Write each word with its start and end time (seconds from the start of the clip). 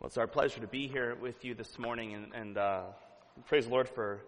Well, 0.00 0.06
it's 0.06 0.16
our 0.16 0.26
pleasure 0.26 0.60
to 0.60 0.66
be 0.66 0.88
here 0.88 1.14
with 1.14 1.44
you 1.44 1.54
this 1.54 1.78
morning, 1.78 2.14
and, 2.14 2.32
and 2.34 2.56
uh, 2.56 2.84
praise 3.48 3.66
the 3.66 3.70
Lord 3.70 3.86
for 3.86 4.22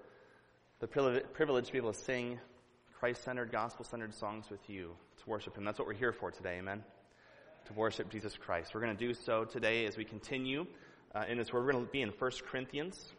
the 0.80 0.86
privilege 0.86 1.68
to 1.68 1.72
be 1.72 1.78
able 1.78 1.94
to 1.94 1.98
sing 1.98 2.38
Christ 3.00 3.24
centered, 3.24 3.50
gospel 3.50 3.82
centered 3.86 4.12
songs 4.14 4.50
with 4.50 4.60
you 4.68 4.90
to 5.16 5.30
worship 5.30 5.56
Him. 5.56 5.64
That's 5.64 5.78
what 5.78 5.88
we're 5.88 5.94
here 5.94 6.12
for 6.12 6.30
today, 6.30 6.58
amen? 6.58 6.84
To 7.68 7.72
worship 7.72 8.10
Jesus 8.10 8.36
Christ. 8.36 8.74
We're 8.74 8.82
going 8.82 8.94
to 8.94 9.06
do 9.06 9.14
so 9.14 9.46
today 9.46 9.86
as 9.86 9.96
we 9.96 10.04
continue 10.04 10.66
uh, 11.14 11.24
in 11.26 11.38
this 11.38 11.50
word. 11.54 11.64
We're 11.64 11.72
going 11.72 11.86
to 11.86 11.90
be 11.90 12.02
in 12.02 12.10
1 12.10 12.30
Corinthians 12.50 13.10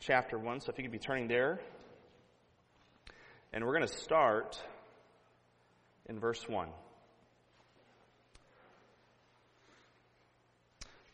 chapter 0.00 0.36
1, 0.36 0.62
so 0.62 0.72
if 0.72 0.78
you 0.78 0.82
could 0.82 0.90
be 0.90 0.98
turning 0.98 1.28
there. 1.28 1.60
And 3.52 3.64
we're 3.64 3.76
going 3.76 3.86
to 3.86 3.98
start 4.00 4.60
in 6.06 6.18
verse 6.18 6.48
1. 6.48 6.66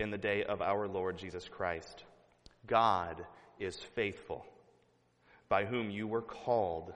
in 0.00 0.12
the 0.12 0.16
day 0.16 0.44
of 0.44 0.62
our 0.62 0.86
Lord 0.86 1.18
Jesus 1.18 1.48
Christ. 1.48 2.04
God 2.68 3.26
is 3.58 3.76
faithful, 3.96 4.46
by 5.48 5.64
whom 5.64 5.90
you 5.90 6.06
were 6.06 6.22
called 6.22 6.92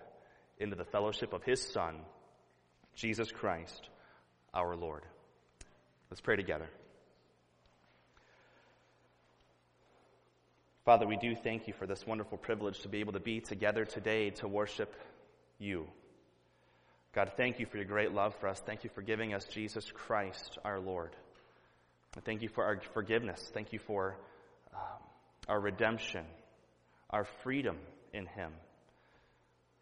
into 0.61 0.77
the 0.77 0.85
fellowship 0.85 1.33
of 1.33 1.43
his 1.43 1.61
Son, 1.61 1.97
Jesus 2.95 3.33
Christ, 3.33 3.89
our 4.55 4.77
Lord. 4.77 5.03
Let's 6.11 6.21
pray 6.21 6.37
together. 6.37 6.69
Father, 10.85 11.05
we 11.05 11.17
do 11.17 11.35
thank 11.35 11.67
you 11.67 11.75
for 11.75 11.89
this 11.89 12.07
wonderful 12.07 12.39
privilege 12.39 12.83
to 12.83 12.89
be 12.89 13.01
able 13.01 13.15
to 13.15 13.21
be 13.21 13.41
together 13.41 13.85
today 13.85 14.31
to 14.31 14.47
worship 14.47 14.95
you. 15.59 15.89
God, 17.17 17.33
thank 17.37 17.59
you 17.59 17.67
for 17.67 17.79
your 17.79 17.87
great 17.87 18.13
love 18.13 18.37
for 18.37 18.47
us. 18.47 18.63
Thank 18.65 18.85
you 18.85 18.91
for 18.95 19.03
giving 19.03 19.35
us 19.35 19.45
Jesus 19.47 19.91
Christ, 19.93 20.59
our 20.65 20.79
Lord. 20.79 21.11
Thank 22.21 22.43
you 22.43 22.49
for 22.51 22.65
our 22.65 22.79
forgiveness. 22.93 23.51
Thank 23.55 23.73
you 23.73 23.79
for 23.79 24.19
um, 24.75 25.03
our 25.49 25.59
redemption, 25.59 26.25
our 27.09 27.25
freedom 27.43 27.79
in 28.13 28.27
Him. 28.27 28.53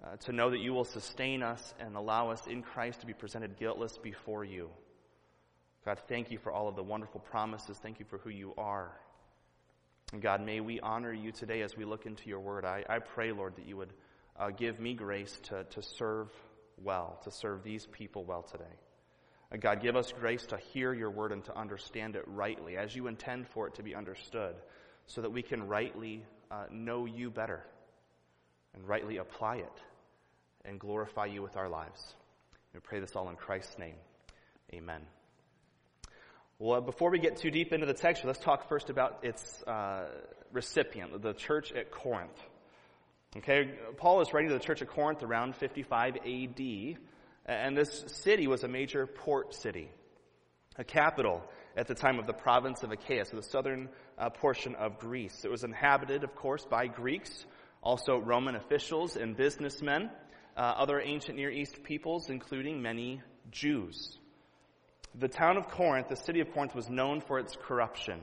Uh, 0.02 0.16
to 0.16 0.32
know 0.32 0.50
that 0.50 0.60
you 0.60 0.72
will 0.72 0.84
sustain 0.84 1.42
us 1.42 1.74
and 1.78 1.96
allow 1.96 2.30
us 2.30 2.46
in 2.46 2.62
Christ 2.62 3.00
to 3.00 3.06
be 3.06 3.12
presented 3.12 3.58
guiltless 3.58 3.98
before 3.98 4.44
you. 4.44 4.70
God, 5.84 5.98
thank 6.08 6.30
you 6.30 6.38
for 6.38 6.52
all 6.52 6.68
of 6.68 6.76
the 6.76 6.82
wonderful 6.82 7.20
promises. 7.20 7.78
Thank 7.82 7.98
you 7.98 8.06
for 8.08 8.18
who 8.18 8.30
you 8.30 8.54
are. 8.56 8.92
And 10.12 10.22
God, 10.22 10.40
may 10.44 10.60
we 10.60 10.80
honor 10.80 11.12
you 11.12 11.32
today 11.32 11.62
as 11.62 11.76
we 11.76 11.84
look 11.84 12.06
into 12.06 12.28
your 12.28 12.40
word. 12.40 12.64
I, 12.64 12.84
I 12.88 13.00
pray, 13.00 13.32
Lord, 13.32 13.56
that 13.56 13.66
you 13.66 13.76
would 13.76 13.92
uh, 14.38 14.50
give 14.50 14.78
me 14.80 14.94
grace 14.94 15.38
to, 15.44 15.64
to 15.64 15.82
serve 15.82 16.28
well, 16.82 17.20
to 17.24 17.30
serve 17.30 17.62
these 17.62 17.86
people 17.86 18.24
well 18.24 18.42
today. 18.42 18.64
God, 19.58 19.82
give 19.82 19.96
us 19.96 20.12
grace 20.12 20.46
to 20.46 20.56
hear 20.56 20.92
your 20.92 21.10
word 21.10 21.32
and 21.32 21.44
to 21.46 21.58
understand 21.58 22.14
it 22.14 22.22
rightly 22.26 22.76
as 22.76 22.94
you 22.94 23.08
intend 23.08 23.48
for 23.48 23.66
it 23.66 23.74
to 23.74 23.82
be 23.82 23.96
understood 23.96 24.54
so 25.06 25.22
that 25.22 25.30
we 25.30 25.42
can 25.42 25.66
rightly 25.66 26.24
uh, 26.50 26.66
know 26.70 27.04
you 27.04 27.30
better 27.30 27.64
and 28.74 28.86
rightly 28.86 29.16
apply 29.16 29.56
it 29.56 29.82
and 30.64 30.78
glorify 30.78 31.26
you 31.26 31.42
with 31.42 31.56
our 31.56 31.68
lives. 31.68 32.14
We 32.72 32.80
pray 32.80 33.00
this 33.00 33.16
all 33.16 33.28
in 33.28 33.34
Christ's 33.36 33.76
name. 33.76 33.96
Amen. 34.72 35.00
Well, 36.60 36.80
before 36.80 37.10
we 37.10 37.18
get 37.18 37.38
too 37.38 37.50
deep 37.50 37.72
into 37.72 37.86
the 37.86 37.94
text, 37.94 38.24
let's 38.24 38.38
talk 38.38 38.68
first 38.68 38.90
about 38.90 39.20
its 39.24 39.62
uh, 39.64 40.04
recipient, 40.52 41.22
the 41.22 41.32
church 41.32 41.72
at 41.72 41.90
Corinth. 41.90 42.38
Okay, 43.36 43.70
Paul 43.96 44.20
is 44.20 44.32
writing 44.32 44.50
to 44.50 44.58
the 44.58 44.64
church 44.64 44.82
at 44.82 44.88
Corinth 44.88 45.22
around 45.22 45.56
55 45.56 46.16
AD. 46.16 46.98
And 47.50 47.76
this 47.76 48.04
city 48.06 48.46
was 48.46 48.62
a 48.62 48.68
major 48.68 49.08
port 49.08 49.54
city, 49.54 49.90
a 50.76 50.84
capital 50.84 51.42
at 51.76 51.88
the 51.88 51.96
time 51.96 52.20
of 52.20 52.28
the 52.28 52.32
province 52.32 52.84
of 52.84 52.92
Achaia, 52.92 53.24
so 53.24 53.34
the 53.34 53.42
southern 53.42 53.88
uh, 54.16 54.30
portion 54.30 54.76
of 54.76 55.00
Greece. 55.00 55.44
It 55.44 55.50
was 55.50 55.64
inhabited, 55.64 56.22
of 56.22 56.36
course, 56.36 56.64
by 56.64 56.86
Greeks, 56.86 57.44
also 57.82 58.18
Roman 58.18 58.54
officials 58.54 59.16
and 59.16 59.36
businessmen, 59.36 60.10
uh, 60.56 60.60
other 60.60 61.00
ancient 61.00 61.38
Near 61.38 61.50
East 61.50 61.82
peoples, 61.82 62.30
including 62.30 62.82
many 62.82 63.20
Jews. 63.50 64.16
The 65.16 65.26
town 65.26 65.56
of 65.56 65.66
Corinth, 65.66 66.06
the 66.06 66.14
city 66.14 66.38
of 66.38 66.52
Corinth, 66.52 66.76
was 66.76 66.88
known 66.88 67.20
for 67.20 67.40
its 67.40 67.56
corruption. 67.60 68.20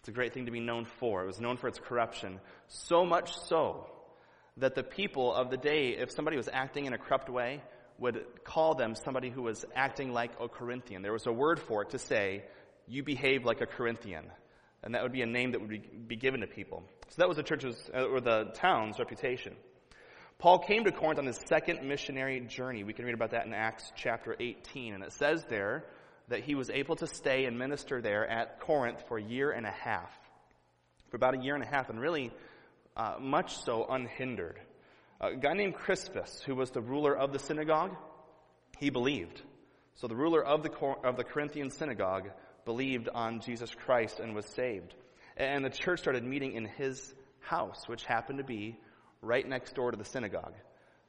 It's 0.00 0.08
a 0.08 0.12
great 0.12 0.34
thing 0.34 0.46
to 0.46 0.50
be 0.50 0.58
known 0.58 0.86
for. 0.98 1.22
It 1.22 1.26
was 1.26 1.40
known 1.40 1.58
for 1.58 1.68
its 1.68 1.78
corruption. 1.78 2.40
So 2.66 3.04
much 3.04 3.38
so 3.46 3.86
that 4.56 4.74
the 4.74 4.82
people 4.82 5.32
of 5.32 5.48
the 5.48 5.56
day, 5.56 5.90
if 5.90 6.10
somebody 6.10 6.36
was 6.36 6.48
acting 6.52 6.86
in 6.86 6.92
a 6.92 6.98
corrupt 6.98 7.30
way, 7.30 7.62
would 8.02 8.24
call 8.44 8.74
them 8.74 8.94
somebody 8.94 9.30
who 9.30 9.42
was 9.42 9.64
acting 9.74 10.12
like 10.12 10.32
a 10.40 10.48
Corinthian. 10.48 11.02
There 11.02 11.12
was 11.12 11.26
a 11.26 11.32
word 11.32 11.60
for 11.60 11.82
it 11.82 11.90
to 11.90 11.98
say, 11.98 12.44
you 12.88 13.02
behave 13.02 13.44
like 13.44 13.60
a 13.60 13.66
Corinthian. 13.66 14.24
And 14.82 14.94
that 14.94 15.02
would 15.02 15.12
be 15.12 15.22
a 15.22 15.26
name 15.26 15.52
that 15.52 15.60
would 15.60 15.70
be, 15.70 15.78
be 15.78 16.16
given 16.16 16.40
to 16.40 16.48
people. 16.48 16.82
So 17.08 17.14
that 17.18 17.28
was 17.28 17.36
the 17.36 17.44
church's, 17.44 17.76
uh, 17.94 18.04
or 18.04 18.20
the 18.20 18.50
town's 18.54 18.98
reputation. 18.98 19.54
Paul 20.38 20.58
came 20.58 20.84
to 20.84 20.90
Corinth 20.90 21.20
on 21.20 21.26
his 21.26 21.40
second 21.46 21.86
missionary 21.86 22.40
journey. 22.40 22.82
We 22.82 22.92
can 22.92 23.04
read 23.04 23.14
about 23.14 23.30
that 23.30 23.46
in 23.46 23.54
Acts 23.54 23.92
chapter 23.94 24.34
18. 24.38 24.94
And 24.94 25.04
it 25.04 25.12
says 25.12 25.44
there 25.48 25.84
that 26.28 26.40
he 26.40 26.56
was 26.56 26.70
able 26.70 26.96
to 26.96 27.06
stay 27.06 27.44
and 27.44 27.56
minister 27.56 28.02
there 28.02 28.28
at 28.28 28.58
Corinth 28.60 29.04
for 29.06 29.18
a 29.18 29.22
year 29.22 29.52
and 29.52 29.64
a 29.64 29.70
half. 29.70 30.10
For 31.10 31.16
about 31.16 31.38
a 31.38 31.42
year 31.42 31.54
and 31.54 31.62
a 31.62 31.68
half, 31.68 31.90
and 31.90 32.00
really 32.00 32.32
uh, 32.96 33.16
much 33.20 33.58
so 33.58 33.86
unhindered. 33.88 34.58
A 35.22 35.36
guy 35.36 35.54
named 35.54 35.76
Crispus, 35.76 36.42
who 36.44 36.56
was 36.56 36.72
the 36.72 36.80
ruler 36.80 37.16
of 37.16 37.32
the 37.32 37.38
synagogue, 37.38 37.94
he 38.78 38.90
believed. 38.90 39.40
So 39.94 40.08
the 40.08 40.16
ruler 40.16 40.44
of 40.44 40.64
the, 40.64 40.72
of 41.04 41.16
the 41.16 41.22
Corinthian 41.22 41.70
synagogue 41.70 42.28
believed 42.64 43.08
on 43.08 43.40
Jesus 43.40 43.70
Christ 43.72 44.18
and 44.18 44.34
was 44.34 44.46
saved. 44.46 44.94
And 45.36 45.64
the 45.64 45.70
church 45.70 46.00
started 46.00 46.24
meeting 46.24 46.54
in 46.54 46.64
his 46.64 47.14
house, 47.38 47.84
which 47.86 48.04
happened 48.04 48.38
to 48.38 48.44
be 48.44 48.76
right 49.20 49.48
next 49.48 49.76
door 49.76 49.92
to 49.92 49.96
the 49.96 50.04
synagogue. 50.04 50.54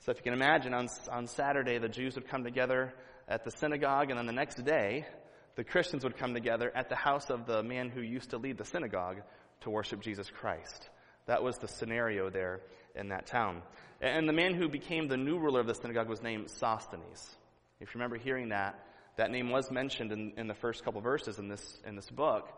So 0.02 0.12
if 0.12 0.18
you 0.18 0.24
can 0.24 0.34
imagine, 0.34 0.76
on, 0.76 0.90
on 1.12 1.26
Saturday, 1.26 1.80
the 1.80 1.90
Jews 1.90 2.14
would 2.14 2.28
come 2.28 2.44
together 2.44 2.94
at 3.28 3.44
the 3.44 3.52
synagogue, 3.52 4.12
and 4.12 4.20
then 4.20 4.28
the 4.28 4.34
next 4.34 4.64
day, 4.64 5.08
the 5.56 5.64
Christians 5.64 6.04
would 6.04 6.18
come 6.18 6.36
together 6.36 6.72
at 6.76 6.90
the 6.90 6.96
house 6.96 7.32
of 7.32 7.48
the 7.48 7.64
man 7.64 7.90
who 7.90 8.02
used 8.02 8.30
to 8.30 8.38
lead 8.38 8.60
the 8.60 8.66
synagogue 8.66 9.22
to 9.62 9.72
worship 9.72 10.02
Jesus 10.02 10.30
Christ. 10.30 10.90
That 11.26 11.44
was 11.44 11.58
the 11.58 11.68
scenario 11.68 12.30
there 12.30 12.62
in 12.96 13.10
that 13.10 13.28
town. 13.28 13.62
And 14.02 14.28
the 14.28 14.34
man 14.34 14.54
who 14.54 14.68
became 14.68 15.08
the 15.08 15.18
new 15.18 15.38
ruler 15.38 15.62
of 15.62 15.68
the 15.68 15.76
synagogue 15.76 16.10
was 16.10 16.22
named 16.22 16.50
Sosthenes. 16.50 17.36
If 17.80 17.90
you 17.94 18.00
remember 18.00 18.18
hearing 18.18 18.50
that, 18.50 18.80
that 19.16 19.32
name 19.32 19.50
was 19.50 19.72
mentioned 19.72 20.12
in, 20.12 20.34
in 20.38 20.48
the 20.48 20.54
first 20.54 20.84
couple 20.84 21.00
verses 21.02 21.40
in 21.40 21.48
this, 21.48 21.80
in 21.86 21.96
this 21.96 22.10
book. 22.10 22.50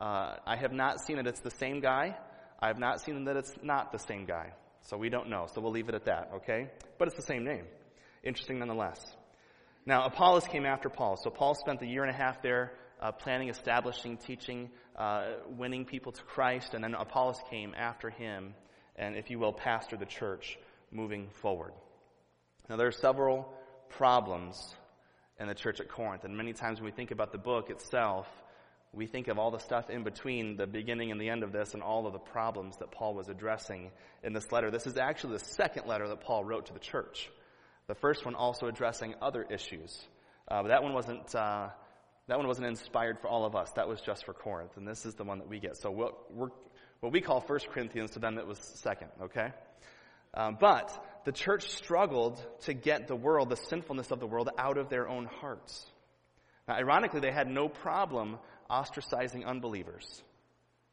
Uh, 0.00 0.36
I 0.46 0.56
have 0.56 0.72
not 0.72 1.00
seen 1.00 1.16
that 1.16 1.26
it's 1.26 1.40
the 1.40 1.50
same 1.50 1.80
guy. 1.80 2.16
I 2.60 2.68
have 2.68 2.78
not 2.78 3.00
seen 3.00 3.24
that 3.24 3.36
it's 3.36 3.52
not 3.62 3.92
the 3.92 3.98
same 3.98 4.24
guy. 4.24 4.52
So 4.82 4.96
we 4.96 5.08
don't 5.08 5.28
know. 5.28 5.46
So 5.52 5.60
we'll 5.60 5.72
leave 5.72 5.88
it 5.88 5.94
at 5.94 6.04
that, 6.06 6.30
okay? 6.36 6.70
But 6.98 7.08
it's 7.08 7.16
the 7.16 7.22
same 7.22 7.44
name. 7.44 7.64
Interesting 8.22 8.58
nonetheless. 8.58 9.00
Now, 9.86 10.06
Apollos 10.06 10.46
came 10.46 10.64
after 10.64 10.88
Paul. 10.88 11.16
So 11.22 11.30
Paul 11.30 11.54
spent 11.54 11.80
the 11.80 11.86
year 11.86 12.02
and 12.02 12.10
a 12.10 12.16
half 12.16 12.42
there 12.42 12.72
uh, 13.04 13.12
planning, 13.12 13.50
establishing, 13.50 14.16
teaching, 14.16 14.70
uh, 14.96 15.24
winning 15.58 15.84
people 15.84 16.10
to 16.10 16.22
Christ, 16.22 16.72
and 16.72 16.82
then 16.82 16.94
Apollos 16.94 17.36
came 17.50 17.74
after 17.76 18.08
him 18.08 18.54
and, 18.96 19.14
if 19.14 19.28
you 19.28 19.38
will, 19.38 19.52
pastor 19.52 19.98
the 19.98 20.06
church 20.06 20.56
moving 20.90 21.28
forward. 21.42 21.72
Now, 22.70 22.76
there 22.76 22.86
are 22.86 22.92
several 22.92 23.52
problems 23.90 24.74
in 25.38 25.48
the 25.48 25.54
church 25.54 25.80
at 25.80 25.88
Corinth, 25.90 26.24
and 26.24 26.34
many 26.34 26.54
times 26.54 26.80
when 26.80 26.86
we 26.86 26.92
think 26.92 27.10
about 27.10 27.30
the 27.30 27.38
book 27.38 27.68
itself, 27.68 28.26
we 28.94 29.06
think 29.06 29.28
of 29.28 29.38
all 29.38 29.50
the 29.50 29.58
stuff 29.58 29.90
in 29.90 30.02
between 30.02 30.56
the 30.56 30.66
beginning 30.66 31.10
and 31.10 31.20
the 31.20 31.28
end 31.28 31.42
of 31.42 31.52
this 31.52 31.74
and 31.74 31.82
all 31.82 32.06
of 32.06 32.14
the 32.14 32.18
problems 32.18 32.78
that 32.78 32.90
Paul 32.90 33.14
was 33.14 33.28
addressing 33.28 33.90
in 34.22 34.32
this 34.32 34.50
letter. 34.50 34.70
This 34.70 34.86
is 34.86 34.96
actually 34.96 35.34
the 35.34 35.44
second 35.44 35.86
letter 35.86 36.08
that 36.08 36.22
Paul 36.22 36.44
wrote 36.44 36.66
to 36.66 36.72
the 36.72 36.78
church. 36.78 37.28
The 37.86 37.96
first 37.96 38.24
one 38.24 38.34
also 38.34 38.66
addressing 38.66 39.16
other 39.20 39.42
issues. 39.42 40.00
Uh, 40.48 40.62
but 40.62 40.68
that 40.68 40.82
one 40.82 40.94
wasn't, 40.94 41.34
uh, 41.34 41.70
that 42.26 42.38
one 42.38 42.46
wasn't 42.46 42.66
inspired 42.66 43.20
for 43.20 43.28
all 43.28 43.44
of 43.44 43.54
us. 43.54 43.70
That 43.72 43.88
was 43.88 44.00
just 44.00 44.24
for 44.24 44.32
Corinth. 44.32 44.76
And 44.76 44.88
this 44.88 45.04
is 45.04 45.14
the 45.14 45.24
one 45.24 45.38
that 45.38 45.48
we 45.48 45.60
get. 45.60 45.76
So 45.76 45.90
what, 45.90 46.14
what 47.00 47.12
we 47.12 47.20
call 47.20 47.40
First 47.40 47.68
Corinthians, 47.68 48.12
to 48.12 48.18
them 48.18 48.38
it 48.38 48.46
was 48.46 48.58
second, 48.58 49.08
okay? 49.24 49.52
Um, 50.32 50.56
but 50.58 50.90
the 51.24 51.32
church 51.32 51.68
struggled 51.70 52.44
to 52.62 52.74
get 52.74 53.08
the 53.08 53.16
world, 53.16 53.50
the 53.50 53.56
sinfulness 53.56 54.10
of 54.10 54.20
the 54.20 54.26
world, 54.26 54.48
out 54.58 54.78
of 54.78 54.88
their 54.88 55.08
own 55.08 55.26
hearts. 55.26 55.86
Now, 56.66 56.74
ironically, 56.74 57.20
they 57.20 57.30
had 57.30 57.48
no 57.48 57.68
problem 57.68 58.38
ostracizing 58.70 59.44
unbelievers 59.46 60.22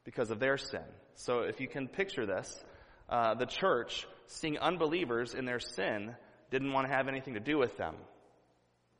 because 0.03 0.31
of 0.31 0.39
their 0.39 0.57
sin. 0.57 0.83
So 1.15 1.41
if 1.41 1.61
you 1.61 1.67
can 1.67 1.87
picture 1.87 2.25
this, 2.25 2.53
uh, 3.09 3.35
the 3.35 3.45
church, 3.45 4.05
seeing 4.27 4.57
unbelievers 4.59 5.33
in 5.33 5.45
their 5.45 5.59
sin, 5.59 6.15
didn't 6.49 6.73
want 6.73 6.87
to 6.87 6.93
have 6.93 7.07
anything 7.07 7.35
to 7.35 7.39
do 7.39 7.57
with 7.57 7.77
them, 7.77 7.95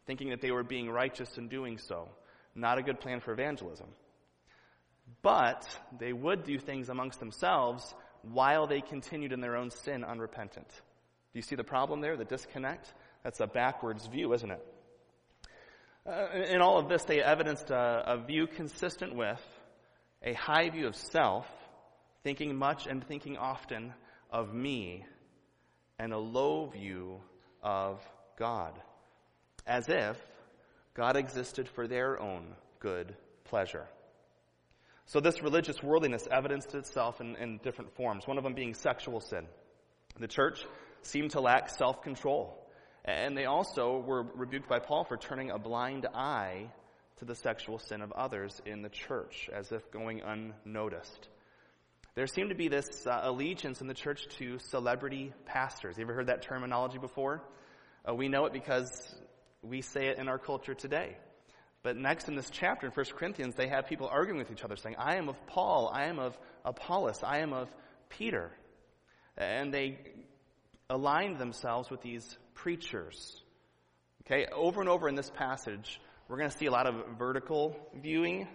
thinking 0.06 0.30
that 0.30 0.42
they 0.42 0.52
were 0.52 0.64
being 0.64 0.90
righteous 0.90 1.38
in 1.38 1.50
doing 1.50 1.78
so. 1.78 2.08
Not 2.56 2.78
a 2.78 2.84
good 2.84 3.00
plan 3.00 3.20
for 3.20 3.32
evangelism. 3.32 3.88
But 5.22 5.68
they 6.00 6.14
would 6.14 6.44
do 6.44 6.58
things 6.58 6.90
amongst 6.90 7.20
themselves 7.20 7.94
while 8.24 8.68
they 8.68 8.82
continued 8.82 9.32
in 9.32 9.42
their 9.42 9.56
own 9.56 9.72
sin 9.72 10.04
unrepentant. 10.04 10.68
Do 10.68 11.40
you 11.40 11.42
see 11.42 11.56
the 11.56 11.64
problem 11.64 12.02
there, 12.02 12.18
the 12.18 12.26
disconnect? 12.26 12.94
That's 13.24 13.40
a 13.40 13.48
backwards 13.48 14.06
view, 14.08 14.34
isn't 14.34 14.52
it? 14.52 14.66
Uh, 16.06 16.28
in 16.50 16.62
all 16.62 16.80
of 16.80 16.90
this, 16.90 17.04
they 17.04 17.22
evidenced 17.22 17.70
a, 17.70 18.04
a 18.06 18.18
view 18.18 18.48
consistent 18.48 19.16
with 19.16 19.40
a 20.24 20.34
high 20.34 20.70
view 20.70 20.88
of 20.88 20.96
self, 20.96 21.48
thinking 22.24 22.56
much 22.56 22.88
and 22.88 23.06
thinking 23.08 23.38
often 23.38 23.94
of 24.30 24.54
me, 24.54 25.06
and 26.00 26.12
a 26.12 26.18
low 26.18 26.66
view 26.68 27.22
of 27.62 28.02
God, 28.38 28.74
as 29.68 29.88
if 29.90 30.18
God 30.94 31.16
existed 31.16 31.68
for 31.70 31.88
their 31.88 32.20
own 32.20 32.56
good 32.80 33.16
pleasure. 33.46 33.88
So 35.06 35.20
this 35.20 35.42
religious 35.42 35.82
worldliness 35.82 36.28
evidenced 36.32 36.74
itself 36.74 37.22
in, 37.22 37.36
in 37.36 37.58
different 37.58 37.96
forms, 37.96 38.28
one 38.28 38.38
of 38.38 38.44
them 38.44 38.54
being 38.54 38.74
sexual 38.74 39.20
sin. 39.20 39.46
The 40.20 40.28
church 40.28 40.66
seemed 41.02 41.32
to 41.32 41.42
lack 41.42 41.70
self-control. 41.70 42.58
And 43.04 43.36
they 43.36 43.46
also 43.46 44.04
were 44.06 44.24
rebuked 44.36 44.70
by 44.70 44.80
Paul 44.80 45.06
for 45.06 45.18
turning 45.18 45.50
a 45.50 45.58
blind 45.58 46.06
eye 46.14 46.72
to 47.18 47.26
the 47.26 47.36
sexual 47.36 47.80
sin 47.80 48.02
of 48.02 48.12
others 48.12 48.62
in 48.66 48.84
the 48.84 48.90
church, 48.90 49.50
as 49.54 49.72
if 49.72 49.90
going 49.92 50.22
unnoticed. 50.22 51.30
There 52.14 52.28
seemed 52.28 52.50
to 52.50 52.56
be 52.56 52.68
this 52.68 53.08
uh, 53.08 53.22
allegiance 53.24 53.82
in 53.82 53.88
the 53.88 53.94
church 53.94 54.28
to 54.38 54.60
celebrity 54.60 55.34
pastors. 55.46 55.98
You 55.98 56.04
ever 56.04 56.14
heard 56.14 56.28
that 56.28 56.42
terminology 56.42 56.98
before? 56.98 57.42
Uh, 58.08 58.14
we 58.14 58.28
know 58.28 58.46
it 58.46 58.54
because 58.54 58.90
we 59.62 59.82
say 59.82 60.08
it 60.08 60.18
in 60.18 60.28
our 60.28 60.40
culture 60.40 60.74
today. 60.74 61.16
But 61.84 61.98
next 61.98 62.28
in 62.28 62.36
this 62.36 62.50
chapter 62.50 62.88
in 62.88 62.94
1 62.94 63.06
Corinthians, 63.16 63.56
they 63.56 63.68
have 63.68 63.88
people 63.88 64.08
arguing 64.08 64.40
with 64.40 64.52
each 64.52 64.64
other, 64.64 64.76
saying, 64.76 64.96
I 65.00 65.16
am 65.16 65.30
of 65.30 65.48
Paul, 65.48 65.90
I 65.92 66.06
am 66.06 66.20
of 66.20 66.38
Apollos, 66.64 67.24
I 67.24 67.40
am 67.40 67.54
of 67.54 67.70
Peter. 68.10 68.52
And 69.38 69.74
they 69.74 69.98
aligned 70.90 71.38
themselves 71.38 71.90
with 71.90 72.02
these 72.02 72.38
preachers. 72.54 73.42
Okay, 74.26 74.46
over 74.54 74.82
and 74.82 74.90
over 74.90 75.10
in 75.10 75.16
this 75.16 75.32
passage, 75.32 76.00
we're 76.28 76.38
going 76.38 76.52
to 76.52 76.58
see 76.58 76.68
a 76.68 76.72
lot 76.72 76.86
of 76.86 77.18
vertical 77.18 77.76
viewing, 77.96 78.48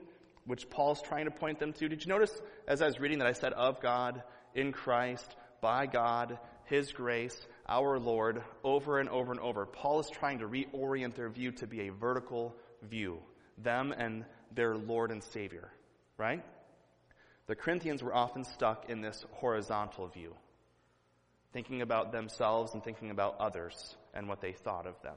which 0.44 0.70
Paul's 0.70 1.02
trying 1.02 1.24
to 1.24 1.32
point 1.32 1.58
them 1.58 1.72
to. 1.74 1.88
Did 1.88 2.04
you 2.04 2.08
notice 2.08 2.30
as 2.68 2.80
I 2.80 2.86
was 2.86 3.00
reading 3.00 3.18
that 3.18 3.26
I 3.26 3.32
said 3.32 3.52
of 3.52 3.80
God, 3.80 4.22
in 4.54 4.72
Christ, 4.72 5.36
by 5.60 5.86
God, 5.86 6.38
His 6.64 6.92
grace, 6.92 7.36
our 7.68 7.98
Lord, 7.98 8.42
over 8.64 8.98
and 8.98 9.08
over 9.08 9.32
and 9.32 9.40
over? 9.40 9.66
Paul 9.66 10.00
is 10.00 10.08
trying 10.10 10.38
to 10.40 10.48
reorient 10.48 11.14
their 11.14 11.28
view 11.28 11.52
to 11.52 11.66
be 11.66 11.88
a 11.88 11.92
vertical 11.92 12.54
view, 12.82 13.18
them 13.58 13.92
and 13.96 14.24
their 14.54 14.76
Lord 14.76 15.10
and 15.10 15.22
Savior, 15.22 15.70
right? 16.18 16.44
The 17.46 17.54
Corinthians 17.54 18.02
were 18.02 18.14
often 18.14 18.44
stuck 18.44 18.88
in 18.88 19.00
this 19.00 19.24
horizontal 19.32 20.08
view 20.08 20.34
thinking 21.56 21.80
about 21.80 22.12
themselves 22.12 22.74
and 22.74 22.84
thinking 22.84 23.10
about 23.10 23.40
others 23.40 23.96
and 24.12 24.28
what 24.28 24.42
they 24.42 24.52
thought 24.52 24.86
of 24.86 25.00
them. 25.00 25.16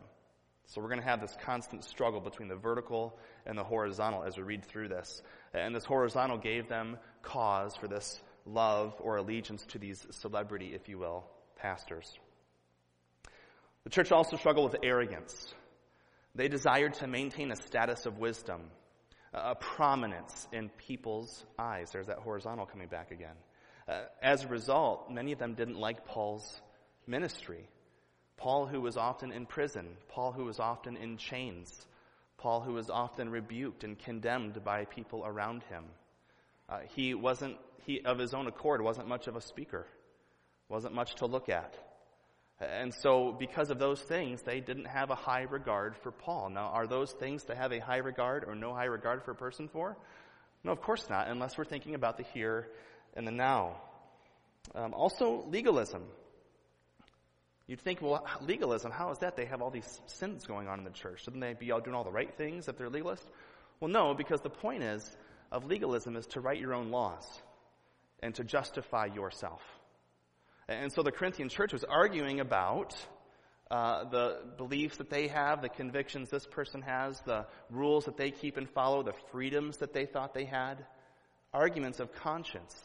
So 0.67 0.79
we're 0.79 0.87
going 0.87 1.01
to 1.01 1.05
have 1.05 1.19
this 1.19 1.35
constant 1.43 1.83
struggle 1.83 2.21
between 2.21 2.47
the 2.47 2.55
vertical 2.55 3.17
and 3.45 3.57
the 3.57 3.63
horizontal 3.65 4.23
as 4.23 4.37
we 4.37 4.43
read 4.43 4.63
through 4.63 4.87
this. 4.87 5.21
And 5.53 5.75
this 5.75 5.83
horizontal 5.83 6.37
gave 6.37 6.69
them 6.69 6.97
cause 7.23 7.75
for 7.75 7.89
this 7.89 8.21
love 8.45 8.93
or 9.01 9.17
allegiance 9.17 9.65
to 9.65 9.79
these 9.79 10.07
celebrity, 10.11 10.71
if 10.73 10.87
you 10.87 10.97
will, 10.97 11.25
pastors. 11.57 12.17
The 13.89 13.95
church 13.95 14.11
also 14.11 14.37
struggled 14.37 14.71
with 14.71 14.81
arrogance. 14.83 15.51
They 16.35 16.47
desired 16.47 16.93
to 16.95 17.07
maintain 17.07 17.51
a 17.51 17.55
status 17.55 18.05
of 18.05 18.19
wisdom, 18.19 18.61
a 19.33 19.55
prominence 19.55 20.47
in 20.51 20.69
people's 20.69 21.43
eyes. 21.57 21.89
There's 21.91 22.05
that 22.05 22.19
horizontal 22.19 22.67
coming 22.67 22.87
back 22.87 23.09
again. 23.09 23.33
Uh, 23.87 24.01
as 24.21 24.43
a 24.43 24.47
result, 24.47 25.09
many 25.09 25.31
of 25.31 25.39
them 25.39 25.55
didn't 25.55 25.79
like 25.79 26.05
Paul's 26.05 26.61
ministry. 27.07 27.67
Paul, 28.37 28.67
who 28.67 28.79
was 28.79 28.95
often 28.95 29.31
in 29.31 29.47
prison, 29.47 29.87
Paul, 30.07 30.33
who 30.33 30.45
was 30.45 30.59
often 30.59 30.95
in 30.95 31.17
chains, 31.17 31.87
Paul, 32.37 32.61
who 32.61 32.73
was 32.73 32.91
often 32.91 33.31
rebuked 33.31 33.83
and 33.83 33.97
condemned 33.97 34.63
by 34.63 34.85
people 34.85 35.25
around 35.25 35.63
him. 35.63 35.85
Uh, 36.69 36.81
he 36.95 37.15
wasn't, 37.15 37.57
he, 37.87 38.01
of 38.05 38.19
his 38.19 38.35
own 38.35 38.45
accord, 38.45 38.83
wasn't 38.83 39.07
much 39.07 39.25
of 39.25 39.35
a 39.35 39.41
speaker, 39.41 39.87
wasn't 40.67 40.93
much 40.93 41.15
to 41.15 41.25
look 41.25 41.49
at. 41.49 41.73
And 42.61 42.93
so, 42.93 43.31
because 43.31 43.69
of 43.69 43.79
those 43.79 44.01
things, 44.01 44.41
they 44.41 44.59
didn't 44.59 44.85
have 44.85 45.11
a 45.11 45.15
high 45.15 45.43
regard 45.43 45.95
for 45.95 46.11
Paul. 46.11 46.49
Now, 46.49 46.67
are 46.67 46.87
those 46.87 47.11
things 47.13 47.45
to 47.45 47.55
have 47.55 47.71
a 47.71 47.79
high 47.79 47.97
regard 47.97 48.43
or 48.43 48.53
no 48.53 48.73
high 48.73 48.85
regard 48.85 49.23
for 49.23 49.31
a 49.31 49.35
person 49.35 49.69
for? 49.69 49.95
No, 50.65 50.73
of 50.73 50.81
course 50.81 51.09
not, 51.09 51.29
unless 51.29 51.57
we're 51.57 51.63
thinking 51.63 51.95
about 51.95 52.17
the 52.17 52.23
here 52.33 52.67
and 53.13 53.25
the 53.25 53.31
now. 53.31 53.77
Um, 54.75 54.93
also, 54.93 55.45
legalism. 55.47 56.03
You'd 57.65 57.79
think, 57.79 58.01
well, 58.01 58.25
legalism, 58.41 58.91
how 58.91 59.11
is 59.11 59.19
that? 59.19 59.37
They 59.37 59.45
have 59.45 59.61
all 59.61 59.69
these 59.69 60.01
sins 60.07 60.45
going 60.45 60.67
on 60.67 60.79
in 60.79 60.83
the 60.83 60.91
church. 60.91 61.23
Shouldn't 61.23 61.41
they 61.41 61.53
be 61.53 61.71
all 61.71 61.79
doing 61.79 61.95
all 61.95 62.03
the 62.03 62.11
right 62.11 62.35
things 62.35 62.67
if 62.67 62.77
they're 62.77 62.89
legalist? 62.89 63.25
Well, 63.79 63.89
no, 63.89 64.13
because 64.13 64.41
the 64.41 64.49
point 64.49 64.83
is 64.83 65.15
of 65.51 65.65
legalism 65.65 66.17
is 66.17 66.25
to 66.27 66.41
write 66.41 66.59
your 66.59 66.73
own 66.73 66.91
laws 66.91 67.25
and 68.21 68.35
to 68.35 68.43
justify 68.43 69.05
yourself. 69.05 69.61
And 70.69 70.93
so 70.93 71.01
the 71.01 71.11
Corinthian 71.11 71.49
church 71.49 71.73
was 71.73 71.83
arguing 71.83 72.39
about 72.39 72.95
uh, 73.71 74.03
the 74.03 74.37
beliefs 74.55 74.97
that 74.97 75.09
they 75.09 75.27
have, 75.27 75.63
the 75.63 75.69
convictions 75.69 76.29
this 76.29 76.45
person 76.45 76.83
has, 76.83 77.19
the 77.21 77.47
rules 77.71 78.05
that 78.05 78.17
they 78.17 78.29
keep 78.29 78.55
and 78.55 78.69
follow, 78.69 79.01
the 79.01 79.15
freedoms 79.31 79.77
that 79.77 79.93
they 79.93 80.05
thought 80.05 80.35
they 80.35 80.45
had, 80.45 80.85
arguments 81.53 81.99
of 81.99 82.13
conscience 82.13 82.79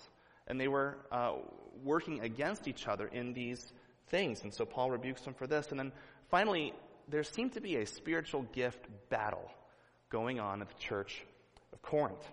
and 0.46 0.58
they 0.58 0.68
were 0.68 0.96
uh, 1.12 1.34
working 1.82 2.20
against 2.20 2.68
each 2.68 2.88
other 2.88 3.06
in 3.06 3.34
these 3.34 3.72
things. 4.08 4.42
And 4.42 4.52
so 4.52 4.64
Paul 4.64 4.90
rebukes 4.90 5.20
them 5.20 5.34
for 5.34 5.46
this. 5.46 5.68
And 5.70 5.78
then 5.78 5.92
finally, 6.30 6.72
there 7.08 7.22
seemed 7.22 7.52
to 7.52 7.60
be 7.60 7.76
a 7.76 7.86
spiritual 7.86 8.42
gift 8.54 8.86
battle 9.10 9.50
going 10.08 10.40
on 10.40 10.62
at 10.62 10.68
the 10.68 10.78
church 10.78 11.22
of 11.74 11.82
Corinth. 11.82 12.26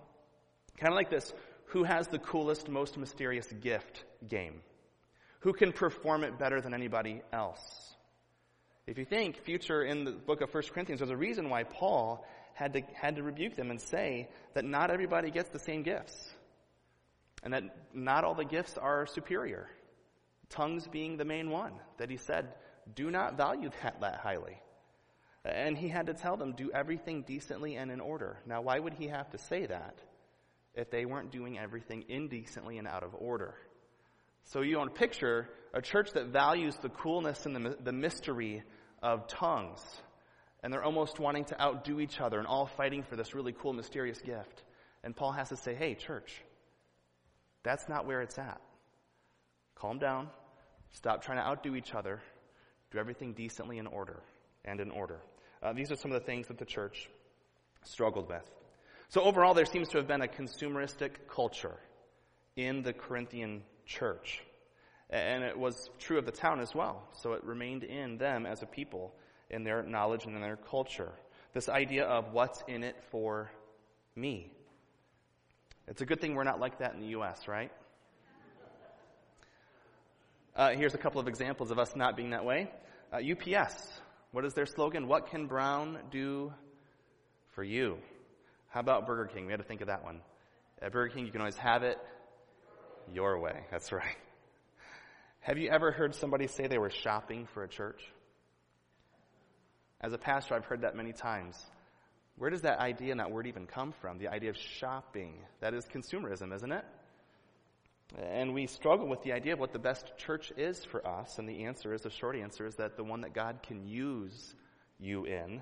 Kind 0.78 0.94
of 0.94 0.96
like 0.96 1.10
this 1.10 1.34
who 1.66 1.84
has 1.84 2.08
the 2.08 2.20
coolest, 2.20 2.70
most 2.70 2.98
mysterious 2.98 3.52
gift 3.62 4.04
game? 4.28 4.62
Who 5.42 5.54
can 5.54 5.72
perform 5.72 6.24
it 6.24 6.38
better 6.40 6.62
than 6.62 6.74
anybody 6.74 7.22
else? 7.34 7.96
If 8.88 8.98
you 8.98 9.06
think 9.06 9.38
future 9.38 9.84
in 9.84 10.04
the 10.06 10.12
book 10.12 10.42
of 10.42 10.54
1 10.54 10.64
Corinthians, 10.74 11.00
there's 11.00 11.12
a 11.12 11.18
reason 11.18 11.50
why 11.50 11.64
Paul 11.64 12.26
had 12.54 12.74
to, 12.74 12.82
had 12.94 13.16
to 13.16 13.24
rebuke 13.24 13.56
them 13.56 13.72
and 13.72 13.80
say 13.80 14.30
that 14.54 14.66
not 14.66 14.92
everybody 14.92 15.32
gets 15.32 15.50
the 15.50 15.60
same 15.60 15.84
gifts 15.84 16.32
and 17.44 17.54
that 17.54 17.64
not 17.94 18.24
all 18.24 18.36
the 18.36 18.46
gifts 18.46 18.78
are 18.78 19.06
superior. 19.08 19.70
Tongues 20.50 20.88
being 20.88 21.18
the 21.18 21.26
main 21.26 21.50
one, 21.50 21.74
that 21.98 22.10
he 22.10 22.18
said, 22.18 22.54
do 22.94 23.10
not 23.10 23.38
value 23.38 23.70
that 23.82 24.02
that 24.02 24.20
highly. 24.20 24.60
And 25.44 25.76
he 25.76 25.88
had 25.88 26.08
to 26.08 26.14
tell 26.14 26.38
them, 26.38 26.54
do 26.54 26.70
everything 26.72 27.24
decently 27.24 27.76
and 27.76 27.90
in 27.90 28.00
order. 28.00 28.38
Now, 28.46 28.62
why 28.62 28.78
would 28.78 28.94
he 28.94 29.08
have 29.08 29.30
to 29.32 29.38
say 29.38 29.66
that 29.66 29.98
if 30.76 30.92
they 30.92 31.06
weren't 31.06 31.32
doing 31.32 31.58
everything 31.58 32.06
indecently 32.10 32.78
and 32.78 32.88
out 32.88 33.04
of 33.04 33.16
order? 33.16 33.56
So 34.46 34.62
you 34.62 34.78
want 34.78 34.94
to 34.94 35.00
picture 35.00 35.50
a 35.74 35.82
church 35.82 36.12
that 36.14 36.28
values 36.28 36.76
the 36.82 36.90
coolness 36.90 37.46
and 37.46 37.56
the, 37.56 37.78
the 37.82 37.94
mystery 37.94 38.64
of 39.02 39.28
tongues, 39.28 39.82
and 40.64 40.72
they're 40.72 40.84
almost 40.84 41.20
wanting 41.20 41.46
to 41.46 41.62
outdo 41.62 42.00
each 42.00 42.20
other 42.20 42.38
and 42.38 42.48
all 42.48 42.66
fighting 42.66 43.04
for 43.04 43.16
this 43.16 43.34
really 43.34 43.54
cool, 43.54 43.74
mysterious 43.74 44.20
gift. 44.20 44.64
And 45.04 45.16
Paul 45.16 45.32
has 45.32 45.50
to 45.50 45.56
say, 45.56 45.74
hey, 45.74 45.96
church, 45.96 46.44
that's 47.64 47.88
not 47.90 48.06
where 48.06 48.22
it's 48.22 48.38
at. 48.38 48.62
Calm 49.76 49.98
down. 49.98 50.30
Stop 50.92 51.24
trying 51.24 51.38
to 51.38 51.44
outdo 51.44 51.76
each 51.76 51.94
other. 51.94 52.22
Do 52.92 53.00
everything 53.00 53.34
decently 53.34 53.78
in 53.78 53.88
order 53.88 54.22
and 54.66 54.80
in 54.80 54.92
order. 54.92 55.22
Uh, 55.64 55.74
these 55.74 55.92
are 55.92 55.96
some 55.96 56.12
of 56.12 56.20
the 56.20 56.26
things 56.26 56.48
that 56.48 56.58
the 56.58 56.66
church 56.66 57.10
struggled 57.84 58.30
with. 58.30 58.44
So, 59.10 59.22
overall, 59.22 59.54
there 59.54 59.66
seems 59.66 59.90
to 59.90 59.98
have 59.98 60.08
been 60.08 60.22
a 60.22 60.28
consumeristic 60.28 61.12
culture 61.28 61.78
in 62.56 62.82
the 62.82 62.94
Corinthian 62.94 63.64
church. 63.86 64.42
And 65.10 65.44
it 65.44 65.58
was 65.58 65.90
true 66.00 66.18
of 66.18 66.26
the 66.26 66.32
town 66.32 66.60
as 66.60 66.74
well. 66.74 67.04
So, 67.14 67.34
it 67.34 67.44
remained 67.44 67.84
in 67.84 68.18
them 68.18 68.46
as 68.46 68.62
a 68.62 68.66
people, 68.66 69.14
in 69.50 69.64
their 69.64 69.84
knowledge 69.84 70.26
and 70.26 70.36
in 70.36 70.42
their 70.42 70.56
culture. 70.56 71.12
This 71.54 71.68
idea 71.68 72.06
of 72.06 72.32
what's 72.32 72.64
in 72.68 72.84
it 72.84 72.96
for 73.12 73.52
me. 74.16 74.52
It's 75.88 76.02
a 76.02 76.06
good 76.06 76.22
thing 76.22 76.36
we're 76.36 76.46
not 76.46 76.60
like 76.60 76.80
that 76.80 76.94
in 76.94 77.02
the 77.02 77.08
U.S., 77.08 77.48
right? 77.48 77.72
Uh, 80.56 80.72
here's 80.72 80.94
a 80.94 80.98
couple 80.98 81.20
of 81.22 81.28
examples 81.28 81.72
of 81.72 81.80
us 81.80 81.96
not 81.96 82.18
being 82.18 82.32
that 82.32 82.44
way. 82.44 82.70
Uh, 83.12 83.18
UPS, 83.18 83.74
what 84.32 84.46
is 84.46 84.54
their 84.54 84.66
slogan? 84.66 85.08
What 85.08 85.30
can 85.30 85.48
Brown 85.48 85.98
do 86.12 86.54
for 87.52 87.64
you? 87.64 87.98
How 88.70 88.82
about 88.82 89.08
Burger 89.08 89.28
King? 89.34 89.46
We 89.46 89.52
had 89.52 89.62
to 89.62 89.66
think 89.66 89.82
of 89.82 89.88
that 89.88 90.04
one. 90.04 90.22
At 90.82 90.92
Burger 90.92 91.14
King, 91.14 91.26
you 91.26 91.32
can 91.32 91.42
always 91.42 91.58
have 91.58 91.84
it 91.84 91.98
your 93.14 93.40
way. 93.40 93.66
That's 93.72 93.92
right. 93.92 94.18
Have 95.42 95.58
you 95.58 95.70
ever 95.70 95.92
heard 95.92 96.14
somebody 96.14 96.48
say 96.48 96.68
they 96.68 96.78
were 96.78 96.92
shopping 96.92 97.48
for 97.54 97.64
a 97.64 97.68
church? 97.68 98.02
As 100.00 100.14
a 100.14 100.18
pastor, 100.18 100.56
I've 100.56 100.66
heard 100.66 100.82
that 100.82 100.96
many 100.96 101.14
times. 101.14 101.60
Where 102.38 102.50
does 102.50 102.62
that 102.62 102.80
idea 102.80 103.12
and 103.12 103.20
that 103.20 103.32
word 103.32 103.48
even 103.48 103.68
come 103.68 103.94
from? 104.02 104.18
The 104.18 104.28
idea 104.28 104.50
of 104.50 104.58
shopping. 104.58 105.36
That 105.60 105.74
is 105.74 105.86
consumerism, 105.86 106.54
isn't 106.54 106.72
it? 106.72 106.86
And 108.18 108.54
we 108.54 108.68
struggle 108.68 109.08
with 109.08 109.24
the 109.24 109.32
idea 109.32 109.54
of 109.54 109.60
what 109.60 109.74
the 109.74 109.80
best 109.80 110.12
church 110.18 110.52
is 110.58 110.84
for 110.84 111.06
us, 111.08 111.40
and 111.40 111.48
the 111.48 111.64
answer 111.64 111.94
is 111.94 112.02
the 112.02 112.10
short 112.10 112.36
answer 112.36 112.66
is 112.66 112.76
that 112.76 112.98
the 112.98 113.04
one 113.04 113.22
that 113.22 113.34
God 113.34 113.60
can 113.64 113.88
use 113.88 114.54
you 115.00 115.26
in 115.26 115.62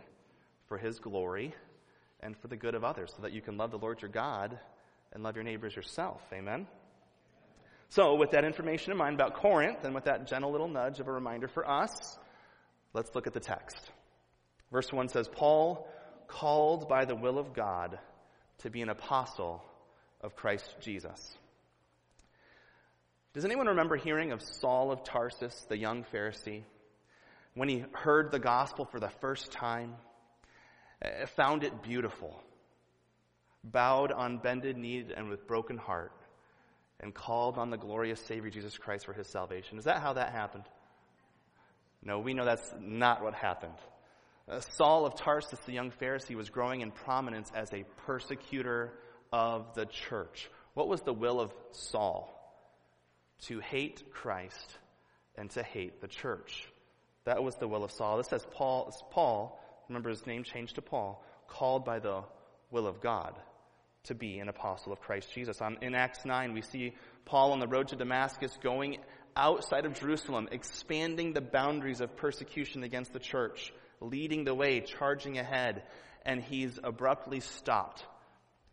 for 0.68 0.78
His 0.78 1.00
glory 1.00 1.54
and 2.22 2.36
for 2.36 2.48
the 2.48 2.58
good 2.58 2.76
of 2.76 2.84
others, 2.84 3.14
so 3.16 3.22
that 3.22 3.34
you 3.34 3.42
can 3.42 3.58
love 3.58 3.72
the 3.72 3.78
Lord 3.78 4.02
your 4.02 4.10
God 4.10 4.60
and 5.14 5.24
love 5.24 5.36
your 5.36 5.44
neighbors 5.44 5.76
yourself. 5.76 6.22
Amen? 6.34 6.68
So, 7.90 8.16
with 8.16 8.32
that 8.32 8.46
information 8.46 8.92
in 8.92 8.98
mind 8.98 9.16
about 9.16 9.36
Corinth, 9.36 9.84
and 9.84 9.96
with 9.96 10.06
that 10.06 10.28
gentle 10.28 10.52
little 10.52 10.68
nudge 10.68 11.00
of 11.00 11.08
a 11.08 11.12
reminder 11.12 11.48
for 11.48 11.68
us, 11.68 12.18
let's 12.94 13.14
look 13.16 13.26
at 13.26 13.34
the 13.34 13.40
text. 13.40 13.90
Verse 14.72 14.92
1 14.94 15.10
says, 15.10 15.28
Paul, 15.28 15.88
called 16.28 16.88
by 16.88 17.06
the 17.06 17.16
will 17.16 17.40
of 17.40 17.54
God 17.54 17.98
to 18.60 18.70
be 18.70 18.82
an 18.82 18.90
apostle 18.90 19.64
of 20.22 20.36
Christ 20.36 20.76
Jesus. 20.82 21.36
Does 23.34 23.46
anyone 23.46 23.68
remember 23.68 23.96
hearing 23.96 24.32
of 24.32 24.42
Saul 24.42 24.92
of 24.92 25.04
Tarsus, 25.04 25.66
the 25.70 25.78
young 25.78 26.06
Pharisee, 26.14 26.64
when 27.56 27.70
he 27.70 27.86
heard 27.94 28.32
the 28.32 28.40
gospel 28.40 28.86
for 28.86 29.00
the 29.00 29.10
first 29.22 29.52
time? 29.52 29.96
Uh, 31.04 31.26
found 31.38 31.64
it 31.64 31.82
beautiful, 31.82 32.42
bowed 33.64 34.12
on 34.12 34.38
bended 34.38 34.78
knee 34.78 35.06
and 35.16 35.30
with 35.30 35.48
broken 35.48 35.78
heart, 35.78 36.12
and 37.00 37.14
called 37.14 37.58
on 37.58 37.70
the 37.70 37.78
glorious 37.78 38.20
Savior 38.22 38.50
Jesus 38.50 38.78
Christ 38.78 39.06
for 39.06 39.14
his 39.14 39.28
salvation. 39.28 39.78
Is 39.78 39.86
that 39.86 40.02
how 40.02 40.14
that 40.14 40.32
happened? 40.32 40.66
No, 42.04 42.20
we 42.20 42.34
know 42.34 42.46
that's 42.46 42.74
not 42.80 43.24
what 43.24 43.34
happened. 43.34 43.74
Uh, 44.48 44.60
Saul 44.78 45.06
of 45.06 45.16
Tarsus, 45.16 45.60
the 45.66 45.74
young 45.74 45.92
Pharisee, 45.92 46.36
was 46.36 46.50
growing 46.50 46.82
in 46.82 46.92
prominence 46.92 47.52
as 47.54 47.72
a 47.74 47.86
persecutor 48.06 48.94
of 49.32 49.74
the 49.76 49.86
church. 49.86 50.50
What 50.74 50.88
was 50.88 51.02
the 51.02 51.14
will 51.14 51.40
of 51.40 51.54
Saul? 51.72 52.36
To 53.48 53.60
hate 53.60 54.12
Christ 54.12 54.78
and 55.38 55.50
to 55.52 55.64
hate 55.64 56.02
the 56.02 56.08
church. 56.08 56.68
That 57.26 57.44
was 57.44 57.56
the 57.56 57.68
will 57.68 57.84
of 57.84 57.92
Saul. 57.92 58.18
This 58.18 58.28
says 58.28 58.46
Paul, 58.52 58.94
Paul 59.12 59.62
remember 59.88 60.10
his 60.10 60.26
name 60.26 60.44
changed 60.44 60.76
to 60.76 60.82
Paul, 60.82 61.24
called 61.48 61.86
by 61.86 62.00
the 62.00 62.24
will 62.72 62.88
of 62.88 63.02
God 63.02 63.36
to 64.04 64.16
be 64.16 64.40
an 64.40 64.50
apostle 64.50 64.94
of 64.94 65.00
Christ 65.02 65.34
Jesus. 65.34 65.60
In 65.82 65.96
Acts 65.96 66.26
9, 66.26 66.54
we 66.54 66.62
see 66.62 66.94
Paul 67.26 67.52
on 67.52 67.60
the 67.60 67.68
road 67.68 67.90
to 67.90 67.96
Damascus 67.96 68.58
going 68.62 68.98
outside 69.36 69.86
of 69.86 69.94
Jerusalem, 69.94 70.50
expanding 70.52 71.34
the 71.34 71.42
boundaries 71.42 72.02
of 72.02 72.16
persecution 72.18 72.84
against 72.84 73.14
the 73.14 73.20
church, 73.20 73.74
leading 74.02 74.44
the 74.44 74.56
way, 74.56 74.82
charging 74.82 75.38
ahead, 75.38 75.84
and 76.26 76.42
he's 76.42 76.80
abruptly 76.84 77.40
stopped. 77.40 78.06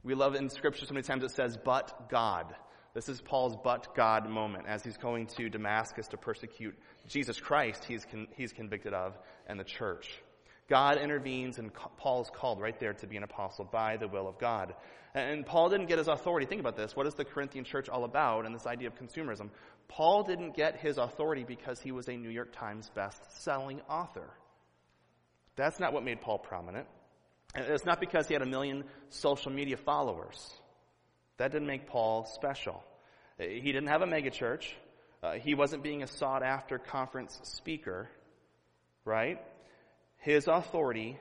We 0.03 0.15
love 0.15 0.35
in 0.35 0.49
scripture 0.51 0.87
so 0.87 0.95
many 0.95 1.05
times 1.05 1.25
it 1.25 1.33
says, 1.33 1.59
but 1.63 2.09
God. 2.09 2.55
This 2.95 3.09
is 3.11 3.21
Paul's 3.21 3.57
but 3.63 3.95
God 3.95 4.29
moment 4.29 4.67
as 4.67 4.83
he's 4.83 4.97
going 4.97 5.27
to 5.37 5.51
Damascus 5.51 6.09
to 6.09 6.17
persecute 6.17 6.75
Jesus 7.09 7.39
Christ, 7.39 7.85
he's, 7.85 8.07
con- 8.07 8.29
he's 8.37 8.53
convicted 8.53 8.95
of, 8.95 9.15
and 9.47 9.61
the 9.61 9.65
church. 9.65 10.19
God 10.69 10.99
intervenes, 10.99 11.59
and 11.59 11.71
Paul 11.97 12.23
is 12.23 12.31
called 12.31 12.61
right 12.61 12.79
there 12.81 12.95
to 12.95 13.07
be 13.07 13.17
an 13.17 13.23
apostle 13.23 13.65
by 13.65 13.97
the 13.97 14.09
will 14.09 14.27
of 14.27 14.39
God. 14.39 14.75
And 15.15 15.47
Paul 15.47 15.71
didn't 15.71 15.87
get 15.87 15.99
his 15.99 16.09
authority. 16.09 16.45
Think 16.45 16.61
about 16.61 16.77
this. 16.77 16.95
What 16.95 17.07
is 17.07 17.15
the 17.15 17.25
Corinthian 17.25 17.65
church 17.65 17.89
all 17.89 18.05
about 18.05 18.45
and 18.45 18.55
this 18.55 18.67
idea 18.67 18.89
of 18.89 18.95
consumerism? 18.97 19.51
Paul 19.89 20.25
didn't 20.25 20.57
get 20.57 20.77
his 20.77 20.99
authority 20.99 21.45
because 21.45 21.81
he 21.81 21.93
was 21.93 22.09
a 22.09 22.17
New 22.17 22.29
York 22.29 22.53
Times 22.53 22.91
best-selling 22.95 23.81
author. 23.89 24.29
That's 25.55 25.81
not 25.81 25.93
what 25.93 26.05
made 26.05 26.21
Paul 26.21 26.39
prominent. 26.39 26.87
It's 27.55 27.87
not 27.87 28.01
because 28.01 28.27
he 28.29 28.35
had 28.35 28.43
a 28.43 28.47
million 28.47 28.85
social 29.09 29.53
media 29.53 29.77
followers. 29.77 30.53
That 31.39 31.53
didn't 31.53 31.69
make 31.69 31.87
Paul 31.87 32.27
special. 32.27 32.83
He 33.39 33.61
didn't 33.61 33.87
have 33.87 34.03
a 34.03 34.07
megachurch. 34.07 34.67
Uh, 35.23 35.35
he 35.35 35.55
wasn't 35.55 35.83
being 35.83 36.03
a 36.03 36.07
sought 36.07 36.43
after 36.43 36.79
conference 36.79 37.39
speaker, 37.45 38.09
right? 39.05 39.41
His 40.27 40.49
authority 40.49 41.21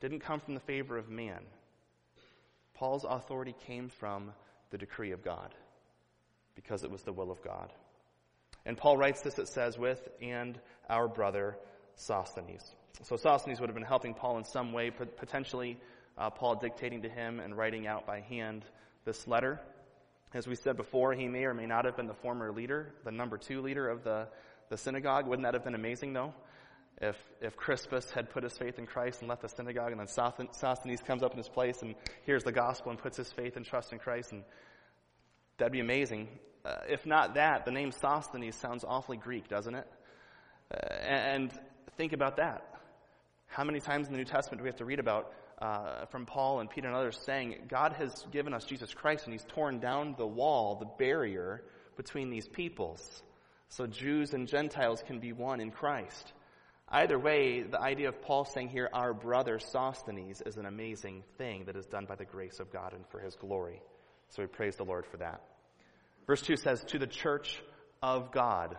didn't 0.00 0.20
come 0.20 0.40
from 0.40 0.54
the 0.54 0.60
favor 0.60 0.96
of 0.96 1.10
man. 1.10 1.40
Paul's 2.72 3.04
authority 3.06 3.54
came 3.66 3.90
from 3.90 4.32
the 4.70 4.78
decree 4.78 5.12
of 5.12 5.22
God 5.22 5.54
because 6.54 6.82
it 6.82 6.90
was 6.90 7.02
the 7.02 7.12
will 7.12 7.30
of 7.30 7.42
God. 7.42 7.70
And 8.64 8.78
Paul 8.78 8.96
writes 8.96 9.20
this, 9.20 9.38
it 9.38 9.48
says, 9.48 9.76
with 9.76 10.08
and 10.22 10.58
our 10.88 11.06
brother 11.06 11.58
Sosthenes. 11.96 12.64
So 13.02 13.16
Sosthenes 13.16 13.60
would 13.60 13.68
have 13.68 13.74
been 13.74 13.84
helping 13.84 14.14
Paul 14.14 14.38
in 14.38 14.44
some 14.44 14.72
way, 14.72 14.90
potentially 14.90 15.78
uh, 16.16 16.30
Paul 16.30 16.54
dictating 16.54 17.02
to 17.02 17.10
him 17.10 17.40
and 17.40 17.54
writing 17.58 17.86
out 17.86 18.06
by 18.06 18.20
hand 18.20 18.64
this 19.04 19.28
letter. 19.28 19.60
As 20.32 20.46
we 20.46 20.54
said 20.54 20.78
before, 20.78 21.12
he 21.12 21.28
may 21.28 21.44
or 21.44 21.52
may 21.52 21.66
not 21.66 21.84
have 21.84 21.98
been 21.98 22.06
the 22.06 22.14
former 22.14 22.50
leader, 22.52 22.94
the 23.04 23.12
number 23.12 23.36
two 23.36 23.60
leader 23.60 23.86
of 23.86 24.02
the, 24.02 24.28
the 24.70 24.78
synagogue. 24.78 25.26
Wouldn't 25.26 25.44
that 25.44 25.52
have 25.52 25.64
been 25.64 25.74
amazing, 25.74 26.14
though? 26.14 26.32
If, 27.00 27.16
if 27.40 27.56
Crispus 27.56 28.10
had 28.10 28.30
put 28.30 28.42
his 28.42 28.56
faith 28.56 28.78
in 28.78 28.86
Christ 28.86 29.20
and 29.20 29.28
left 29.28 29.42
the 29.42 29.48
synagogue, 29.48 29.92
and 29.92 30.00
then 30.00 30.08
Sosthenes 30.08 31.02
comes 31.02 31.22
up 31.22 31.32
in 31.32 31.38
his 31.38 31.48
place 31.48 31.82
and 31.82 31.94
hears 32.24 32.42
the 32.42 32.52
gospel 32.52 32.90
and 32.90 32.98
puts 32.98 33.16
his 33.16 33.30
faith 33.32 33.56
and 33.56 33.66
trust 33.66 33.92
in 33.92 33.98
Christ, 33.98 34.32
and 34.32 34.44
that'd 35.58 35.72
be 35.72 35.80
amazing. 35.80 36.28
Uh, 36.64 36.76
if 36.88 37.06
not 37.06 37.34
that, 37.34 37.64
the 37.64 37.70
name 37.70 37.92
Sosthenes 37.92 38.56
sounds 38.56 38.84
awfully 38.84 39.16
Greek, 39.16 39.48
doesn't 39.48 39.74
it? 39.74 39.86
Uh, 40.72 40.94
and 40.94 41.52
think 41.96 42.12
about 42.12 42.38
that. 42.38 42.64
How 43.46 43.64
many 43.64 43.80
times 43.80 44.06
in 44.06 44.12
the 44.12 44.18
New 44.18 44.24
Testament 44.24 44.58
do 44.58 44.64
we 44.64 44.68
have 44.68 44.78
to 44.78 44.84
read 44.84 44.98
about 44.98 45.32
uh, 45.60 46.06
from 46.06 46.26
Paul 46.26 46.60
and 46.60 46.68
Peter 46.68 46.88
and 46.88 46.96
others 46.96 47.18
saying, 47.24 47.66
God 47.68 47.92
has 47.94 48.26
given 48.32 48.52
us 48.52 48.64
Jesus 48.64 48.92
Christ 48.92 49.24
and 49.24 49.32
he's 49.32 49.44
torn 49.44 49.78
down 49.78 50.14
the 50.18 50.26
wall, 50.26 50.76
the 50.76 50.86
barrier 50.98 51.62
between 51.96 52.30
these 52.30 52.46
peoples. 52.48 53.22
So 53.68 53.86
Jews 53.86 54.34
and 54.34 54.46
Gentiles 54.46 55.02
can 55.06 55.18
be 55.18 55.32
one 55.32 55.60
in 55.60 55.70
Christ. 55.70 56.32
Either 56.88 57.18
way, 57.18 57.62
the 57.62 57.80
idea 57.80 58.08
of 58.08 58.22
Paul 58.22 58.44
saying 58.44 58.68
here, 58.68 58.88
our 58.92 59.12
brother 59.12 59.58
Sosthenes, 59.58 60.40
is 60.40 60.56
an 60.56 60.66
amazing 60.66 61.24
thing 61.36 61.64
that 61.64 61.76
is 61.76 61.86
done 61.86 62.06
by 62.06 62.14
the 62.14 62.24
grace 62.24 62.60
of 62.60 62.72
God 62.72 62.92
and 62.92 63.04
for 63.08 63.18
his 63.18 63.34
glory. 63.34 63.82
So 64.30 64.42
we 64.42 64.46
praise 64.46 64.76
the 64.76 64.84
Lord 64.84 65.04
for 65.06 65.16
that. 65.16 65.42
Verse 66.28 66.42
2 66.42 66.56
says, 66.56 66.84
to 66.84 66.98
the 66.98 67.06
church 67.06 67.60
of 68.02 68.30
God 68.30 68.76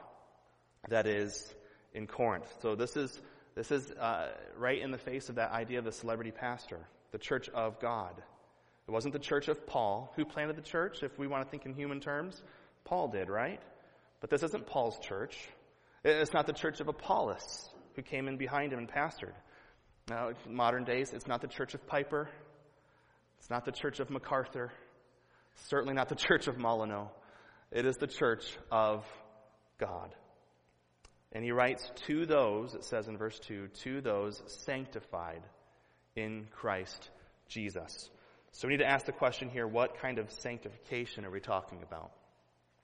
that 0.88 1.06
is 1.06 1.54
in 1.94 2.08
Corinth. 2.08 2.48
So 2.62 2.76
this 2.76 2.96
is, 2.96 3.22
this 3.56 3.72
is 3.72 3.92
uh, 3.92 4.30
right 4.58 4.82
in 4.82 4.92
the 4.92 4.98
face 4.98 5.28
of 5.28 5.36
that 5.36 5.52
idea 5.52 5.80
of 5.80 5.86
the 5.86 5.92
celebrity 5.92 6.32
pastor, 6.32 6.80
the 7.12 7.18
church 7.18 7.50
of 7.50 7.80
God. 7.82 8.14
It 8.88 8.92
wasn't 8.92 9.14
the 9.14 9.20
church 9.20 9.50
of 9.50 9.68
Paul. 9.68 10.14
Who 10.16 10.24
planted 10.24 10.56
the 10.56 10.62
church, 10.62 11.04
if 11.04 11.18
we 11.20 11.28
want 11.28 11.44
to 11.44 11.50
think 11.50 11.66
in 11.66 11.74
human 11.74 12.00
terms? 12.00 12.42
Paul 12.86 13.10
did, 13.10 13.28
right? 13.28 13.60
But 14.22 14.30
this 14.30 14.44
isn't 14.44 14.66
Paul's 14.66 14.98
church. 15.00 15.38
It's 16.06 16.32
not 16.32 16.48
the 16.48 16.54
church 16.54 16.80
of 16.80 16.88
Apollos 16.88 17.70
who 17.98 18.04
came 18.04 18.30
in 18.30 18.38
behind 18.38 18.72
him 18.72 18.80
and 18.80 18.88
pastored. 18.88 19.34
Now, 20.08 20.30
modern 20.48 20.86
days, 20.86 21.12
it's 21.12 21.28
not 21.28 21.42
the 21.42 21.48
church 21.48 21.74
of 21.74 21.86
Piper. 21.86 22.30
It's 23.40 23.50
not 23.50 23.66
the 23.66 23.72
church 23.72 24.00
of 24.00 24.10
MacArthur. 24.10 24.72
Certainly 25.66 25.96
not 25.96 26.08
the 26.08 26.16
church 26.28 26.48
of 26.48 26.58
Molyneux. 26.58 27.08
It 27.72 27.86
is 27.86 27.98
the 27.98 28.08
church 28.08 28.58
of 28.72 29.04
God. 29.80 30.16
And 31.34 31.44
he 31.44 31.52
writes 31.52 31.92
to 32.06 32.26
those, 32.26 32.76
it 32.76 32.86
says 32.86 33.08
in 33.08 33.18
verse 33.18 33.38
2, 33.40 33.68
to 33.84 34.00
those 34.00 34.42
sanctified 34.46 35.42
in 36.16 36.48
Christ 36.52 37.10
Jesus. 37.50 38.10
So 38.52 38.68
we 38.68 38.76
need 38.76 38.84
to 38.84 38.90
ask 38.90 39.08
the 39.08 39.12
question 39.12 39.50
here 39.50 39.68
what 39.68 40.00
kind 40.00 40.20
of 40.20 40.32
sanctification 40.32 41.26
are 41.26 41.32
we 41.32 41.40
talking 41.40 41.84
about? 41.84 42.12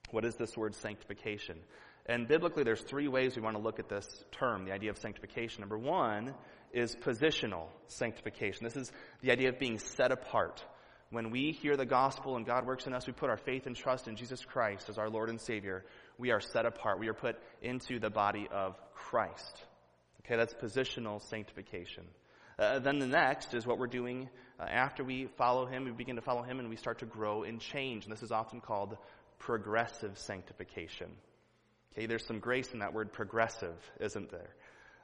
What 0.10 0.26
is 0.26 0.36
this 0.36 0.58
word 0.58 0.76
sanctification? 0.76 1.60
And 2.06 2.28
biblically, 2.28 2.64
there's 2.64 2.82
three 2.82 3.08
ways 3.08 3.36
we 3.36 3.42
want 3.42 3.56
to 3.56 3.62
look 3.62 3.80
at 3.80 3.88
this 3.88 4.08
term, 4.32 4.66
the 4.66 4.74
idea 4.74 4.90
of 4.90 4.98
sanctification. 4.98 5.62
Number 5.62 5.78
one 5.78 6.34
is 6.74 6.96
positional 6.96 7.68
sanctification. 7.88 8.64
This 8.64 8.76
is 8.76 8.92
the 9.22 9.32
idea 9.32 9.50
of 9.50 9.60
being 9.60 9.80
set 9.80 10.12
apart, 10.12 10.64
When 11.12 11.30
we 11.30 11.52
hear 11.52 11.78
the 11.78 11.86
gospel 11.86 12.36
and 12.36 12.46
God 12.46 12.66
works 12.66 12.88
in 12.88 12.94
us, 12.94 13.06
we 13.06 13.14
put 13.14 13.30
our 13.30 13.38
faith 13.38 13.68
and 13.68 13.76
trust 13.76 14.08
in 14.08 14.16
Jesus 14.16 14.44
Christ 14.44 14.90
as 14.90 14.98
our 14.98 15.10
Lord 15.10 15.30
and 15.30 15.40
Savior. 15.40 15.86
We 16.18 16.32
are 16.32 16.42
set 16.42 16.66
apart. 16.66 17.00
We 17.00 17.08
are 17.08 17.14
put 17.14 17.38
into 17.62 18.00
the 18.00 18.10
body 18.10 18.48
of 18.52 18.76
Christ. 18.96 19.64
Okay, 20.26 20.36
that's 20.36 20.54
positional 20.56 21.22
sanctification. 21.22 22.06
Uh, 22.58 22.80
then 22.80 23.00
the 23.00 23.08
next 23.08 23.54
is 23.54 23.66
what 23.66 23.78
we're 23.78 23.88
doing 23.88 24.30
uh, 24.60 24.64
after 24.64 25.04
we 25.04 25.28
follow 25.38 25.66
Him. 25.66 25.86
We 25.86 25.92
begin 25.92 26.16
to 26.16 26.22
follow 26.22 26.44
Him 26.44 26.60
and 26.60 26.70
we 26.70 26.76
start 26.76 27.00
to 27.00 27.06
grow 27.06 27.44
and 27.44 27.62
change. 27.62 28.06
And 28.06 28.14
this 28.14 28.24
is 28.24 28.32
often 28.32 28.60
called 28.60 28.98
progressive 29.40 30.18
sanctification. 30.18 31.12
Okay, 31.94 32.08
there's 32.08 32.26
some 32.26 32.40
grace 32.40 32.74
in 32.74 32.80
that 32.80 32.94
word 32.94 33.14
progressive, 33.14 33.76
isn't 34.00 34.32
there? 34.32 34.50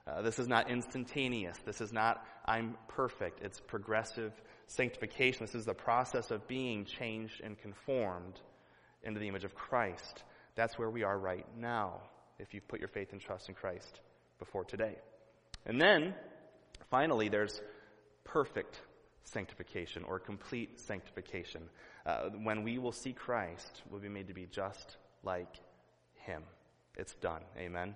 Uh, 0.07 0.21
this 0.23 0.39
is 0.39 0.47
not 0.47 0.71
instantaneous. 0.71 1.57
This 1.65 1.81
is 1.81 1.93
not, 1.93 2.25
I'm 2.45 2.75
perfect. 2.87 3.41
It's 3.43 3.59
progressive 3.59 4.33
sanctification. 4.65 5.45
This 5.45 5.53
is 5.53 5.65
the 5.65 5.73
process 5.73 6.31
of 6.31 6.47
being 6.47 6.85
changed 6.85 7.41
and 7.41 7.57
conformed 7.59 8.39
into 9.03 9.19
the 9.19 9.27
image 9.27 9.43
of 9.43 9.53
Christ. 9.53 10.23
That's 10.55 10.79
where 10.79 10.89
we 10.89 11.03
are 11.03 11.17
right 11.17 11.45
now, 11.57 12.01
if 12.39 12.53
you've 12.53 12.67
put 12.67 12.79
your 12.79 12.89
faith 12.89 13.11
and 13.11 13.21
trust 13.21 13.49
in 13.49 13.55
Christ 13.55 14.01
before 14.39 14.63
today. 14.63 14.95
And 15.65 15.79
then, 15.79 16.15
finally, 16.89 17.29
there's 17.29 17.61
perfect 18.23 18.81
sanctification 19.23 20.03
or 20.05 20.17
complete 20.17 20.79
sanctification. 20.79 21.69
Uh, 22.05 22.29
when 22.43 22.63
we 22.63 22.79
will 22.79 22.91
see 22.91 23.13
Christ, 23.13 23.83
we'll 23.91 24.01
be 24.01 24.09
made 24.09 24.27
to 24.29 24.33
be 24.33 24.47
just 24.47 24.97
like 25.23 25.55
Him. 26.15 26.41
It's 26.99 27.13
done. 27.15 27.41
Amen. 27.57 27.95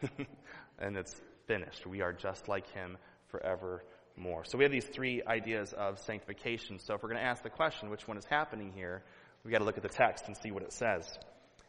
and 0.78 0.96
it's 0.96 1.14
finished. 1.46 1.86
We 1.86 2.00
are 2.00 2.14
just 2.14 2.48
like 2.48 2.70
Him 2.72 2.96
forevermore. 3.28 4.44
So 4.44 4.56
we 4.56 4.64
have 4.64 4.72
these 4.72 4.86
three 4.86 5.22
ideas 5.26 5.74
of 5.74 5.98
sanctification. 5.98 6.78
So 6.78 6.94
if 6.94 7.02
we're 7.02 7.10
going 7.10 7.20
to 7.20 7.26
ask 7.26 7.42
the 7.42 7.50
question, 7.50 7.90
which 7.90 8.08
one 8.08 8.16
is 8.16 8.24
happening 8.24 8.72
here, 8.74 9.02
we've 9.44 9.52
got 9.52 9.58
to 9.58 9.64
look 9.64 9.76
at 9.76 9.82
the 9.82 9.90
text 9.90 10.24
and 10.26 10.34
see 10.42 10.50
what 10.50 10.62
it 10.62 10.72
says. 10.72 11.06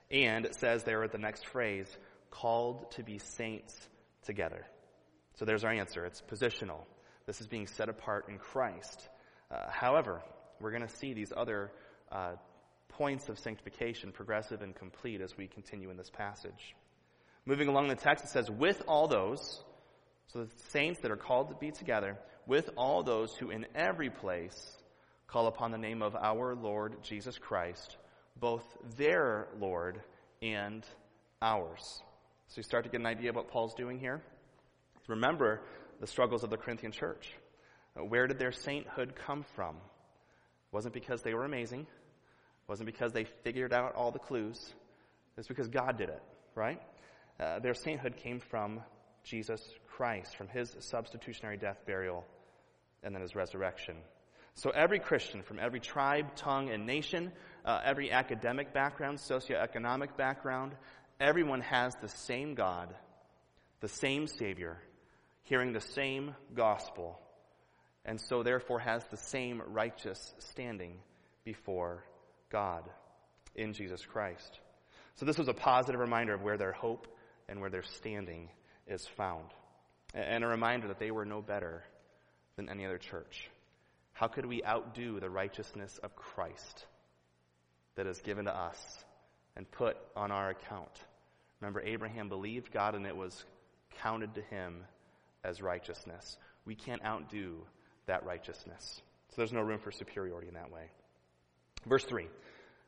And 0.09 0.45
it 0.45 0.55
says 0.55 0.85
there 0.85 1.03
at 1.03 1.11
the 1.11 1.17
next 1.17 1.45
phrase, 1.47 1.87
called 2.31 2.89
to 2.91 3.03
be 3.03 3.17
saints 3.17 3.77
together. 4.23 4.65
So 5.33 5.43
there's 5.43 5.65
our 5.65 5.73
answer. 5.73 6.05
It's 6.05 6.21
positional. 6.21 6.85
This 7.25 7.41
is 7.41 7.47
being 7.47 7.67
set 7.67 7.89
apart 7.89 8.29
in 8.29 8.37
Christ. 8.37 9.09
Uh, 9.51 9.69
however, 9.69 10.21
we're 10.61 10.71
going 10.71 10.87
to 10.87 10.95
see 10.95 11.13
these 11.13 11.33
other 11.35 11.71
uh, 12.09 12.35
points 12.97 13.29
of 13.29 13.39
sanctification, 13.39 14.11
progressive 14.11 14.61
and 14.61 14.75
complete, 14.75 15.21
as 15.21 15.37
we 15.37 15.47
continue 15.47 15.89
in 15.89 15.97
this 15.97 16.09
passage. 16.09 16.75
Moving 17.45 17.67
along 17.67 17.87
the 17.87 17.95
text, 17.95 18.23
it 18.25 18.29
says, 18.29 18.49
with 18.49 18.81
all 18.87 19.07
those, 19.07 19.63
so 20.27 20.43
the 20.43 20.49
saints 20.69 21.01
that 21.01 21.11
are 21.11 21.17
called 21.17 21.49
to 21.49 21.55
be 21.55 21.71
together, 21.71 22.17
with 22.47 22.69
all 22.75 23.03
those 23.03 23.35
who 23.35 23.49
in 23.49 23.65
every 23.75 24.09
place 24.09 24.77
call 25.27 25.47
upon 25.47 25.71
the 25.71 25.77
name 25.77 26.01
of 26.01 26.15
our 26.15 26.55
Lord 26.55 27.03
Jesus 27.03 27.37
Christ, 27.37 27.97
both 28.39 28.63
their 28.97 29.47
Lord 29.59 30.01
and 30.41 30.85
ours. 31.41 32.01
So 32.47 32.57
you 32.57 32.63
start 32.63 32.83
to 32.83 32.89
get 32.89 32.99
an 32.99 33.07
idea 33.07 33.29
of 33.29 33.35
what 33.35 33.49
Paul's 33.49 33.73
doing 33.73 33.99
here. 33.99 34.21
Remember 35.07 35.61
the 35.99 36.07
struggles 36.07 36.43
of 36.43 36.49
the 36.49 36.57
Corinthian 36.57 36.91
church. 36.91 37.31
Where 37.95 38.27
did 38.27 38.39
their 38.39 38.51
sainthood 38.51 39.15
come 39.25 39.45
from? 39.55 39.75
It 39.75 40.73
wasn't 40.73 40.93
because 40.93 41.21
they 41.21 41.33
were 41.33 41.45
amazing. 41.45 41.87
It 42.65 42.69
wasn't 42.69 42.87
because 42.87 43.13
they 43.13 43.25
figured 43.43 43.73
out 43.73 43.93
all 43.93 44.11
the 44.11 44.19
clues. 44.19 44.73
It's 45.37 45.47
because 45.47 45.67
God 45.67 45.97
did 45.99 46.09
it, 46.09 46.23
right? 46.55 46.81
Uh, 47.39 47.59
their 47.59 47.75
sainthood 47.75 48.17
came 48.17 48.39
from 48.39 48.81
Jesus 49.23 49.61
Christ, 49.87 50.35
from 50.35 50.47
his 50.47 50.75
substitutionary 50.79 51.57
death, 51.57 51.77
burial, 51.85 52.25
and 53.03 53.13
then 53.13 53.21
his 53.21 53.35
resurrection. 53.35 53.97
So 54.55 54.71
every 54.71 54.99
Christian 54.99 55.43
from 55.43 55.59
every 55.59 55.79
tribe, 55.79 56.35
tongue, 56.35 56.69
and 56.69 56.87
nation, 56.87 57.31
uh, 57.65 57.81
every 57.83 58.11
academic 58.11 58.73
background, 58.73 59.19
socioeconomic 59.19 60.17
background, 60.17 60.71
everyone 61.19 61.61
has 61.61 61.93
the 62.01 62.07
same 62.07 62.55
God, 62.55 62.95
the 63.81 63.89
same 63.89 64.25
Savior, 64.27 64.77
hearing 65.43 65.73
the 65.73 65.81
same 65.81 66.33
gospel, 66.55 67.19
and 68.05 68.19
so 68.19 68.43
therefore 68.43 68.79
has 68.79 69.03
the 69.11 69.17
same 69.17 69.61
righteous 69.67 70.33
standing 70.39 70.99
before 71.43 72.03
God 72.49 72.83
in 73.55 73.73
Jesus 73.73 74.03
Christ. 74.05 74.59
So 75.15 75.25
this 75.25 75.37
was 75.37 75.47
a 75.47 75.53
positive 75.53 75.99
reminder 75.99 76.33
of 76.33 76.41
where 76.41 76.57
their 76.57 76.71
hope 76.71 77.07
and 77.47 77.61
where 77.61 77.69
their 77.69 77.83
standing 77.83 78.49
is 78.87 79.05
found. 79.17 79.45
And 80.13 80.43
a 80.43 80.47
reminder 80.47 80.87
that 80.89 80.99
they 80.99 81.11
were 81.11 81.25
no 81.25 81.41
better 81.41 81.83
than 82.55 82.69
any 82.69 82.85
other 82.85 82.97
church. 82.97 83.49
How 84.13 84.27
could 84.27 84.45
we 84.45 84.63
outdo 84.63 85.19
the 85.19 85.29
righteousness 85.29 85.99
of 86.01 86.15
Christ 86.15 86.85
that 87.95 88.07
is 88.07 88.19
given 88.21 88.45
to 88.45 88.55
us 88.55 89.03
and 89.55 89.69
put 89.69 89.97
on 90.15 90.31
our 90.31 90.49
account? 90.49 90.91
Remember, 91.59 91.81
Abraham 91.81 92.29
believed 92.29 92.71
God 92.71 92.95
and 92.95 93.05
it 93.05 93.15
was 93.15 93.43
counted 94.01 94.35
to 94.35 94.41
him 94.41 94.85
as 95.43 95.61
righteousness. 95.61 96.37
We 96.65 96.75
can't 96.75 97.03
outdo 97.03 97.65
that 98.07 98.25
righteousness. 98.25 99.01
So 99.29 99.35
there's 99.37 99.53
no 99.53 99.61
room 99.61 99.79
for 99.79 99.91
superiority 99.91 100.47
in 100.47 100.53
that 100.53 100.71
way. 100.71 100.89
Verse 101.85 102.03
3 102.03 102.27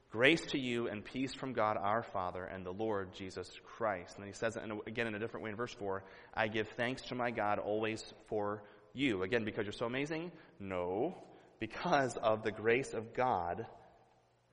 Grace 0.10 0.42
to 0.48 0.58
you 0.58 0.88
and 0.88 1.04
peace 1.04 1.34
from 1.34 1.54
God 1.54 1.78
our 1.78 2.02
Father 2.02 2.44
and 2.44 2.66
the 2.66 2.72
Lord 2.72 3.14
Jesus 3.14 3.52
Christ. 3.78 4.16
And 4.16 4.24
then 4.24 4.32
he 4.32 4.38
says 4.38 4.56
it 4.56 4.64
in 4.64 4.72
a, 4.72 4.78
again 4.88 5.08
in 5.08 5.16
a 5.16 5.20
different 5.20 5.44
way 5.44 5.50
in 5.50 5.56
verse 5.56 5.74
4 5.74 6.04
I 6.34 6.48
give 6.48 6.68
thanks 6.78 7.02
to 7.04 7.16
my 7.16 7.32
God 7.32 7.60
always 7.60 8.04
for 8.28 8.64
you. 8.94 9.24
Again, 9.24 9.44
because 9.44 9.66
you're 9.66 9.74
so 9.74 9.86
amazing? 9.86 10.32
No, 10.60 11.16
because 11.60 12.16
of 12.18 12.44
the 12.44 12.52
grace 12.52 12.94
of 12.94 13.14
God 13.14 13.66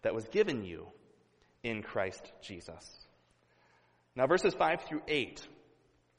that 0.03 0.15
was 0.15 0.27
given 0.29 0.65
you 0.65 0.87
in 1.63 1.83
Christ 1.83 2.31
Jesus. 2.43 3.07
Now, 4.17 4.27
verses 4.27 4.55
5 4.55 4.83
through 4.83 5.03
8 5.09 5.47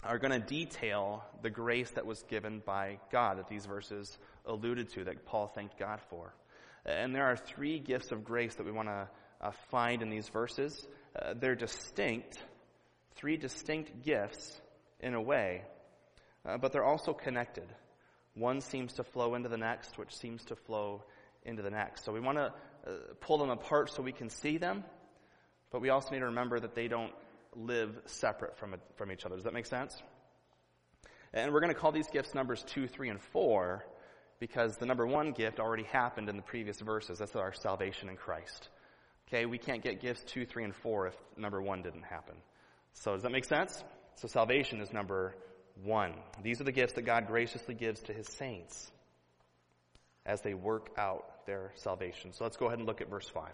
are 0.03 0.17
going 0.17 0.31
to 0.31 0.45
detail 0.45 1.23
the 1.41 1.49
grace 1.49 1.89
that 1.91 2.05
was 2.05 2.21
given 2.23 2.61
by 2.65 2.99
God 3.11 3.37
that 3.37 3.47
these 3.47 3.65
verses 3.65 4.17
alluded 4.45 4.89
to, 4.93 5.05
that 5.05 5.25
Paul 5.25 5.47
thanked 5.47 5.79
God 5.79 5.99
for. 6.09 6.33
And 6.85 7.15
there 7.15 7.25
are 7.25 7.35
three 7.35 7.79
gifts 7.79 8.11
of 8.11 8.23
grace 8.23 8.55
that 8.55 8.65
we 8.65 8.71
want 8.71 8.89
to 8.89 9.07
uh, 9.41 9.51
find 9.69 10.01
in 10.01 10.09
these 10.09 10.29
verses. 10.29 10.87
Uh, 11.19 11.33
they're 11.35 11.55
distinct, 11.55 12.37
three 13.15 13.37
distinct 13.37 14.03
gifts 14.03 14.61
in 14.99 15.15
a 15.15 15.21
way, 15.21 15.63
uh, 16.45 16.57
but 16.57 16.71
they're 16.71 16.83
also 16.83 17.13
connected. 17.13 17.67
One 18.35 18.61
seems 18.61 18.93
to 18.93 19.03
flow 19.03 19.35
into 19.35 19.49
the 19.49 19.57
next, 19.57 19.97
which 19.97 20.15
seems 20.15 20.43
to 20.45 20.55
flow 20.55 21.03
into 21.43 21.61
the 21.61 21.69
next. 21.69 22.05
So 22.05 22.11
we 22.11 22.19
want 22.19 22.37
to 22.37 22.53
uh, 22.87 22.91
pull 23.19 23.37
them 23.37 23.49
apart 23.49 23.91
so 23.91 24.03
we 24.03 24.11
can 24.11 24.29
see 24.29 24.57
them, 24.57 24.83
but 25.71 25.81
we 25.81 25.89
also 25.89 26.11
need 26.11 26.19
to 26.19 26.25
remember 26.25 26.59
that 26.59 26.75
they 26.75 26.87
don't 26.87 27.13
live 27.55 27.97
separate 28.05 28.57
from, 28.57 28.75
from 28.95 29.11
each 29.11 29.25
other. 29.25 29.35
Does 29.35 29.45
that 29.45 29.53
make 29.53 29.65
sense? 29.65 30.01
And 31.33 31.51
we're 31.51 31.61
going 31.61 31.73
to 31.73 31.79
call 31.79 31.91
these 31.91 32.07
gifts 32.07 32.35
numbers 32.35 32.63
2, 32.67 32.87
3, 32.87 33.09
and 33.09 33.21
4 33.21 33.85
because 34.39 34.77
the 34.77 34.85
number 34.85 35.05
one 35.05 35.31
gift 35.31 35.59
already 35.59 35.83
happened 35.83 36.29
in 36.29 36.35
the 36.35 36.41
previous 36.41 36.79
verses. 36.79 37.19
That's 37.19 37.35
our 37.35 37.53
salvation 37.53 38.09
in 38.09 38.17
Christ. 38.17 38.69
Okay, 39.27 39.45
we 39.45 39.57
can't 39.57 39.81
get 39.81 40.01
gifts 40.01 40.23
two, 40.25 40.45
three, 40.45 40.63
and 40.63 40.75
four 40.75 41.07
if 41.07 41.15
number 41.37 41.61
one 41.61 41.81
didn't 41.81 42.03
happen. 42.03 42.35
So 42.93 43.13
does 43.13 43.23
that 43.23 43.31
make 43.31 43.45
sense? 43.45 43.83
So 44.15 44.27
salvation 44.27 44.81
is 44.81 44.93
number 44.93 45.35
one. 45.83 46.13
These 46.43 46.61
are 46.61 46.63
the 46.63 46.71
gifts 46.71 46.93
that 46.93 47.03
God 47.03 47.27
graciously 47.27 47.73
gives 47.73 48.01
to 48.03 48.13
his 48.13 48.27
saints 48.27 48.91
as 50.25 50.41
they 50.41 50.53
work 50.53 50.89
out 50.97 51.45
their 51.45 51.71
salvation. 51.75 52.33
So 52.33 52.43
let's 52.43 52.57
go 52.57 52.67
ahead 52.67 52.79
and 52.79 52.87
look 52.87 53.01
at 53.01 53.09
verse 53.09 53.27
5. 53.27 53.49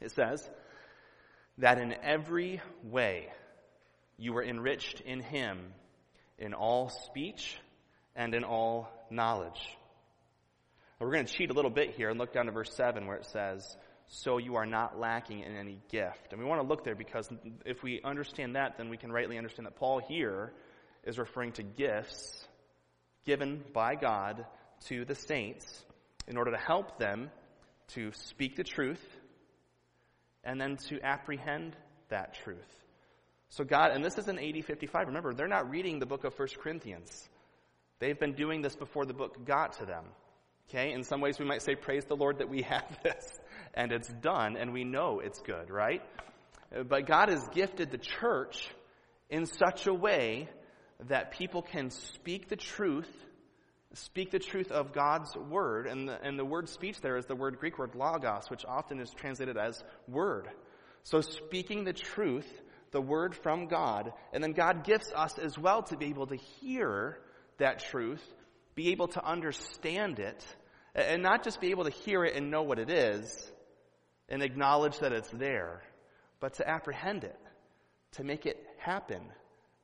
It 0.00 0.10
says, 0.10 0.48
That 1.58 1.78
in 1.78 1.94
every 2.02 2.60
way 2.82 3.28
you 4.18 4.32
were 4.32 4.44
enriched 4.44 5.00
in 5.00 5.20
him 5.20 5.58
in 6.38 6.54
all 6.54 6.88
speech 6.88 7.56
and 8.14 8.34
in 8.34 8.44
all 8.44 8.88
knowledge. 9.10 9.60
Now 11.00 11.06
we're 11.06 11.12
going 11.12 11.26
to 11.26 11.32
cheat 11.32 11.50
a 11.50 11.54
little 11.54 11.70
bit 11.70 11.94
here 11.96 12.10
and 12.10 12.18
look 12.18 12.32
down 12.32 12.46
to 12.46 12.52
verse 12.52 12.74
7 12.74 13.06
where 13.06 13.16
it 13.16 13.26
says, 13.26 13.76
so 14.06 14.38
you 14.38 14.56
are 14.56 14.66
not 14.66 14.98
lacking 14.98 15.40
in 15.40 15.56
any 15.56 15.80
gift. 15.90 16.32
And 16.32 16.40
we 16.40 16.46
want 16.46 16.60
to 16.60 16.66
look 16.66 16.84
there 16.84 16.94
because 16.94 17.28
if 17.64 17.82
we 17.82 18.00
understand 18.04 18.56
that, 18.56 18.76
then 18.76 18.90
we 18.90 18.96
can 18.96 19.10
rightly 19.10 19.38
understand 19.38 19.66
that 19.66 19.76
Paul 19.76 20.00
here 20.06 20.52
is 21.04 21.18
referring 21.18 21.52
to 21.52 21.62
gifts 21.62 22.46
given 23.24 23.64
by 23.72 23.94
God 23.94 24.44
to 24.86 25.04
the 25.04 25.14
saints 25.14 25.84
in 26.28 26.36
order 26.36 26.50
to 26.50 26.58
help 26.58 26.98
them 26.98 27.30
to 27.88 28.12
speak 28.12 28.56
the 28.56 28.64
truth 28.64 29.02
and 30.44 30.60
then 30.60 30.76
to 30.88 31.00
apprehend 31.00 31.76
that 32.08 32.34
truth. 32.34 32.58
So 33.48 33.64
God, 33.64 33.92
and 33.92 34.04
this 34.04 34.18
is 34.18 34.28
in 34.28 34.38
AD 34.38 34.64
55. 34.64 35.08
Remember, 35.08 35.34
they're 35.34 35.48
not 35.48 35.70
reading 35.70 35.98
the 35.98 36.06
book 36.06 36.24
of 36.24 36.38
1 36.38 36.48
Corinthians. 36.62 37.28
They've 38.02 38.18
been 38.18 38.34
doing 38.34 38.62
this 38.62 38.74
before 38.74 39.06
the 39.06 39.14
book 39.14 39.46
got 39.46 39.74
to 39.78 39.86
them. 39.86 40.04
Okay? 40.68 40.90
In 40.90 41.04
some 41.04 41.20
ways 41.20 41.38
we 41.38 41.44
might 41.44 41.62
say, 41.62 41.76
praise 41.76 42.04
the 42.04 42.16
Lord 42.16 42.38
that 42.38 42.48
we 42.48 42.62
have 42.68 42.98
this 43.04 43.24
and 43.74 43.92
it's 43.92 44.08
done 44.08 44.56
and 44.56 44.72
we 44.72 44.82
know 44.82 45.20
it's 45.20 45.40
good, 45.40 45.70
right? 45.70 46.02
But 46.88 47.06
God 47.06 47.28
has 47.28 47.46
gifted 47.54 47.92
the 47.92 47.98
church 47.98 48.68
in 49.30 49.46
such 49.46 49.86
a 49.86 49.94
way 49.94 50.48
that 51.06 51.30
people 51.30 51.62
can 51.62 51.90
speak 51.90 52.48
the 52.48 52.56
truth 52.56 53.08
speak 53.94 54.30
the 54.30 54.38
truth 54.38 54.72
of 54.72 54.94
God's 54.94 55.36
word. 55.36 55.86
And 55.86 56.08
the, 56.08 56.18
and 56.22 56.38
the 56.38 56.46
word 56.46 56.70
speech 56.70 57.02
there 57.02 57.18
is 57.18 57.26
the 57.26 57.36
word 57.36 57.58
Greek 57.58 57.78
word 57.78 57.94
logos, 57.94 58.48
which 58.48 58.64
often 58.66 58.98
is 58.98 59.10
translated 59.10 59.58
as 59.58 59.84
word. 60.08 60.48
So 61.02 61.20
speaking 61.20 61.84
the 61.84 61.92
truth, 61.92 62.50
the 62.90 63.02
word 63.02 63.34
from 63.34 63.66
God, 63.66 64.14
and 64.32 64.42
then 64.42 64.52
God 64.52 64.84
gifts 64.84 65.12
us 65.14 65.38
as 65.38 65.58
well 65.58 65.82
to 65.82 65.96
be 65.98 66.06
able 66.06 66.26
to 66.28 66.36
hear 66.36 67.18
that 67.62 67.78
truth, 67.78 68.22
be 68.74 68.90
able 68.90 69.08
to 69.08 69.24
understand 69.24 70.18
it, 70.18 70.44
and 70.94 71.22
not 71.22 71.44
just 71.44 71.60
be 71.60 71.70
able 71.70 71.84
to 71.84 71.90
hear 71.90 72.24
it 72.24 72.36
and 72.36 72.50
know 72.50 72.62
what 72.62 72.78
it 72.78 72.90
is 72.90 73.50
and 74.28 74.42
acknowledge 74.42 74.98
that 74.98 75.12
it's 75.12 75.30
there, 75.30 75.82
but 76.40 76.54
to 76.54 76.68
apprehend 76.68 77.24
it, 77.24 77.38
to 78.12 78.24
make 78.24 78.46
it 78.46 78.56
happen, 78.78 79.22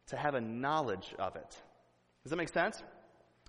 to 0.08 0.16
have 0.16 0.34
a 0.34 0.40
knowledge 0.40 1.14
of 1.18 1.36
it. 1.36 1.48
Does 2.22 2.30
that 2.30 2.36
make 2.36 2.52
sense? 2.52 2.82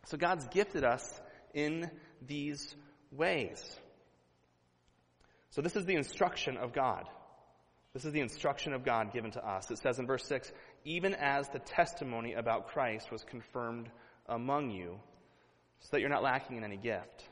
So 0.06 0.18
God's 0.18 0.48
gifted 0.48 0.84
us 0.84 1.22
in 1.54 1.90
these 2.26 2.76
ways. 3.12 3.60
So 5.52 5.62
this 5.62 5.76
is 5.76 5.86
the 5.86 5.96
instruction 5.96 6.58
of 6.58 6.74
God. 6.74 7.06
This 7.94 8.06
is 8.06 8.14
the 8.14 8.20
instruction 8.20 8.74
of 8.74 8.86
God 8.86 9.12
given 9.12 9.32
to 9.32 9.46
us. 9.46 9.72
It 9.72 9.80
says 9.80 9.98
in 9.98 10.06
verse 10.06 10.26
6 10.26 10.52
even 10.86 11.14
as 11.16 11.50
the 11.50 11.60
testimony 11.60 12.34
about 12.34 12.68
Christ 12.68 13.12
was 13.12 13.24
confirmed 13.24 13.90
among 14.30 14.72
you, 14.72 15.00
so 15.82 15.90
that 15.92 16.00
you're 16.00 16.10
not 16.10 16.24
lacking 16.24 16.58
in 16.58 16.64
any 16.64 16.78
gift. 16.78 17.28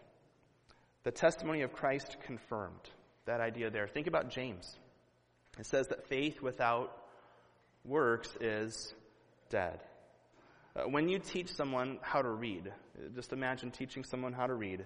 The 1.03 1.11
testimony 1.11 1.61
of 1.61 1.71
Christ 1.71 2.17
confirmed. 2.25 2.89
That 3.25 3.39
idea 3.39 3.69
there. 3.69 3.87
Think 3.87 4.07
about 4.07 4.29
James. 4.29 4.77
It 5.59 5.65
says 5.65 5.87
that 5.87 6.07
faith 6.07 6.41
without 6.41 6.91
works 7.85 8.29
is 8.41 8.93
dead. 9.49 9.79
Uh, 10.75 10.83
when 10.83 11.09
you 11.09 11.19
teach 11.19 11.49
someone 11.53 11.99
how 12.01 12.21
to 12.21 12.29
read, 12.29 12.71
just 13.15 13.33
imagine 13.33 13.71
teaching 13.71 14.03
someone 14.03 14.33
how 14.33 14.47
to 14.47 14.53
read, 14.53 14.85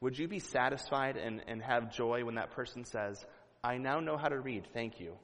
would 0.00 0.18
you 0.18 0.28
be 0.28 0.38
satisfied 0.38 1.16
and, 1.16 1.42
and 1.46 1.62
have 1.62 1.92
joy 1.94 2.24
when 2.24 2.34
that 2.34 2.50
person 2.50 2.84
says, 2.84 3.24
I 3.62 3.78
now 3.78 4.00
know 4.00 4.16
how 4.16 4.28
to 4.28 4.40
read, 4.40 4.66
thank 4.72 5.00
you, 5.00 5.14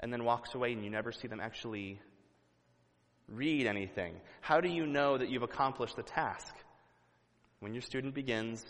and 0.00 0.12
then 0.12 0.24
walks 0.24 0.54
away 0.54 0.72
and 0.72 0.84
you 0.84 0.90
never 0.90 1.12
see 1.12 1.28
them 1.28 1.40
actually 1.40 2.00
read 3.28 3.66
anything? 3.66 4.14
How 4.40 4.60
do 4.60 4.68
you 4.68 4.86
know 4.86 5.18
that 5.18 5.28
you've 5.28 5.42
accomplished 5.42 5.96
the 5.96 6.02
task? 6.02 6.54
When 7.60 7.72
your 7.72 7.82
student 7.82 8.14
begins 8.14 8.64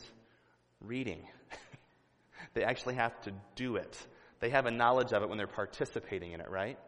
reading, 0.81 1.21
they 2.55 2.63
actually 2.63 2.95
have 2.95 3.21
to 3.23 3.33
do 3.57 3.77
it. 3.77 3.99
They 4.41 4.51
have 4.51 4.67
a 4.67 4.71
knowledge 4.71 5.13
of 5.13 5.23
it 5.23 5.29
when 5.29 5.39
they're 5.39 5.47
participating 5.47 6.33
in 6.33 6.41
it, 6.41 6.51
right? 6.51 6.79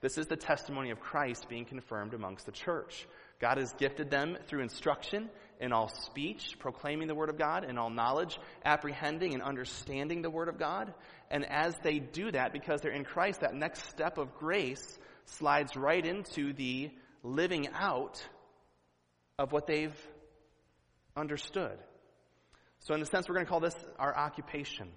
This 0.00 0.18
is 0.18 0.26
the 0.26 0.36
testimony 0.36 0.90
of 0.90 1.00
Christ 1.00 1.48
being 1.48 1.64
confirmed 1.64 2.14
amongst 2.14 2.46
the 2.46 2.52
church. 2.52 3.06
God 3.40 3.58
has 3.58 3.72
gifted 3.74 4.10
them 4.10 4.36
through 4.46 4.60
instruction 4.60 5.28
in 5.60 5.72
all 5.72 5.88
speech, 5.88 6.56
proclaiming 6.58 7.08
the 7.08 7.14
Word 7.14 7.28
of 7.28 7.38
God, 7.38 7.64
in 7.64 7.78
all 7.78 7.90
knowledge, 7.90 8.38
apprehending 8.64 9.34
and 9.34 9.42
understanding 9.42 10.22
the 10.22 10.30
Word 10.30 10.48
of 10.48 10.58
God. 10.58 10.92
And 11.30 11.44
as 11.50 11.74
they 11.82 11.98
do 11.98 12.30
that, 12.30 12.52
because 12.52 12.80
they're 12.80 12.92
in 12.92 13.04
Christ, 13.04 13.40
that 13.40 13.54
next 13.54 13.88
step 13.88 14.18
of 14.18 14.34
grace 14.34 14.98
slides 15.24 15.76
right 15.76 16.04
into 16.04 16.52
the 16.52 16.90
living 17.26 17.68
out 17.74 18.22
of 19.38 19.52
what 19.52 19.66
they've 19.66 19.96
understood. 21.16 21.78
So, 22.80 22.94
in 22.94 23.02
a 23.02 23.06
sense, 23.06 23.28
we're 23.28 23.34
going 23.34 23.46
to 23.46 23.50
call 23.50 23.60
this 23.60 23.76
our 23.98 24.16
occupation. 24.16 24.88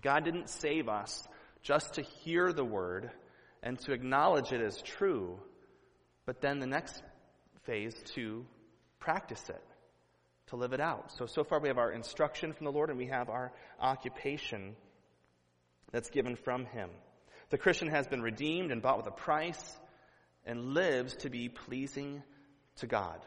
God 0.00 0.24
didn't 0.24 0.48
save 0.48 0.88
us 0.88 1.26
just 1.62 1.94
to 1.94 2.02
hear 2.02 2.52
the 2.52 2.64
Word 2.64 3.10
and 3.62 3.78
to 3.80 3.92
acknowledge 3.92 4.52
it 4.52 4.60
as 4.60 4.80
true, 4.82 5.38
but 6.26 6.40
then 6.40 6.58
the 6.58 6.66
next 6.66 7.02
phase 7.64 7.94
to 8.14 8.44
practice 8.98 9.48
it, 9.48 9.62
to 10.48 10.56
live 10.56 10.72
it 10.72 10.80
out. 10.80 11.12
So, 11.12 11.26
so 11.26 11.44
far 11.44 11.60
we 11.60 11.68
have 11.68 11.78
our 11.78 11.92
instruction 11.92 12.52
from 12.52 12.64
the 12.64 12.72
Lord 12.72 12.90
and 12.90 12.98
we 12.98 13.06
have 13.06 13.28
our 13.28 13.52
occupation 13.80 14.76
that's 15.92 16.10
given 16.10 16.36
from 16.36 16.66
Him. 16.66 16.90
The 17.50 17.58
Christian 17.58 17.88
has 17.88 18.06
been 18.06 18.22
redeemed 18.22 18.70
and 18.72 18.82
bought 18.82 18.98
with 18.98 19.06
a 19.06 19.12
price 19.12 19.78
and 20.44 20.74
lives 20.74 21.14
to 21.16 21.30
be 21.30 21.48
pleasing 21.48 22.22
to 22.76 22.86
God. 22.86 23.20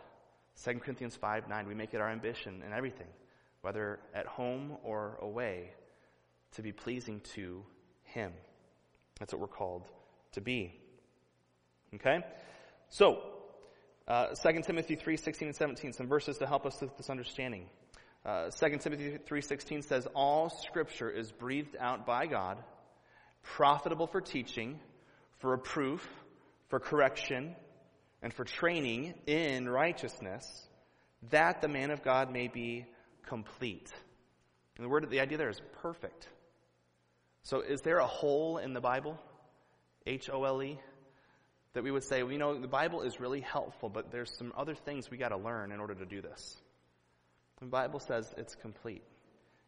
2 0.64 0.80
Corinthians 0.80 1.16
5 1.16 1.50
9, 1.50 1.68
we 1.68 1.74
make 1.74 1.94
it 1.94 2.02
our 2.02 2.10
ambition 2.10 2.64
in 2.66 2.74
everything, 2.74 3.08
whether 3.62 4.00
at 4.14 4.26
home 4.26 4.78
or 4.84 5.18
away, 5.22 5.72
to 6.54 6.62
be 6.62 6.72
pleasing 6.72 7.22
to 7.36 7.64
Him. 8.04 8.32
That's 9.20 9.34
what 9.34 9.42
we're 9.42 9.48
called 9.48 9.88
to 10.34 10.42
be. 10.42 10.74
Okay? 11.96 12.20
So, 12.90 13.22
uh, 14.08 14.28
2 14.36 14.62
Timothy 14.64 14.96
3, 14.96 15.18
16 15.18 15.48
and 15.48 15.56
17, 15.56 15.94
some 15.94 16.08
verses 16.08 16.38
to 16.40 16.48
help 16.48 16.66
us 16.66 16.80
with 16.82 16.96
this 16.98 17.10
understanding. 17.10 17.68
Uh, 18.26 18.50
2 18.52 18.78
Timothy 18.78 19.18
3.16 19.28 19.84
says, 19.84 20.08
All 20.14 20.50
scripture 20.50 21.10
is 21.10 21.32
breathed 21.32 21.76
out 21.80 22.06
by 22.06 22.28
God, 22.28 22.58
profitable 23.42 24.06
for 24.06 24.22
teaching, 24.22 24.80
for 25.40 25.52
reproof, 25.52 26.08
for 26.72 26.80
correction, 26.80 27.56
and 28.24 28.34
for 28.34 28.44
training 28.44 29.14
in 29.28 29.70
righteousness, 29.70 30.44
that 31.30 31.62
the 31.62 31.68
man 31.68 31.92
of 31.92 32.02
God 32.02 32.34
may 32.34 32.48
be 32.48 32.88
complete. 33.28 33.92
And 34.78 34.86
the 34.86 34.90
word, 34.90 35.08
the 35.12 35.20
idea 35.20 35.38
there 35.38 35.50
is 35.50 35.62
perfect. 35.84 36.28
So 37.44 37.62
is 37.62 37.82
there 37.82 37.98
a 37.98 38.08
hole 38.08 38.58
in 38.58 38.74
the 38.74 38.82
Bible? 38.82 39.20
H-O-L-E? 40.08 40.80
that 41.74 41.84
we 41.84 41.92
would 41.92 42.04
say, 42.04 42.22
well, 42.24 42.32
you 42.32 42.38
know, 42.38 42.60
the 42.60 42.68
Bible 42.68 43.02
is 43.02 43.20
really 43.20 43.42
helpful, 43.42 43.90
but 43.90 44.12
there's 44.12 44.36
some 44.38 44.52
other 44.58 44.76
things 44.76 45.10
we 45.10 45.18
got 45.18 45.30
to 45.30 45.38
learn 45.38 45.72
in 45.72 45.80
order 45.80 45.96
to 45.96 46.06
do 46.06 46.22
this. 46.22 46.58
The 47.60 47.68
Bible 47.68 48.00
says 48.00 48.34
it's 48.38 48.56
complete. 48.56 49.04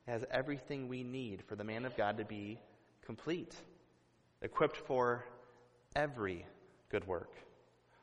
It 0.08 0.12
has 0.12 0.26
everything 0.32 0.90
we 0.90 1.04
need 1.04 1.44
for 1.48 1.56
the 1.56 1.64
man 1.64 1.86
of 1.86 1.96
God 1.96 2.18
to 2.18 2.26
be 2.26 2.60
complete, 3.06 3.56
equipped 4.42 4.78
for 4.86 5.26
every 5.96 6.46
good 6.94 7.08
work. 7.08 7.34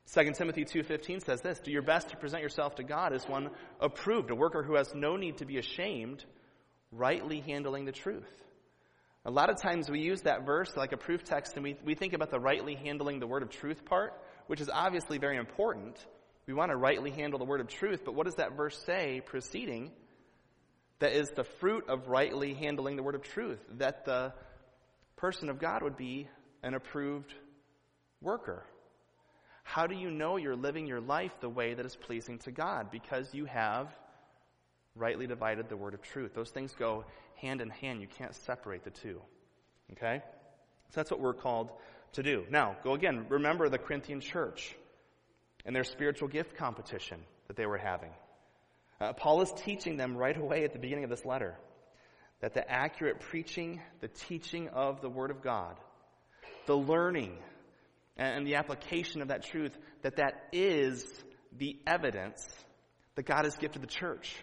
2 0.06 0.34
Timothy 0.34 0.64
2:15 0.64 1.20
says 1.20 1.40
this, 1.42 1.60
"Do 1.60 1.70
your 1.70 1.82
best 1.82 2.08
to 2.08 2.16
present 2.16 2.42
yourself 2.42 2.74
to 2.74 2.82
God 2.82 3.12
as 3.12 3.28
one 3.28 3.54
approved, 3.78 4.32
a 4.32 4.34
worker 4.34 4.64
who 4.64 4.74
has 4.74 4.92
no 4.92 5.16
need 5.16 5.38
to 5.38 5.44
be 5.44 5.58
ashamed, 5.58 6.24
rightly 6.90 7.38
handling 7.40 7.84
the 7.84 7.92
truth." 7.92 8.44
A 9.24 9.30
lot 9.30 9.48
of 9.48 9.60
times 9.60 9.88
we 9.88 10.00
use 10.00 10.22
that 10.22 10.44
verse 10.44 10.76
like 10.76 10.90
a 10.90 10.96
proof 10.96 11.22
text 11.22 11.54
and 11.54 11.62
we, 11.62 11.76
we 11.84 11.94
think 11.94 12.14
about 12.14 12.30
the 12.30 12.40
rightly 12.40 12.74
handling 12.74 13.20
the 13.20 13.28
word 13.28 13.44
of 13.44 13.50
truth 13.50 13.84
part, 13.84 14.12
which 14.48 14.60
is 14.60 14.68
obviously 14.68 15.18
very 15.18 15.36
important. 15.36 16.04
We 16.46 16.54
want 16.54 16.70
to 16.70 16.76
rightly 16.76 17.12
handle 17.12 17.38
the 17.38 17.44
word 17.44 17.60
of 17.60 17.68
truth, 17.68 18.02
but 18.04 18.16
what 18.16 18.24
does 18.24 18.36
that 18.36 18.56
verse 18.56 18.76
say 18.76 19.20
preceding? 19.24 19.92
That 20.98 21.12
is 21.12 21.30
the 21.30 21.44
fruit 21.44 21.88
of 21.88 22.08
rightly 22.08 22.54
handling 22.54 22.96
the 22.96 23.04
word 23.04 23.14
of 23.14 23.22
truth, 23.22 23.64
that 23.74 24.04
the 24.04 24.34
person 25.16 25.48
of 25.48 25.60
God 25.60 25.82
would 25.82 25.96
be 25.96 26.28
an 26.64 26.74
approved 26.74 27.32
worker. 28.20 28.64
How 29.62 29.86
do 29.86 29.94
you 29.94 30.10
know 30.10 30.36
you're 30.36 30.56
living 30.56 30.86
your 30.86 31.00
life 31.00 31.32
the 31.40 31.48
way 31.48 31.74
that 31.74 31.86
is 31.86 31.96
pleasing 31.96 32.38
to 32.40 32.50
God? 32.50 32.90
Because 32.90 33.32
you 33.34 33.44
have 33.44 33.88
rightly 34.94 35.26
divided 35.26 35.68
the 35.68 35.76
word 35.76 35.94
of 35.94 36.02
truth. 36.02 36.34
Those 36.34 36.50
things 36.50 36.74
go 36.74 37.04
hand 37.36 37.60
in 37.60 37.70
hand. 37.70 38.00
You 38.00 38.08
can't 38.08 38.34
separate 38.34 38.84
the 38.84 38.90
two. 38.90 39.20
Okay? 39.92 40.22
So 40.90 40.94
that's 40.94 41.10
what 41.10 41.20
we're 41.20 41.34
called 41.34 41.70
to 42.12 42.22
do. 42.22 42.44
Now, 42.50 42.76
go 42.82 42.94
again. 42.94 43.26
Remember 43.28 43.68
the 43.68 43.78
Corinthian 43.78 44.20
church 44.20 44.74
and 45.64 45.74
their 45.74 45.84
spiritual 45.84 46.28
gift 46.28 46.56
competition 46.56 47.20
that 47.46 47.56
they 47.56 47.66
were 47.66 47.78
having. 47.78 48.10
Uh, 49.00 49.12
Paul 49.12 49.40
is 49.42 49.52
teaching 49.52 49.96
them 49.96 50.16
right 50.16 50.36
away 50.36 50.64
at 50.64 50.72
the 50.72 50.78
beginning 50.78 51.04
of 51.04 51.10
this 51.10 51.24
letter 51.24 51.56
that 52.40 52.54
the 52.54 52.70
accurate 52.70 53.20
preaching, 53.20 53.80
the 54.00 54.08
teaching 54.08 54.68
of 54.68 55.00
the 55.00 55.08
Word 55.08 55.30
of 55.30 55.42
God, 55.42 55.76
the 56.66 56.76
learning, 56.76 57.36
and 58.20 58.46
the 58.46 58.56
application 58.56 59.22
of 59.22 59.28
that 59.28 59.44
truth, 59.44 59.72
that 60.02 60.16
that 60.16 60.48
is 60.52 61.04
the 61.56 61.78
evidence 61.86 62.46
that 63.14 63.24
God 63.24 63.44
has 63.44 63.56
gifted 63.56 63.82
the 63.82 63.88
church. 63.88 64.36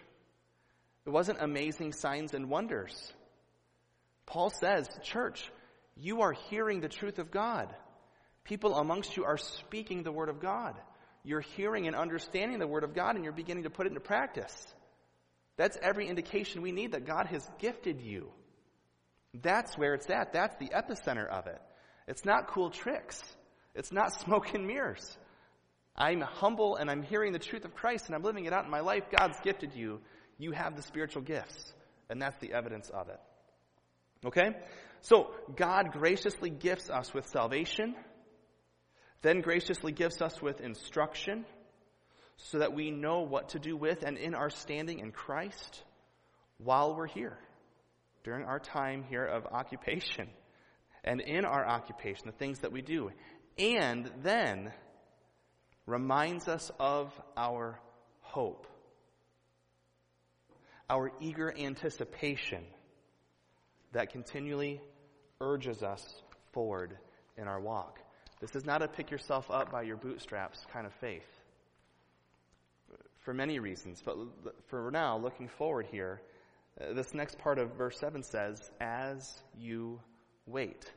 It 1.06 1.10
wasn't 1.10 1.40
amazing 1.40 1.92
signs 1.92 2.34
and 2.34 2.50
wonders. 2.50 3.12
Paul 4.26 4.50
says, 4.50 4.88
Church, 5.02 5.48
you 5.96 6.22
are 6.22 6.32
hearing 6.50 6.80
the 6.80 6.88
truth 6.88 7.20
of 7.20 7.30
God. 7.30 7.72
People 8.42 8.74
amongst 8.76 9.16
you 9.16 9.24
are 9.24 9.38
speaking 9.38 10.02
the 10.02 10.12
Word 10.12 10.28
of 10.28 10.40
God. 10.40 10.74
You're 11.22 11.40
hearing 11.40 11.86
and 11.86 11.94
understanding 11.94 12.58
the 12.58 12.66
Word 12.66 12.82
of 12.82 12.94
God 12.94 13.14
and 13.14 13.22
you're 13.22 13.32
beginning 13.32 13.62
to 13.62 13.70
put 13.70 13.86
it 13.86 13.90
into 13.90 14.00
practice. 14.00 14.66
That's 15.56 15.78
every 15.80 16.08
indication 16.08 16.62
we 16.62 16.72
need 16.72 16.92
that 16.92 17.06
God 17.06 17.26
has 17.26 17.48
gifted 17.58 18.00
you. 18.00 18.30
That's 19.34 19.78
where 19.78 19.94
it's 19.94 20.10
at. 20.10 20.32
That's 20.32 20.56
the 20.56 20.68
epicenter 20.68 21.28
of 21.28 21.46
it. 21.46 21.60
It's 22.08 22.24
not 22.24 22.48
cool 22.48 22.70
tricks. 22.70 23.22
It's 23.74 23.92
not 23.92 24.12
smoke 24.20 24.54
and 24.54 24.66
mirrors. 24.66 25.16
I'm 25.96 26.20
humble 26.20 26.76
and 26.76 26.90
I'm 26.90 27.02
hearing 27.02 27.32
the 27.32 27.38
truth 27.38 27.64
of 27.64 27.74
Christ 27.74 28.06
and 28.06 28.14
I'm 28.14 28.22
living 28.22 28.44
it 28.44 28.52
out 28.52 28.64
in 28.64 28.70
my 28.70 28.80
life. 28.80 29.04
God's 29.10 29.38
gifted 29.40 29.74
you 29.74 30.00
you 30.38 30.52
have 30.52 30.76
the 30.76 30.82
spiritual 30.82 31.22
gifts, 31.22 31.72
and 32.08 32.22
that's 32.22 32.38
the 32.38 32.52
evidence 32.52 32.88
of 32.90 33.08
it. 33.08 33.20
Okay? 34.24 34.50
So, 35.00 35.30
God 35.54 35.92
graciously 35.92 36.50
gifts 36.50 36.88
us 36.90 37.12
with 37.12 37.26
salvation, 37.28 37.94
then 39.22 39.40
graciously 39.40 39.92
gives 39.92 40.22
us 40.22 40.40
with 40.40 40.60
instruction, 40.60 41.44
so 42.36 42.58
that 42.58 42.72
we 42.72 42.90
know 42.90 43.22
what 43.22 43.50
to 43.50 43.58
do 43.58 43.76
with 43.76 44.04
and 44.04 44.16
in 44.16 44.34
our 44.34 44.48
standing 44.48 45.00
in 45.00 45.10
Christ 45.10 45.82
while 46.58 46.94
we're 46.94 47.08
here, 47.08 47.36
during 48.22 48.44
our 48.44 48.60
time 48.60 49.04
here 49.08 49.24
of 49.24 49.44
occupation, 49.46 50.28
and 51.02 51.20
in 51.20 51.44
our 51.44 51.66
occupation, 51.66 52.26
the 52.26 52.32
things 52.32 52.60
that 52.60 52.72
we 52.72 52.80
do, 52.80 53.10
and 53.58 54.10
then 54.22 54.72
reminds 55.86 56.48
us 56.48 56.70
of 56.78 57.12
our 57.36 57.80
hope, 58.20 58.66
our 60.88 61.10
eager 61.20 61.52
anticipation 61.58 62.64
that 63.92 64.12
continually 64.12 64.80
urges 65.40 65.82
us 65.82 66.22
forward 66.52 66.98
in 67.36 67.48
our 67.48 67.60
walk. 67.60 67.98
This 68.40 68.54
is 68.54 68.64
not 68.64 68.82
a 68.82 68.88
pick 68.88 69.10
yourself 69.10 69.50
up 69.50 69.72
by 69.72 69.82
your 69.82 69.96
bootstraps 69.96 70.64
kind 70.72 70.86
of 70.86 70.92
faith. 70.94 71.26
For 73.24 73.34
many 73.34 73.58
reasons, 73.58 74.02
but 74.04 74.16
for 74.68 74.90
now, 74.90 75.18
looking 75.18 75.48
forward 75.48 75.86
here, 75.90 76.22
uh, 76.80 76.94
this 76.94 77.12
next 77.12 77.38
part 77.38 77.58
of 77.58 77.74
verse 77.76 77.98
7 77.98 78.22
says, 78.22 78.70
as 78.80 79.42
you 79.58 80.00
wait. 80.46 80.90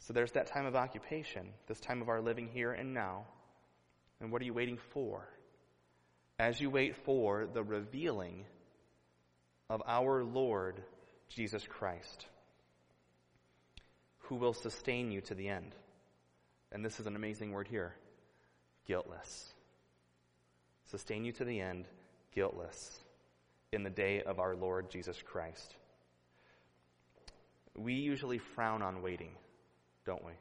So 0.00 0.12
there's 0.12 0.32
that 0.32 0.46
time 0.46 0.66
of 0.66 0.76
occupation, 0.76 1.48
this 1.66 1.80
time 1.80 2.02
of 2.02 2.08
our 2.08 2.20
living 2.20 2.48
here 2.48 2.72
and 2.72 2.94
now. 2.94 3.24
And 4.20 4.32
what 4.32 4.42
are 4.42 4.44
you 4.44 4.54
waiting 4.54 4.78
for? 4.92 5.28
As 6.38 6.60
you 6.60 6.70
wait 6.70 6.96
for 7.04 7.46
the 7.52 7.62
revealing 7.62 8.44
of 9.68 9.82
our 9.86 10.24
Lord 10.24 10.82
Jesus 11.28 11.64
Christ, 11.66 12.26
who 14.20 14.36
will 14.36 14.54
sustain 14.54 15.10
you 15.10 15.20
to 15.22 15.34
the 15.34 15.48
end. 15.48 15.74
And 16.70 16.84
this 16.84 17.00
is 17.00 17.06
an 17.06 17.16
amazing 17.16 17.52
word 17.52 17.68
here 17.68 17.94
guiltless. 18.86 19.52
Sustain 20.90 21.24
you 21.24 21.32
to 21.32 21.44
the 21.44 21.60
end, 21.60 21.84
guiltless, 22.34 22.98
in 23.70 23.82
the 23.82 23.90
day 23.90 24.22
of 24.22 24.40
our 24.40 24.56
Lord 24.56 24.90
Jesus 24.90 25.20
Christ. 25.22 25.74
We 27.76 27.92
usually 27.94 28.38
frown 28.38 28.80
on 28.80 29.02
waiting, 29.02 29.32
don't 30.08 30.24
we? 30.24 30.32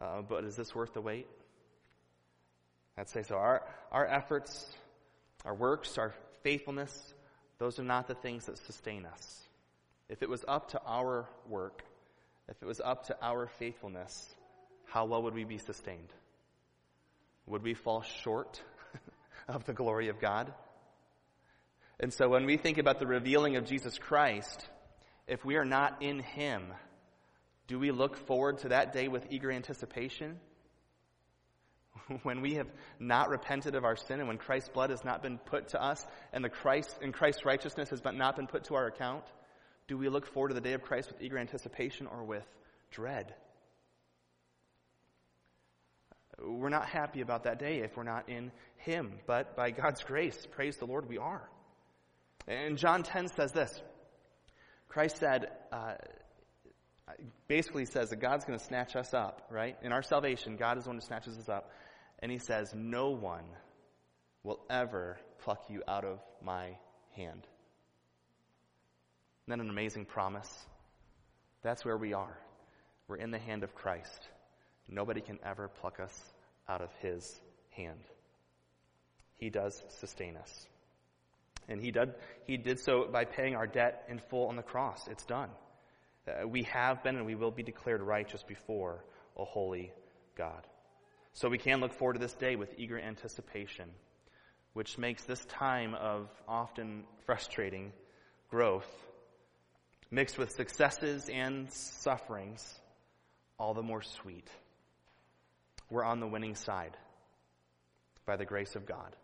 Uh, 0.00 0.22
but 0.22 0.42
is 0.44 0.56
this 0.56 0.74
worth 0.74 0.94
the 0.94 1.00
wait? 1.02 1.26
I'd 2.96 3.10
say 3.10 3.22
so. 3.22 3.36
Our, 3.36 3.62
our 3.92 4.06
efforts, 4.06 4.74
our 5.44 5.54
works, 5.54 5.98
our 5.98 6.14
faithfulness, 6.42 7.12
those 7.58 7.78
are 7.78 7.84
not 7.84 8.08
the 8.08 8.14
things 8.14 8.46
that 8.46 8.56
sustain 8.56 9.04
us. 9.04 9.42
If 10.08 10.22
it 10.22 10.30
was 10.30 10.46
up 10.48 10.70
to 10.70 10.80
our 10.86 11.28
work, 11.46 11.84
if 12.48 12.56
it 12.62 12.64
was 12.64 12.80
up 12.80 13.08
to 13.08 13.16
our 13.20 13.48
faithfulness, 13.58 14.34
how 14.86 15.04
well 15.04 15.22
would 15.24 15.34
we 15.34 15.44
be 15.44 15.58
sustained? 15.58 16.08
Would 17.46 17.62
we 17.62 17.74
fall 17.74 18.00
short 18.00 18.62
of 19.48 19.66
the 19.66 19.74
glory 19.74 20.08
of 20.08 20.20
God? 20.20 20.50
And 22.00 22.14
so 22.14 22.30
when 22.30 22.46
we 22.46 22.56
think 22.56 22.78
about 22.78 22.98
the 22.98 23.06
revealing 23.06 23.56
of 23.56 23.66
Jesus 23.66 23.98
Christ, 23.98 24.66
if 25.26 25.44
we 25.44 25.56
are 25.56 25.66
not 25.66 26.00
in 26.00 26.20
Him, 26.20 26.72
do 27.66 27.78
we 27.78 27.90
look 27.90 28.16
forward 28.26 28.58
to 28.58 28.68
that 28.68 28.92
day 28.92 29.08
with 29.08 29.26
eager 29.30 29.50
anticipation? 29.50 30.38
when 32.22 32.40
we 32.40 32.54
have 32.54 32.68
not 32.98 33.28
repented 33.28 33.74
of 33.74 33.84
our 33.84 33.96
sin 33.96 34.20
and 34.20 34.28
when 34.28 34.38
Christ's 34.38 34.68
blood 34.68 34.90
has 34.90 35.04
not 35.04 35.22
been 35.22 35.38
put 35.38 35.68
to 35.68 35.82
us 35.82 36.04
and 36.32 36.44
the 36.44 36.48
Christ 36.48 36.96
and 37.02 37.12
Christ's 37.12 37.44
righteousness 37.44 37.90
has 37.90 38.02
not 38.04 38.36
been 38.36 38.46
put 38.46 38.64
to 38.64 38.74
our 38.74 38.86
account, 38.86 39.24
do 39.86 39.98
we 39.98 40.08
look 40.08 40.26
forward 40.26 40.48
to 40.48 40.54
the 40.54 40.60
day 40.60 40.72
of 40.72 40.82
Christ 40.82 41.10
with 41.12 41.20
eager 41.20 41.38
anticipation 41.38 42.06
or 42.06 42.24
with 42.24 42.46
dread? 42.90 43.34
We're 46.42 46.68
not 46.68 46.86
happy 46.86 47.20
about 47.20 47.44
that 47.44 47.58
day 47.58 47.78
if 47.78 47.96
we're 47.96 48.02
not 48.02 48.28
in 48.28 48.50
Him, 48.78 49.12
but 49.26 49.56
by 49.56 49.70
God's 49.70 50.02
grace, 50.02 50.46
praise 50.50 50.76
the 50.76 50.86
Lord, 50.86 51.08
we 51.08 51.18
are. 51.18 51.48
And 52.48 52.76
John 52.76 53.02
10 53.02 53.28
says 53.28 53.52
this 53.52 53.80
Christ 54.88 55.18
said, 55.18 55.46
uh, 55.72 55.94
basically 57.48 57.84
says 57.84 58.10
that 58.10 58.16
God's 58.16 58.44
going 58.44 58.58
to 58.58 58.64
snatch 58.64 58.96
us 58.96 59.12
up, 59.14 59.46
right? 59.50 59.76
In 59.82 59.92
our 59.92 60.02
salvation, 60.02 60.56
God 60.56 60.78
is 60.78 60.84
the 60.84 60.90
one 60.90 60.96
who 60.96 61.06
snatches 61.06 61.38
us 61.38 61.48
up. 61.48 61.70
And 62.20 62.30
He 62.30 62.38
says, 62.38 62.72
No 62.74 63.10
one 63.10 63.44
will 64.42 64.60
ever 64.70 65.18
pluck 65.40 65.64
you 65.68 65.82
out 65.86 66.04
of 66.04 66.20
my 66.42 66.76
hand. 67.16 67.46
Isn't 69.46 69.58
that 69.58 69.60
an 69.60 69.70
amazing 69.70 70.06
promise? 70.06 70.50
That's 71.62 71.84
where 71.84 71.96
we 71.96 72.12
are. 72.14 72.38
We're 73.08 73.16
in 73.16 73.30
the 73.30 73.38
hand 73.38 73.62
of 73.62 73.74
Christ. 73.74 74.28
Nobody 74.88 75.20
can 75.20 75.38
ever 75.44 75.68
pluck 75.68 76.00
us 76.00 76.14
out 76.68 76.80
of 76.80 76.90
his 77.00 77.40
hand. 77.70 78.00
He 79.36 79.50
does 79.50 79.82
sustain 80.00 80.36
us. 80.36 80.66
And 81.68 81.80
he 81.80 81.90
did, 81.90 82.14
he 82.46 82.56
did 82.56 82.78
so 82.80 83.08
by 83.10 83.24
paying 83.24 83.54
our 83.54 83.66
debt 83.66 84.04
in 84.08 84.18
full 84.18 84.48
on 84.48 84.56
the 84.56 84.62
cross. 84.62 85.06
It's 85.10 85.24
done. 85.24 85.50
Uh, 86.26 86.46
we 86.48 86.62
have 86.64 87.02
been 87.02 87.16
and 87.16 87.26
we 87.26 87.34
will 87.34 87.50
be 87.50 87.62
declared 87.62 88.00
righteous 88.00 88.42
before 88.42 89.04
a 89.36 89.44
holy 89.44 89.92
God. 90.36 90.66
So 91.32 91.48
we 91.48 91.58
can 91.58 91.80
look 91.80 91.92
forward 91.92 92.14
to 92.14 92.20
this 92.20 92.34
day 92.34 92.56
with 92.56 92.74
eager 92.78 92.98
anticipation, 92.98 93.90
which 94.72 94.98
makes 94.98 95.24
this 95.24 95.44
time 95.46 95.94
of 95.94 96.28
often 96.46 97.04
frustrating 97.26 97.92
growth 98.50 98.88
mixed 100.10 100.38
with 100.38 100.52
successes 100.52 101.28
and 101.32 101.72
sufferings, 101.72 102.62
all 103.58 103.74
the 103.74 103.82
more 103.82 104.02
sweet. 104.02 104.48
We're 105.90 106.04
on 106.04 106.20
the 106.20 106.26
winning 106.26 106.54
side 106.54 106.96
by 108.24 108.36
the 108.36 108.44
grace 108.44 108.76
of 108.76 108.86
God 108.86 109.16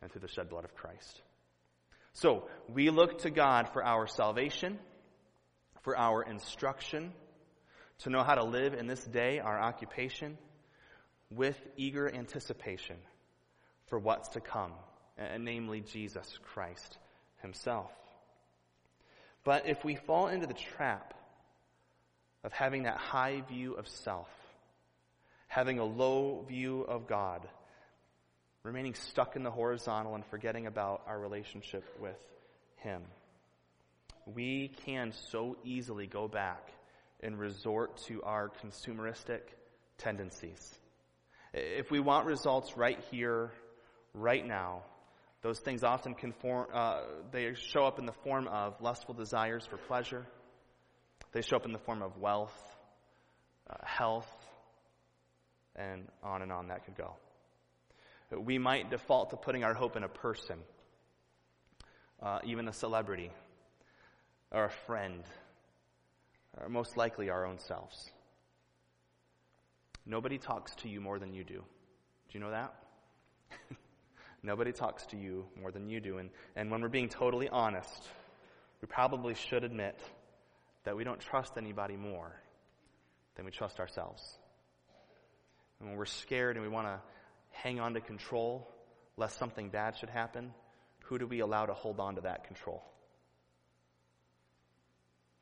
and 0.00 0.10
through 0.10 0.20
the 0.20 0.28
shed 0.28 0.48
blood 0.48 0.64
of 0.64 0.74
Christ. 0.74 1.22
So, 2.12 2.48
we 2.72 2.90
look 2.90 3.18
to 3.22 3.30
God 3.30 3.68
for 3.72 3.84
our 3.84 4.06
salvation, 4.06 4.78
for 5.88 5.96
our 5.96 6.22
instruction, 6.22 7.14
to 8.00 8.10
know 8.10 8.22
how 8.22 8.34
to 8.34 8.44
live 8.44 8.74
in 8.74 8.86
this 8.86 9.02
day, 9.04 9.38
our 9.38 9.58
occupation, 9.58 10.36
with 11.30 11.56
eager 11.78 12.14
anticipation 12.14 12.96
for 13.86 13.98
what's 13.98 14.28
to 14.28 14.40
come, 14.42 14.72
and 15.16 15.46
namely 15.46 15.80
Jesus 15.80 16.38
Christ 16.52 16.98
Himself. 17.40 17.90
But 19.44 19.66
if 19.66 19.82
we 19.82 19.94
fall 19.94 20.26
into 20.28 20.46
the 20.46 20.52
trap 20.52 21.14
of 22.44 22.52
having 22.52 22.82
that 22.82 22.98
high 22.98 23.42
view 23.48 23.72
of 23.72 23.88
self, 23.88 24.28
having 25.46 25.78
a 25.78 25.86
low 25.86 26.44
view 26.46 26.82
of 26.82 27.06
God, 27.06 27.48
remaining 28.62 28.92
stuck 28.92 29.36
in 29.36 29.42
the 29.42 29.50
horizontal 29.50 30.14
and 30.16 30.26
forgetting 30.26 30.66
about 30.66 31.00
our 31.06 31.18
relationship 31.18 31.82
with 31.98 32.20
Him, 32.76 33.00
we 34.34 34.72
can 34.84 35.12
so 35.30 35.56
easily 35.64 36.06
go 36.06 36.28
back 36.28 36.72
and 37.20 37.38
resort 37.38 37.96
to 38.08 38.22
our 38.22 38.50
consumeristic 38.62 39.40
tendencies. 39.96 40.78
If 41.52 41.90
we 41.90 42.00
want 42.00 42.26
results 42.26 42.76
right 42.76 42.98
here, 43.10 43.52
right 44.14 44.46
now, 44.46 44.82
those 45.42 45.60
things 45.60 45.84
often 45.84 46.14
conform, 46.14 46.66
uh, 46.72 47.00
they 47.30 47.54
show 47.54 47.84
up 47.84 47.98
in 47.98 48.06
the 48.06 48.12
form 48.24 48.48
of 48.48 48.80
lustful 48.80 49.14
desires 49.14 49.66
for 49.66 49.76
pleasure. 49.76 50.26
They 51.32 51.42
show 51.42 51.56
up 51.56 51.64
in 51.64 51.72
the 51.72 51.78
form 51.78 52.02
of 52.02 52.16
wealth, 52.18 52.56
uh, 53.68 53.74
health, 53.84 54.30
and 55.76 56.08
on 56.22 56.42
and 56.42 56.52
on 56.52 56.68
that 56.68 56.84
could 56.84 56.96
go. 56.96 57.14
We 58.36 58.58
might 58.58 58.90
default 58.90 59.30
to 59.30 59.36
putting 59.36 59.64
our 59.64 59.74
hope 59.74 59.96
in 59.96 60.04
a 60.04 60.08
person, 60.08 60.58
uh, 62.20 62.40
even 62.44 62.68
a 62.68 62.72
celebrity, 62.72 63.30
or 64.50 64.64
a 64.64 64.70
friend, 64.70 65.24
or 66.60 66.68
most 66.68 66.96
likely 66.96 67.30
our 67.30 67.46
own 67.46 67.58
selves. 67.58 68.10
Nobody 70.06 70.38
talks 70.38 70.74
to 70.76 70.88
you 70.88 71.00
more 71.00 71.18
than 71.18 71.34
you 71.34 71.44
do. 71.44 71.54
Do 71.54 72.32
you 72.32 72.40
know 72.40 72.50
that? 72.50 72.74
Nobody 74.42 74.72
talks 74.72 75.04
to 75.06 75.16
you 75.16 75.46
more 75.60 75.70
than 75.70 75.88
you 75.88 76.00
do. 76.00 76.18
And, 76.18 76.30
and 76.56 76.70
when 76.70 76.80
we're 76.80 76.88
being 76.88 77.10
totally 77.10 77.48
honest, 77.48 78.08
we 78.80 78.86
probably 78.86 79.34
should 79.34 79.64
admit 79.64 80.00
that 80.84 80.96
we 80.96 81.04
don't 81.04 81.20
trust 81.20 81.54
anybody 81.58 81.96
more 81.96 82.32
than 83.36 83.44
we 83.44 83.50
trust 83.50 83.80
ourselves. 83.80 84.22
And 85.78 85.90
when 85.90 85.98
we're 85.98 86.06
scared 86.06 86.56
and 86.56 86.64
we 86.64 86.70
want 86.70 86.86
to 86.86 87.00
hang 87.50 87.80
on 87.80 87.94
to 87.94 88.00
control 88.00 88.68
lest 89.16 89.38
something 89.38 89.68
bad 89.68 89.96
should 89.96 90.10
happen, 90.10 90.54
who 91.04 91.18
do 91.18 91.26
we 91.26 91.40
allow 91.40 91.66
to 91.66 91.74
hold 91.74 92.00
on 92.00 92.14
to 92.14 92.22
that 92.22 92.44
control? 92.44 92.82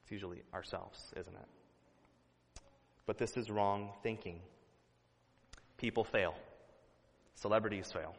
It's 0.06 0.12
usually 0.12 0.44
ourselves, 0.54 1.12
isn't 1.16 1.34
it? 1.34 2.60
But 3.06 3.18
this 3.18 3.36
is 3.36 3.50
wrong 3.50 3.90
thinking. 4.04 4.38
People 5.78 6.04
fail. 6.04 6.32
Celebrities 7.34 7.90
fail. 7.90 8.14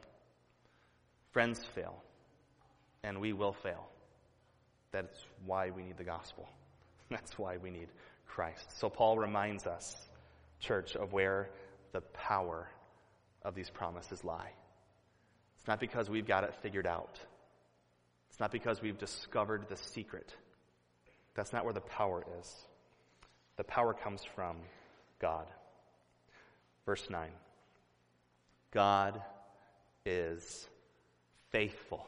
Friends 1.31 1.63
fail, 1.75 1.95
and 3.03 3.21
we 3.21 3.31
will 3.31 3.53
fail. 3.53 3.87
That's 4.91 5.17
why 5.45 5.69
we 5.69 5.83
need 5.83 5.95
the 5.95 6.03
gospel. 6.03 6.49
That's 7.09 7.39
why 7.39 7.55
we 7.55 7.71
need 7.71 7.87
Christ. 8.25 8.77
So 8.79 8.89
Paul 8.89 9.17
reminds 9.17 9.65
us, 9.65 9.95
church, 10.59 10.97
of 10.97 11.13
where 11.13 11.49
the 11.93 12.01
power 12.01 12.67
of 13.43 13.55
these 13.55 13.69
promises 13.69 14.25
lie. 14.25 14.51
It's 15.57 15.67
not 15.69 15.79
because 15.79 16.09
we've 16.09 16.27
got 16.27 16.43
it 16.43 16.53
figured 16.61 16.85
out. 16.85 17.17
It's 18.29 18.41
not 18.41 18.51
because 18.51 18.81
we've 18.81 18.97
discovered 18.97 19.69
the 19.69 19.77
secret. 19.77 20.35
That's 21.37 21.53
not 21.53 21.63
where 21.63 21.73
the 21.73 21.81
power 21.81 22.25
is. 22.39 22.53
The 23.57 23.63
power 23.63 23.93
comes 23.93 24.21
from 24.35 24.57
God. 25.19 25.45
Verse 26.85 27.07
9 27.09 27.29
God 28.71 29.21
is 30.05 30.67
faithful. 31.51 32.05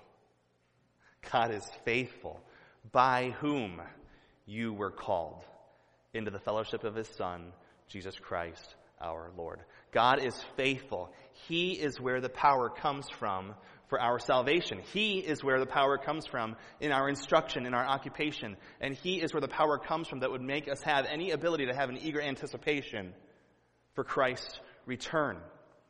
God 1.31 1.53
is 1.53 1.63
faithful, 1.85 2.39
by 2.91 3.35
whom 3.39 3.81
you 4.45 4.73
were 4.73 4.91
called 4.91 5.43
into 6.13 6.31
the 6.31 6.39
fellowship 6.39 6.83
of 6.83 6.95
his 6.95 7.07
Son, 7.07 7.51
Jesus 7.87 8.17
Christ 8.17 8.75
our 9.01 9.31
Lord. 9.37 9.59
God 9.91 10.23
is 10.23 10.35
faithful. 10.57 11.11
He 11.47 11.71
is 11.71 11.99
where 11.99 12.19
the 12.19 12.29
power 12.29 12.69
comes 12.69 13.07
from 13.09 13.53
for 13.89 13.99
our 13.99 14.19
salvation. 14.19 14.79
He 14.93 15.17
is 15.17 15.43
where 15.43 15.59
the 15.59 15.65
power 15.65 15.97
comes 15.97 16.27
from 16.27 16.55
in 16.79 16.91
our 16.91 17.09
instruction, 17.09 17.65
in 17.65 17.73
our 17.73 17.85
occupation. 17.85 18.55
And 18.79 18.95
He 18.95 19.21
is 19.21 19.33
where 19.33 19.41
the 19.41 19.47
power 19.47 19.77
comes 19.77 20.07
from 20.07 20.19
that 20.19 20.31
would 20.31 20.41
make 20.41 20.69
us 20.69 20.81
have 20.83 21.05
any 21.05 21.31
ability 21.31 21.65
to 21.65 21.75
have 21.75 21.89
an 21.89 21.97
eager 21.97 22.21
anticipation 22.21 23.13
for 23.95 24.03
Christ's 24.03 24.59
return. 24.85 25.37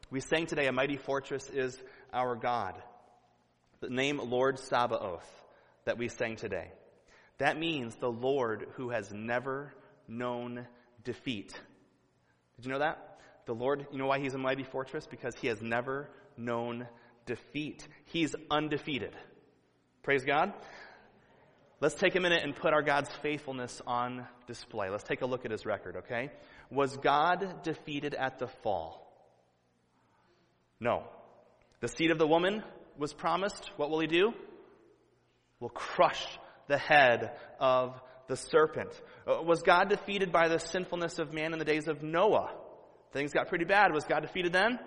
We 0.09 0.21
sang 0.21 0.47
today, 0.47 0.67
A 0.67 0.71
Mighty 0.71 0.97
Fortress 0.97 1.49
is 1.49 1.77
Our 2.13 2.35
God. 2.35 2.81
The 3.81 3.89
name 3.89 4.19
Lord 4.23 4.59
Sabaoth 4.59 5.27
that 5.85 5.97
we 5.97 6.07
sang 6.07 6.37
today. 6.37 6.71
That 7.37 7.59
means 7.59 7.95
the 7.95 8.11
Lord 8.11 8.67
who 8.75 8.89
has 8.89 9.11
never 9.11 9.73
known 10.07 10.67
defeat. 11.03 11.53
Did 12.55 12.65
you 12.65 12.71
know 12.71 12.79
that? 12.79 13.19
The 13.45 13.53
Lord, 13.53 13.87
you 13.91 13.97
know 13.97 14.07
why 14.07 14.19
he's 14.19 14.33
a 14.33 14.37
mighty 14.37 14.63
fortress? 14.63 15.07
Because 15.07 15.35
he 15.35 15.47
has 15.47 15.61
never 15.61 16.09
known 16.37 16.87
defeat. 17.25 17.87
He's 18.05 18.35
undefeated. 18.49 19.15
Praise 20.03 20.23
God. 20.23 20.53
Let's 21.81 21.95
take 21.95 22.15
a 22.15 22.19
minute 22.19 22.41
and 22.43 22.55
put 22.55 22.73
our 22.73 22.81
God's 22.81 23.09
faithfulness 23.21 23.81
on 23.87 24.27
display. 24.47 24.89
Let's 24.89 25.03
take 25.03 25.21
a 25.21 25.25
look 25.25 25.45
at 25.45 25.51
his 25.51 25.65
record, 25.65 25.97
okay? 25.97 26.29
Was 26.69 26.97
God 26.97 27.63
defeated 27.63 28.13
at 28.13 28.37
the 28.39 28.47
fall? 28.63 29.05
No. 30.79 31.03
The 31.79 31.87
seed 31.87 32.11
of 32.11 32.17
the 32.17 32.27
woman 32.27 32.63
was 32.97 33.13
promised. 33.13 33.71
What 33.77 33.89
will 33.89 33.99
he 33.99 34.07
do? 34.07 34.33
Will 35.59 35.69
crush 35.69 36.25
the 36.67 36.77
head 36.77 37.31
of 37.59 37.99
the 38.27 38.35
serpent. 38.35 38.91
Uh, 39.27 39.41
was 39.41 39.61
God 39.61 39.89
defeated 39.89 40.31
by 40.31 40.47
the 40.47 40.59
sinfulness 40.59 41.19
of 41.19 41.33
man 41.33 41.53
in 41.53 41.59
the 41.59 41.65
days 41.65 41.87
of 41.87 42.03
Noah? 42.03 42.51
Things 43.11 43.33
got 43.33 43.47
pretty 43.47 43.65
bad. 43.65 43.93
Was 43.93 44.05
God 44.05 44.21
defeated 44.21 44.53
then? 44.53 44.79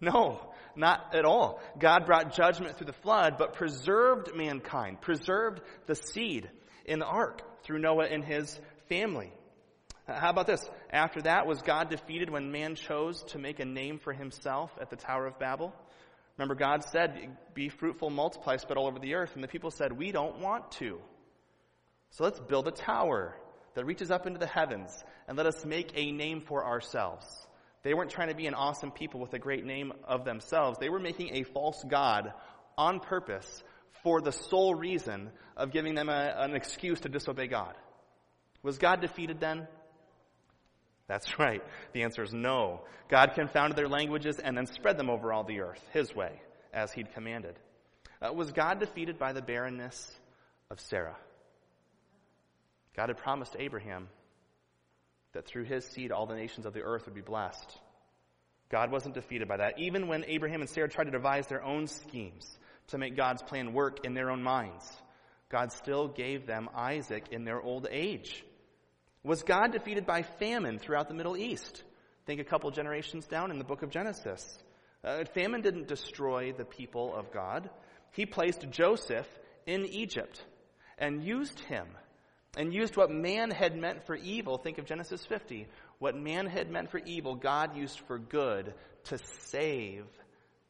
No, 0.00 0.52
not 0.76 1.14
at 1.14 1.24
all. 1.24 1.60
God 1.78 2.06
brought 2.06 2.34
judgment 2.34 2.76
through 2.76 2.86
the 2.86 2.92
flood, 2.92 3.36
but 3.38 3.54
preserved 3.54 4.34
mankind, 4.34 5.00
preserved 5.00 5.60
the 5.86 5.94
seed 5.94 6.50
in 6.84 6.98
the 6.98 7.06
ark 7.06 7.42
through 7.64 7.78
Noah 7.78 8.06
and 8.06 8.24
his 8.24 8.58
family. 8.88 9.32
Uh, 10.08 10.18
how 10.18 10.30
about 10.30 10.46
this? 10.46 10.68
After 10.90 11.22
that, 11.22 11.46
was 11.46 11.62
God 11.62 11.90
defeated 11.90 12.30
when 12.30 12.52
man 12.52 12.74
chose 12.74 13.22
to 13.28 13.38
make 13.38 13.58
a 13.58 13.64
name 13.64 13.98
for 13.98 14.12
himself 14.12 14.70
at 14.80 14.90
the 14.90 14.96
Tower 14.96 15.26
of 15.26 15.38
Babel? 15.38 15.74
Remember, 16.36 16.54
God 16.54 16.84
said, 16.84 17.36
Be 17.54 17.68
fruitful, 17.68 18.10
multiply, 18.10 18.56
spread 18.56 18.78
all 18.78 18.86
over 18.86 18.98
the 18.98 19.14
earth. 19.14 19.34
And 19.34 19.42
the 19.42 19.48
people 19.48 19.70
said, 19.70 19.92
We 19.92 20.12
don't 20.12 20.40
want 20.40 20.70
to. 20.72 21.00
So 22.10 22.24
let's 22.24 22.38
build 22.38 22.68
a 22.68 22.72
tower 22.72 23.34
that 23.74 23.84
reaches 23.84 24.10
up 24.10 24.26
into 24.26 24.38
the 24.38 24.46
heavens 24.46 24.90
and 25.26 25.36
let 25.36 25.46
us 25.46 25.64
make 25.64 25.92
a 25.94 26.12
name 26.12 26.42
for 26.42 26.64
ourselves. 26.64 27.26
They 27.86 27.94
weren't 27.94 28.10
trying 28.10 28.30
to 28.30 28.34
be 28.34 28.48
an 28.48 28.54
awesome 28.54 28.90
people 28.90 29.20
with 29.20 29.32
a 29.34 29.38
great 29.38 29.64
name 29.64 29.92
of 30.02 30.24
themselves. 30.24 30.76
They 30.80 30.88
were 30.88 30.98
making 30.98 31.36
a 31.36 31.44
false 31.44 31.84
God 31.88 32.32
on 32.76 32.98
purpose 32.98 33.62
for 34.02 34.20
the 34.20 34.32
sole 34.32 34.74
reason 34.74 35.30
of 35.56 35.70
giving 35.70 35.94
them 35.94 36.08
a, 36.08 36.34
an 36.36 36.56
excuse 36.56 36.98
to 37.02 37.08
disobey 37.08 37.46
God. 37.46 37.76
Was 38.64 38.78
God 38.78 39.00
defeated 39.00 39.38
then? 39.38 39.68
That's 41.06 41.38
right. 41.38 41.62
The 41.92 42.02
answer 42.02 42.24
is 42.24 42.34
no. 42.34 42.80
God 43.08 43.34
confounded 43.36 43.78
their 43.78 43.88
languages 43.88 44.40
and 44.40 44.56
then 44.56 44.66
spread 44.66 44.98
them 44.98 45.08
over 45.08 45.32
all 45.32 45.44
the 45.44 45.60
earth, 45.60 45.80
his 45.92 46.12
way, 46.12 46.40
as 46.74 46.90
he'd 46.90 47.14
commanded. 47.14 47.54
Uh, 48.20 48.32
was 48.32 48.50
God 48.50 48.80
defeated 48.80 49.16
by 49.16 49.32
the 49.32 49.42
barrenness 49.42 50.10
of 50.72 50.80
Sarah? 50.80 51.16
God 52.96 53.10
had 53.10 53.18
promised 53.18 53.54
Abraham 53.56 54.08
that 55.36 55.46
through 55.46 55.64
his 55.64 55.84
seed 55.84 56.10
all 56.10 56.26
the 56.26 56.34
nations 56.34 56.64
of 56.64 56.72
the 56.72 56.80
earth 56.80 57.04
would 57.04 57.14
be 57.14 57.20
blessed. 57.20 57.78
God 58.70 58.90
wasn't 58.90 59.14
defeated 59.14 59.46
by 59.46 59.58
that. 59.58 59.74
Even 59.78 60.08
when 60.08 60.24
Abraham 60.26 60.62
and 60.62 60.68
Sarah 60.68 60.88
tried 60.88 61.04
to 61.04 61.10
devise 61.10 61.46
their 61.46 61.62
own 61.62 61.86
schemes 61.86 62.58
to 62.88 62.98
make 62.98 63.16
God's 63.16 63.42
plan 63.42 63.74
work 63.74 64.04
in 64.04 64.14
their 64.14 64.30
own 64.30 64.42
minds, 64.42 64.90
God 65.50 65.72
still 65.72 66.08
gave 66.08 66.46
them 66.46 66.68
Isaac 66.74 67.26
in 67.30 67.44
their 67.44 67.60
old 67.60 67.86
age. 67.90 68.44
Was 69.22 69.42
God 69.42 69.72
defeated 69.72 70.06
by 70.06 70.22
famine 70.22 70.78
throughout 70.78 71.08
the 71.08 71.14
Middle 71.14 71.36
East? 71.36 71.82
Think 72.24 72.40
a 72.40 72.44
couple 72.44 72.70
generations 72.70 73.26
down 73.26 73.50
in 73.50 73.58
the 73.58 73.64
book 73.64 73.82
of 73.82 73.90
Genesis. 73.90 74.42
Uh, 75.04 75.24
famine 75.34 75.60
didn't 75.60 75.86
destroy 75.86 76.52
the 76.52 76.64
people 76.64 77.14
of 77.14 77.30
God. 77.30 77.68
He 78.12 78.24
placed 78.24 78.68
Joseph 78.70 79.28
in 79.66 79.84
Egypt 79.84 80.42
and 80.98 81.22
used 81.22 81.60
him 81.60 81.86
and 82.56 82.72
used 82.72 82.96
what 82.96 83.10
man 83.10 83.50
had 83.50 83.76
meant 83.76 84.06
for 84.06 84.16
evil. 84.16 84.58
Think 84.58 84.78
of 84.78 84.86
Genesis 84.86 85.24
50. 85.26 85.66
What 85.98 86.16
man 86.16 86.46
had 86.46 86.70
meant 86.70 86.90
for 86.90 86.98
evil, 86.98 87.34
God 87.34 87.76
used 87.76 88.00
for 88.00 88.18
good 88.18 88.74
to 89.04 89.18
save 89.48 90.04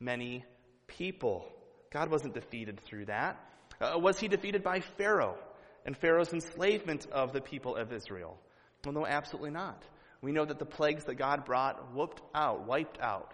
many 0.01 0.44
people. 0.87 1.49
God 1.90 2.11
wasn't 2.11 2.35
defeated 2.35 2.81
through 2.81 3.07
that. 3.07 3.40
Uh, 3.81 3.99
was 3.99 4.18
he 4.18 4.29
defeated 4.29 4.62
by 4.62 4.81
Pharaoh 4.81 5.38
and 5.85 5.96
Pharaoh's 5.96 6.33
enslavement 6.33 7.07
of 7.12 7.33
the 7.33 7.40
people 7.40 7.77
of 7.77 7.92
Israel? 7.92 8.38
Well, 8.85 8.94
no, 8.94 9.07
absolutely 9.07 9.51
not. 9.51 9.83
We 10.20 10.33
know 10.33 10.44
that 10.44 10.59
the 10.59 10.66
plagues 10.66 11.05
that 11.05 11.14
God 11.14 11.44
brought 11.44 11.94
whooped 11.94 12.20
out, 12.35 12.66
wiped 12.66 13.01
out 13.01 13.33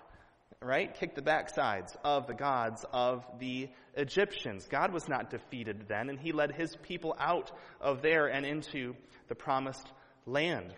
right? 0.64 0.94
Kicked 0.94 1.16
the 1.16 1.22
backsides 1.22 1.96
of 2.04 2.26
the 2.26 2.34
gods 2.34 2.84
of 2.92 3.24
the 3.38 3.68
Egyptians. 3.94 4.66
God 4.68 4.92
was 4.92 5.08
not 5.08 5.30
defeated 5.30 5.86
then, 5.88 6.08
and 6.08 6.18
he 6.18 6.32
led 6.32 6.52
his 6.52 6.76
people 6.76 7.14
out 7.18 7.52
of 7.80 8.02
there 8.02 8.26
and 8.26 8.46
into 8.46 8.94
the 9.28 9.34
promised 9.34 9.86
land. 10.26 10.74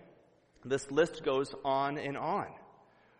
This 0.64 0.90
list 0.90 1.22
goes 1.24 1.54
on 1.64 1.98
and 1.98 2.16
on. 2.16 2.46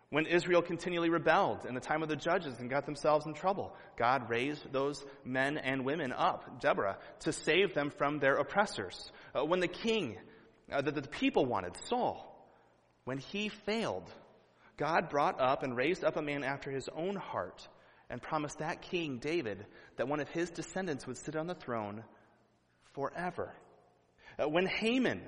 When 0.09 0.27
Israel 0.27 0.61
continually 0.61 1.09
rebelled 1.09 1.65
in 1.65 1.73
the 1.73 1.81
time 1.81 2.03
of 2.03 2.09
the 2.09 2.15
judges 2.15 2.59
and 2.59 2.69
got 2.69 2.85
themselves 2.85 3.25
in 3.25 3.33
trouble, 3.33 3.75
God 3.97 4.29
raised 4.29 4.71
those 4.71 5.03
men 5.23 5.57
and 5.57 5.83
women 5.83 6.13
up, 6.13 6.61
Deborah, 6.61 6.97
to 7.21 7.33
save 7.33 7.73
them 7.73 7.89
from 7.89 8.19
their 8.19 8.35
oppressors. 8.35 9.11
Uh, 9.33 9.43
when 9.43 9.59
the 9.59 9.67
king 9.67 10.17
uh, 10.71 10.81
that 10.81 10.95
the 10.95 11.01
people 11.01 11.45
wanted, 11.45 11.75
Saul, 11.87 12.31
when 13.03 13.17
he 13.17 13.49
failed, 13.49 14.09
God 14.77 15.09
brought 15.09 15.39
up 15.39 15.63
and 15.63 15.75
raised 15.75 16.03
up 16.03 16.17
a 16.17 16.21
man 16.21 16.43
after 16.43 16.69
his 16.69 16.89
own 16.93 17.15
heart 17.15 17.67
and 18.09 18.21
promised 18.21 18.59
that 18.59 18.81
king, 18.81 19.17
David, 19.17 19.65
that 19.97 20.07
one 20.07 20.19
of 20.19 20.29
his 20.29 20.49
descendants 20.49 21.07
would 21.07 21.17
sit 21.17 21.35
on 21.35 21.47
the 21.47 21.55
throne 21.55 22.03
forever. 22.93 23.53
Uh, 24.37 24.49
when 24.49 24.65
Haman 24.65 25.21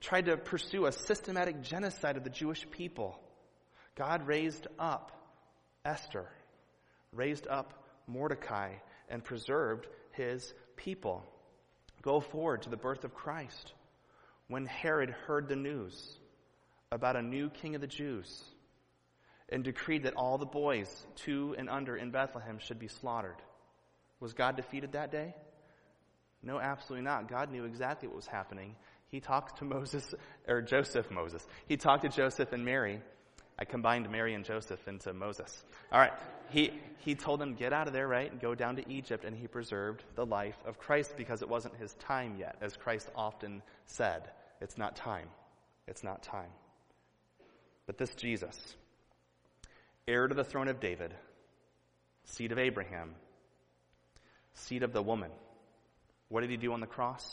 tried 0.00 0.26
to 0.26 0.36
pursue 0.36 0.86
a 0.86 0.92
systematic 0.92 1.62
genocide 1.62 2.16
of 2.16 2.24
the 2.24 2.30
Jewish 2.30 2.68
people, 2.70 3.20
God 3.94 4.26
raised 4.26 4.66
up 4.78 5.12
Esther, 5.84 6.28
raised 7.12 7.46
up 7.46 7.84
Mordecai, 8.06 8.74
and 9.08 9.24
preserved 9.24 9.86
his 10.12 10.52
people. 10.76 11.24
Go 12.02 12.20
forward 12.20 12.62
to 12.62 12.70
the 12.70 12.76
birth 12.76 13.04
of 13.04 13.14
Christ. 13.14 13.72
When 14.48 14.66
Herod 14.66 15.10
heard 15.10 15.48
the 15.48 15.56
news 15.56 16.18
about 16.90 17.16
a 17.16 17.22
new 17.22 17.50
king 17.50 17.74
of 17.74 17.80
the 17.80 17.86
Jews, 17.86 18.44
and 19.50 19.64
decreed 19.64 20.04
that 20.04 20.14
all 20.14 20.38
the 20.38 20.46
boys 20.46 20.88
two 21.16 21.54
and 21.58 21.68
under 21.68 21.96
in 21.96 22.10
Bethlehem 22.10 22.58
should 22.58 22.78
be 22.78 22.88
slaughtered. 22.88 23.36
Was 24.20 24.32
God 24.32 24.56
defeated 24.56 24.92
that 24.92 25.10
day? 25.10 25.34
No, 26.42 26.58
absolutely 26.58 27.04
not. 27.04 27.28
God 27.28 27.50
knew 27.50 27.64
exactly 27.64 28.08
what 28.08 28.16
was 28.16 28.26
happening. 28.26 28.76
He 29.08 29.20
talked 29.20 29.58
to 29.58 29.64
Moses, 29.64 30.14
or 30.46 30.62
Joseph, 30.62 31.10
Moses. 31.10 31.46
He 31.66 31.76
talked 31.76 32.02
to 32.02 32.08
Joseph 32.08 32.52
and 32.52 32.64
Mary. 32.64 33.00
I 33.58 33.64
combined 33.64 34.08
Mary 34.10 34.34
and 34.34 34.44
Joseph 34.44 34.86
into 34.86 35.12
Moses. 35.12 35.64
All 35.90 35.98
right. 35.98 36.12
He, 36.50 36.72
he 36.98 37.14
told 37.14 37.40
them, 37.40 37.54
get 37.54 37.72
out 37.72 37.88
of 37.88 37.92
there, 37.92 38.06
right, 38.06 38.30
and 38.30 38.40
go 38.40 38.54
down 38.54 38.76
to 38.76 38.88
Egypt, 38.88 39.24
and 39.24 39.36
he 39.36 39.48
preserved 39.48 40.04
the 40.14 40.24
life 40.24 40.56
of 40.64 40.78
Christ 40.78 41.14
because 41.16 41.42
it 41.42 41.48
wasn't 41.48 41.76
his 41.76 41.92
time 41.94 42.36
yet, 42.38 42.56
as 42.60 42.76
Christ 42.76 43.10
often 43.16 43.62
said. 43.86 44.30
It's 44.60 44.78
not 44.78 44.94
time. 44.94 45.28
It's 45.88 46.04
not 46.04 46.22
time. 46.22 46.50
But 47.86 47.98
this 47.98 48.14
Jesus, 48.14 48.76
heir 50.08 50.26
to 50.26 50.34
the 50.34 50.42
throne 50.42 50.68
of 50.68 50.80
David, 50.80 51.14
seed 52.24 52.50
of 52.50 52.58
Abraham, 52.58 53.14
seed 54.54 54.82
of 54.82 54.92
the 54.92 55.02
woman. 55.02 55.30
What 56.28 56.40
did 56.40 56.50
he 56.50 56.56
do 56.56 56.72
on 56.72 56.80
the 56.80 56.86
cross 56.86 57.24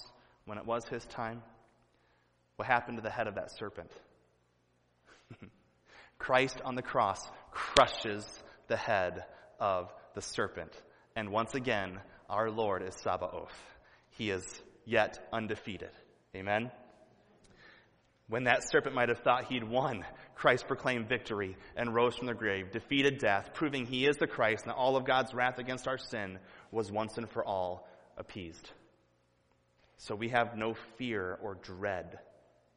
when 0.45 0.57
it 0.57 0.65
was 0.65 0.86
his 0.86 1.03
time? 1.05 1.41
What 2.57 2.67
happened 2.67 2.97
to 2.97 3.01
the 3.01 3.09
head 3.09 3.28
of 3.28 3.36
that 3.36 3.51
serpent? 3.51 3.91
Christ 6.17 6.61
on 6.63 6.76
the 6.76 6.82
cross 6.82 7.28
crushes 7.51 8.26
the 8.67 8.78
head 8.78 9.23
of 9.59 9.91
the 10.13 10.21
serpent. 10.21 10.71
And 11.15 11.30
once 11.30 11.55
again, 11.55 11.99
our 12.30 12.49
Lord 12.51 12.84
is 12.84 12.95
Sabaoth. 12.95 13.55
He 14.11 14.30
is 14.30 14.45
yet 14.86 15.17
undefeated. 15.32 15.91
Amen? 16.36 16.71
When 18.28 18.45
that 18.45 18.67
serpent 18.67 18.95
might 18.95 19.09
have 19.09 19.19
thought 19.19 19.45
he'd 19.45 19.63
won, 19.63 20.03
Christ 20.34 20.67
proclaimed 20.67 21.07
victory 21.07 21.55
and 21.76 21.93
rose 21.93 22.15
from 22.15 22.26
the 22.26 22.34
grave, 22.34 22.71
defeated 22.71 23.19
death, 23.19 23.51
proving 23.53 23.86
he 23.86 24.07
is 24.07 24.17
the 24.17 24.28
Christ, 24.28 24.63
and 24.63 24.73
all 24.73 24.95
of 24.95 25.05
God's 25.05 25.34
wrath 25.34 25.59
against 25.59 25.88
our 25.88 25.99
sin 25.99 26.39
was 26.71 26.91
once 26.91 27.17
and 27.17 27.30
for 27.30 27.45
all 27.45 27.88
appeased. 28.17 28.69
So 29.97 30.15
we 30.15 30.30
have 30.30 30.57
no 30.57 30.73
fear 30.97 31.38
or 31.41 31.55
dread 31.55 32.19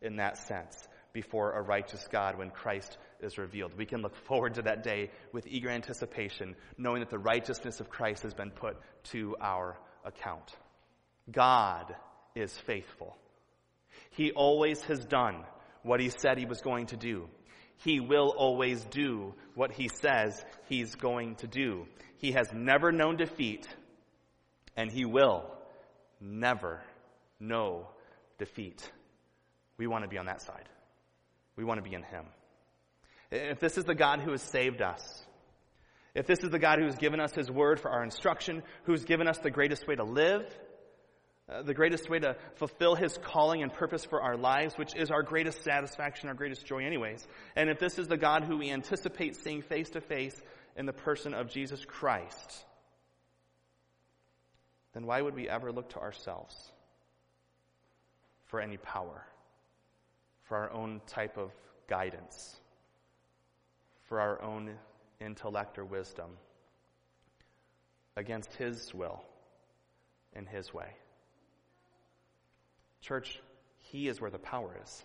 in 0.02 0.16
that 0.16 0.36
sense 0.36 0.86
before 1.12 1.52
a 1.52 1.62
righteous 1.62 2.06
God 2.12 2.38
when 2.38 2.50
Christ 2.50 2.98
is 3.20 3.38
revealed. 3.38 3.72
We 3.76 3.86
can 3.86 4.02
look 4.02 4.14
forward 4.26 4.54
to 4.54 4.62
that 4.62 4.82
day 4.82 5.10
with 5.32 5.46
eager 5.46 5.70
anticipation, 5.70 6.54
knowing 6.76 7.00
that 7.00 7.10
the 7.10 7.18
righteousness 7.18 7.80
of 7.80 7.88
Christ 7.88 8.22
has 8.22 8.34
been 8.34 8.50
put 8.50 8.76
to 9.04 9.34
our 9.40 9.78
account. 10.04 10.54
God 11.30 11.96
is 12.34 12.56
faithful. 12.56 13.16
He 14.18 14.32
always 14.32 14.82
has 14.82 15.04
done 15.04 15.44
what 15.84 16.00
he 16.00 16.10
said 16.10 16.38
he 16.38 16.44
was 16.44 16.60
going 16.60 16.86
to 16.86 16.96
do. 16.96 17.28
He 17.76 18.00
will 18.00 18.34
always 18.36 18.84
do 18.86 19.32
what 19.54 19.70
he 19.70 19.88
says 19.88 20.44
he's 20.68 20.96
going 20.96 21.36
to 21.36 21.46
do. 21.46 21.86
He 22.16 22.32
has 22.32 22.52
never 22.52 22.90
known 22.90 23.16
defeat, 23.16 23.68
and 24.76 24.90
he 24.90 25.04
will 25.04 25.48
never 26.20 26.82
know 27.38 27.86
defeat. 28.38 28.90
We 29.76 29.86
want 29.86 30.02
to 30.02 30.08
be 30.08 30.18
on 30.18 30.26
that 30.26 30.42
side. 30.42 30.68
We 31.54 31.62
want 31.62 31.78
to 31.78 31.88
be 31.88 31.94
in 31.94 32.02
him. 32.02 32.24
If 33.30 33.60
this 33.60 33.78
is 33.78 33.84
the 33.84 33.94
God 33.94 34.18
who 34.18 34.32
has 34.32 34.42
saved 34.42 34.82
us, 34.82 35.24
if 36.16 36.26
this 36.26 36.40
is 36.40 36.50
the 36.50 36.58
God 36.58 36.80
who 36.80 36.86
has 36.86 36.96
given 36.96 37.20
us 37.20 37.36
his 37.36 37.52
word 37.52 37.78
for 37.78 37.92
our 37.92 38.02
instruction, 38.02 38.64
who's 38.82 39.04
given 39.04 39.28
us 39.28 39.38
the 39.38 39.52
greatest 39.52 39.86
way 39.86 39.94
to 39.94 40.02
live, 40.02 40.44
uh, 41.50 41.62
the 41.62 41.72
greatest 41.72 42.10
way 42.10 42.18
to 42.18 42.36
fulfill 42.56 42.94
his 42.94 43.16
calling 43.22 43.62
and 43.62 43.72
purpose 43.72 44.04
for 44.04 44.20
our 44.20 44.36
lives, 44.36 44.74
which 44.76 44.94
is 44.94 45.10
our 45.10 45.22
greatest 45.22 45.64
satisfaction, 45.64 46.28
our 46.28 46.34
greatest 46.34 46.66
joy, 46.66 46.84
anyways. 46.84 47.26
And 47.56 47.70
if 47.70 47.78
this 47.78 47.98
is 47.98 48.06
the 48.06 48.18
God 48.18 48.44
who 48.44 48.58
we 48.58 48.70
anticipate 48.70 49.34
seeing 49.36 49.62
face 49.62 49.88
to 49.90 50.02
face 50.02 50.38
in 50.76 50.84
the 50.84 50.92
person 50.92 51.32
of 51.32 51.48
Jesus 51.48 51.82
Christ, 51.86 52.64
then 54.92 55.06
why 55.06 55.22
would 55.22 55.34
we 55.34 55.48
ever 55.48 55.72
look 55.72 55.88
to 55.90 55.98
ourselves 55.98 56.54
for 58.44 58.60
any 58.60 58.76
power, 58.76 59.24
for 60.44 60.58
our 60.58 60.72
own 60.72 61.00
type 61.06 61.38
of 61.38 61.50
guidance, 61.88 62.60
for 64.04 64.20
our 64.20 64.42
own 64.42 64.74
intellect 65.18 65.78
or 65.78 65.84
wisdom 65.86 66.30
against 68.16 68.52
his 68.54 68.92
will 68.92 69.24
and 70.34 70.46
his 70.46 70.74
way? 70.74 70.94
Church, 73.00 73.40
He 73.78 74.08
is 74.08 74.20
where 74.20 74.30
the 74.30 74.38
power 74.38 74.76
is. 74.82 75.04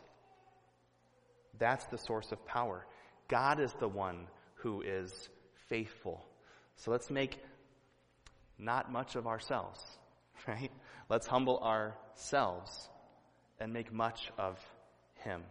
That's 1.60 1.86
the 1.86 1.98
source 1.98 2.32
of 2.32 2.46
power. 2.46 2.86
God 3.28 3.60
is 3.60 3.74
the 3.80 3.88
one 3.88 4.28
who 4.56 4.82
is 4.82 5.30
faithful. 5.70 6.26
So 6.78 6.92
let's 6.92 7.10
make 7.10 7.38
not 8.58 8.92
much 8.92 9.16
of 9.16 9.28
ourselves, 9.28 9.80
right? 10.48 10.72
Let's 11.10 11.28
humble 11.28 11.60
ourselves 11.60 12.90
and 13.60 13.72
make 13.72 13.94
much 13.94 14.32
of 14.38 14.60
Him. 15.16 15.44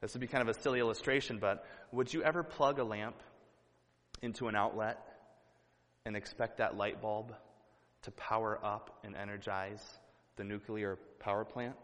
This 0.00 0.14
would 0.14 0.20
be 0.20 0.26
kind 0.28 0.48
of 0.48 0.56
a 0.56 0.60
silly 0.60 0.78
illustration, 0.78 1.38
but 1.38 1.64
would 1.90 2.12
you 2.12 2.22
ever 2.22 2.42
plug 2.42 2.78
a 2.78 2.84
lamp 2.84 3.16
into 4.22 4.48
an 4.48 4.54
outlet 4.54 4.98
and 6.04 6.16
expect 6.16 6.58
that 6.58 6.76
light 6.76 7.02
bulb 7.02 7.34
to 8.02 8.10
power 8.12 8.58
up 8.62 9.00
and 9.04 9.16
energize 9.16 9.82
the 10.38 10.44
nuclear 10.44 10.98
power 11.20 11.44
plant? 11.44 11.76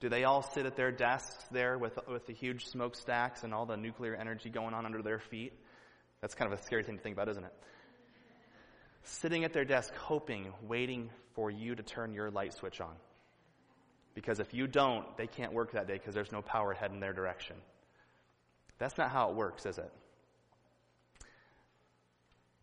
Do 0.00 0.08
they 0.08 0.24
all 0.24 0.42
sit 0.42 0.66
at 0.66 0.76
their 0.76 0.90
desks 0.90 1.44
there 1.52 1.78
with, 1.78 1.96
with 2.08 2.26
the 2.26 2.34
huge 2.34 2.66
smokestacks 2.66 3.44
and 3.44 3.54
all 3.54 3.64
the 3.64 3.76
nuclear 3.76 4.16
energy 4.16 4.50
going 4.50 4.74
on 4.74 4.84
under 4.84 5.00
their 5.00 5.20
feet? 5.20 5.52
That's 6.20 6.34
kind 6.34 6.52
of 6.52 6.58
a 6.58 6.62
scary 6.62 6.82
thing 6.82 6.96
to 6.96 7.02
think 7.02 7.14
about, 7.14 7.28
isn't 7.28 7.44
it? 7.44 7.54
Sitting 9.04 9.44
at 9.44 9.52
their 9.52 9.64
desk, 9.64 9.94
hoping, 9.94 10.52
waiting 10.66 11.10
for 11.34 11.50
you 11.50 11.74
to 11.74 11.82
turn 11.82 12.14
your 12.14 12.30
light 12.30 12.52
switch 12.52 12.80
on. 12.80 12.94
Because 14.14 14.40
if 14.40 14.52
you 14.52 14.66
don't, 14.66 15.16
they 15.16 15.26
can't 15.26 15.52
work 15.52 15.72
that 15.72 15.86
day 15.86 15.94
because 15.94 16.14
there's 16.14 16.32
no 16.32 16.42
power 16.42 16.74
heading 16.74 17.00
their 17.00 17.12
direction. 17.12 17.56
That's 18.78 18.98
not 18.98 19.10
how 19.10 19.30
it 19.30 19.36
works, 19.36 19.66
is 19.66 19.78
it? 19.78 19.90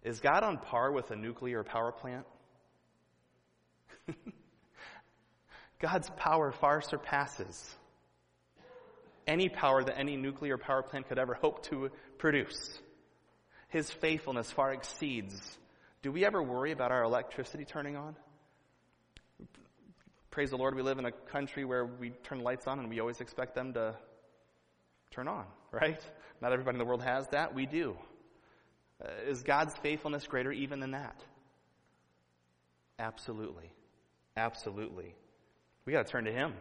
Is 0.04 0.20
God 0.20 0.44
on 0.44 0.58
par 0.58 0.92
with 0.92 1.12
a 1.12 1.16
nuclear 1.16 1.64
power 1.64 1.92
plant? 1.92 2.26
God's 5.80 6.10
power 6.18 6.52
far 6.52 6.82
surpasses 6.82 7.76
any 9.30 9.48
power 9.48 9.84
that 9.84 9.98
any 9.98 10.18
nuclear 10.18 10.58
power 10.58 10.82
plant 10.82 11.08
could 11.08 11.20
ever 11.20 11.36
hope 11.36 11.64
to 11.68 11.92
produce. 12.18 12.80
His 13.70 13.90
faithfulness 13.90 14.52
far 14.52 14.74
exceeds. 14.74 15.40
Do 16.02 16.12
we 16.12 16.26
ever 16.26 16.42
worry 16.42 16.72
about 16.72 16.92
our 16.92 17.04
electricity 17.04 17.64
turning 17.64 17.96
on? 17.96 18.16
Praise 20.32 20.50
the 20.50 20.58
Lord, 20.58 20.76
we 20.76 20.82
live 20.82 20.98
in 20.98 21.06
a 21.06 21.12
country 21.12 21.64
where 21.64 21.86
we 21.86 22.10
turn 22.24 22.40
lights 22.40 22.66
on 22.66 22.80
and 22.80 22.90
we 22.90 23.00
always 23.00 23.22
expect 23.22 23.54
them 23.54 23.74
to 23.74 23.96
turn 25.12 25.28
on, 25.28 25.46
right? 25.72 26.02
Not 26.42 26.52
everybody 26.52 26.76
in 26.76 26.80
the 26.80 26.86
world 26.86 27.04
has 27.04 27.28
that. 27.28 27.54
We 27.54 27.66
do. 27.68 27.98
Uh, 29.04 29.30
is 29.30 29.44
God's 29.44 29.76
faithfulness 29.78 30.28
greater 30.28 30.52
even 30.52 30.80
than 30.80 30.92
that? 30.92 31.16
Absolutely. 32.98 33.72
Absolutely. 34.36 35.16
We 35.86 35.94
got 35.94 36.06
to 36.06 36.12
turn 36.12 36.26
to 36.26 36.32
Him. 36.32 36.54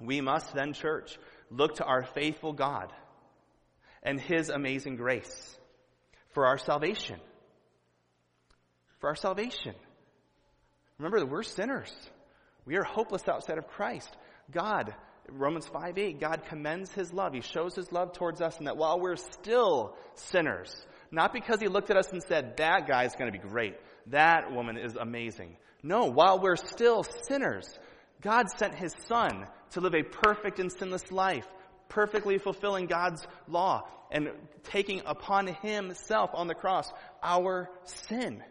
We 0.00 0.20
must 0.20 0.54
then, 0.54 0.72
church, 0.72 1.18
look 1.50 1.76
to 1.76 1.84
our 1.84 2.04
faithful 2.04 2.52
God 2.52 2.92
and 4.02 4.20
His 4.20 4.48
amazing 4.48 4.96
grace 4.96 5.56
for 6.30 6.46
our 6.46 6.58
salvation. 6.58 7.20
For 8.98 9.08
our 9.08 9.16
salvation. 9.16 9.74
Remember 10.98 11.20
that 11.20 11.26
we're 11.26 11.42
sinners. 11.42 11.92
We 12.64 12.76
are 12.76 12.82
hopeless 12.82 13.28
outside 13.28 13.58
of 13.58 13.68
Christ. 13.68 14.14
God, 14.50 14.94
Romans 15.28 15.66
5 15.66 15.98
8, 15.98 16.20
God 16.20 16.42
commends 16.48 16.92
His 16.92 17.12
love. 17.12 17.34
He 17.34 17.40
shows 17.40 17.74
His 17.74 17.90
love 17.92 18.12
towards 18.12 18.40
us, 18.40 18.58
and 18.58 18.66
that 18.66 18.76
while 18.76 19.00
we're 19.00 19.16
still 19.16 19.96
sinners, 20.14 20.74
not 21.10 21.32
because 21.32 21.60
he 21.60 21.68
looked 21.68 21.90
at 21.90 21.96
us 21.96 22.10
and 22.12 22.22
said, 22.22 22.56
that 22.58 22.86
guy 22.86 23.04
is 23.04 23.14
going 23.14 23.32
to 23.32 23.38
be 23.38 23.48
great. 23.48 23.76
That 24.08 24.52
woman 24.52 24.76
is 24.76 24.96
amazing. 24.96 25.56
No, 25.82 26.06
while 26.06 26.40
we're 26.40 26.56
still 26.56 27.02
sinners, 27.02 27.66
God 28.20 28.46
sent 28.56 28.74
his 28.74 28.94
son 29.06 29.46
to 29.70 29.80
live 29.80 29.94
a 29.94 30.02
perfect 30.02 30.58
and 30.58 30.70
sinless 30.70 31.10
life, 31.10 31.46
perfectly 31.88 32.38
fulfilling 32.38 32.86
God's 32.86 33.26
law 33.48 33.88
and 34.10 34.28
taking 34.64 35.02
upon 35.06 35.46
himself 35.46 36.30
on 36.34 36.46
the 36.46 36.54
cross 36.54 36.90
our 37.22 37.70
sin 37.84 38.42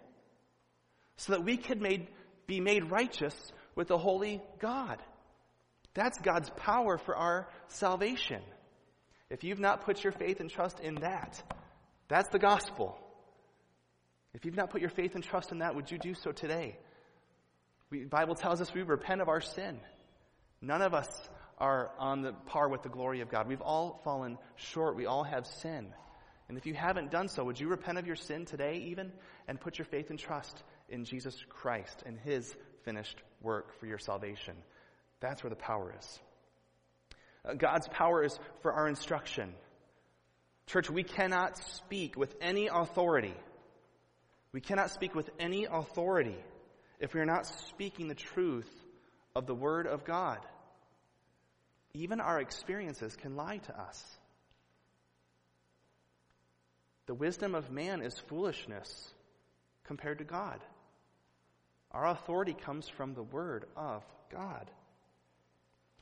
so 1.18 1.34
that 1.34 1.44
we 1.44 1.58
could 1.58 1.82
made, 1.82 2.08
be 2.48 2.62
made 2.62 2.90
righteous 2.90 3.36
with 3.76 3.90
the 3.90 3.98
holy 3.98 4.42
God. 4.60 5.02
That's 5.94 6.18
God's 6.20 6.50
power 6.52 6.98
for 6.98 7.16
our 7.16 7.50
salvation. 7.68 8.42
If 9.30 9.44
you've 9.44 9.60
not 9.60 9.86
put 9.86 10.04
your 10.04 10.14
faith 10.14 10.40
and 10.40 10.50
trust 10.50 10.80
in 10.80 10.96
that, 10.96 11.44
that's 12.10 12.30
the 12.30 12.40
gospel. 12.40 12.98
If 14.34 14.46
you've 14.46 14.56
not 14.56 14.70
put 14.70 14.82
your 14.82 14.90
faith 14.90 15.16
and 15.16 15.24
trust 15.24 15.52
in 15.52 15.60
that, 15.60 15.76
would 15.76 15.90
you 15.90 15.98
do 15.98 16.14
so 16.14 16.32
today? 16.32 16.78
the 17.92 18.06
Bible 18.06 18.36
tells 18.36 18.62
us 18.62 18.72
we 18.74 18.84
repent 18.84 19.22
of 19.22 19.30
our 19.30 19.42
sin. 19.42 19.80
None 20.62 20.82
of 20.82 20.94
us 20.94 21.08
are 21.58 21.92
on 21.98 22.22
the 22.22 22.34
par 22.34 22.70
with 22.70 22.84
the 22.84 22.90
glory 22.90 23.22
of 23.22 23.30
God. 23.30 23.48
We've 23.48 23.62
all 23.62 24.02
fallen 24.04 24.38
short. 24.56 24.96
We 24.96 25.06
all 25.06 25.24
have 25.24 25.48
sin. 25.48 25.88
And 26.48 26.58
if 26.58 26.66
you 26.66 26.74
haven't 26.74 27.12
done 27.12 27.28
so, 27.28 27.44
would 27.44 27.60
you 27.60 27.68
repent 27.68 27.98
of 27.98 28.08
your 28.08 28.16
sin 28.16 28.46
today 28.46 28.86
even 28.90 29.12
and 29.48 29.60
put 29.60 29.78
your 29.78 29.86
faith 29.86 30.10
and 30.10 30.18
trust 30.18 30.64
in 30.90 31.06
Jesus 31.06 31.36
Christ 31.50 32.04
and 32.06 32.20
his 32.20 32.56
finished 32.84 33.18
work 33.42 33.80
for 33.80 33.86
your 33.86 34.00
salvation? 34.00 34.56
That's 35.20 35.44
where 35.44 35.50
the 35.50 35.56
power 35.56 35.94
is. 35.98 36.20
Uh, 37.46 37.54
God's 37.54 37.88
power 37.88 38.24
is 38.24 38.38
for 38.62 38.74
our 38.74 38.88
instruction. 38.88 39.54
Church, 40.70 40.88
we 40.88 41.02
cannot 41.02 41.58
speak 41.58 42.16
with 42.16 42.36
any 42.40 42.68
authority. 42.68 43.34
We 44.52 44.62
cannot 44.62 44.92
speak 44.92 45.16
with 45.16 45.28
any 45.40 45.66
authority 45.66 46.38
if 47.00 47.16
we 47.16 47.20
are 47.20 47.26
not 47.26 47.48
speaking 47.48 48.08
the 48.08 48.14
truth 48.14 48.70
of 49.36 49.48
the 49.48 49.56
Word 49.56 49.88
of 49.88 50.06
God. 50.06 50.38
Even 51.96 52.22
our 52.22 52.40
experiences 52.40 53.16
can 53.16 53.36
lie 53.36 53.58
to 53.58 53.82
us. 53.82 54.18
The 57.08 57.16
wisdom 57.16 57.56
of 57.56 57.72
man 57.72 58.04
is 58.04 58.20
foolishness 58.20 59.12
compared 59.86 60.20
to 60.20 60.24
God. 60.24 60.60
Our 61.90 62.06
authority 62.06 62.54
comes 62.54 62.88
from 62.88 63.16
the 63.16 63.24
Word 63.24 63.66
of 63.76 64.04
God. 64.32 64.70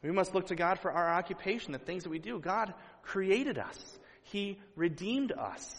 We 0.03 0.11
must 0.11 0.35
look 0.35 0.47
to 0.47 0.55
God 0.57 0.79
for 0.79 0.91
our 0.91 1.13
occupation, 1.13 1.71
the 1.71 1.79
things 1.79 2.03
that 2.03 2.09
we 2.09 2.19
do. 2.19 2.37
God 2.37 2.73
created 3.01 3.57
us. 3.57 3.97
He 4.31 4.59
redeemed 4.75 5.31
us. 5.31 5.75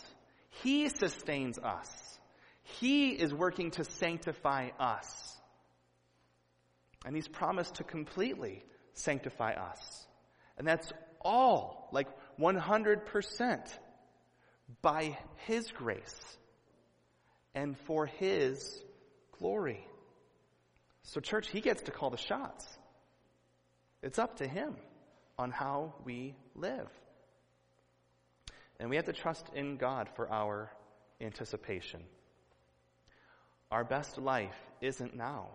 He 0.63 0.89
sustains 0.89 1.59
us. 1.59 2.19
He 2.81 3.11
is 3.11 3.33
working 3.33 3.71
to 3.73 3.85
sanctify 3.85 4.71
us. 4.79 5.37
And 7.05 7.15
He's 7.15 7.29
promised 7.29 7.77
to 7.77 7.85
completely 7.85 8.65
sanctify 8.95 9.53
us. 9.53 10.07
And 10.57 10.67
that's 10.67 10.93
all, 11.21 11.89
like 11.93 12.09
100%, 12.39 13.79
by 14.83 15.19
His 15.47 15.71
grace 15.71 16.39
and 17.55 17.77
for 17.87 18.07
His 18.07 18.83
glory. 19.39 19.87
So, 21.03 21.21
church, 21.21 21.49
He 21.49 21.61
gets 21.61 21.83
to 21.83 21.91
call 21.91 22.11
the 22.11 22.17
shots. 22.17 22.67
It's 24.03 24.19
up 24.19 24.39
to 24.39 24.49
Him 24.49 24.77
on 25.39 25.51
how 25.51 25.95
we 26.05 26.35
live. 26.55 26.89
And 28.81 28.91
we 28.91 28.97
have 28.97 29.07
to 29.07 29.13
trust 29.13 29.47
in 29.55 29.77
God 29.77 30.09
for 30.15 30.31
our 30.31 30.71
anticipation. 31.21 32.03
Our 33.71 33.85
best 33.85 34.19
life 34.19 34.57
isn't 34.81 35.17
now. 35.17 35.49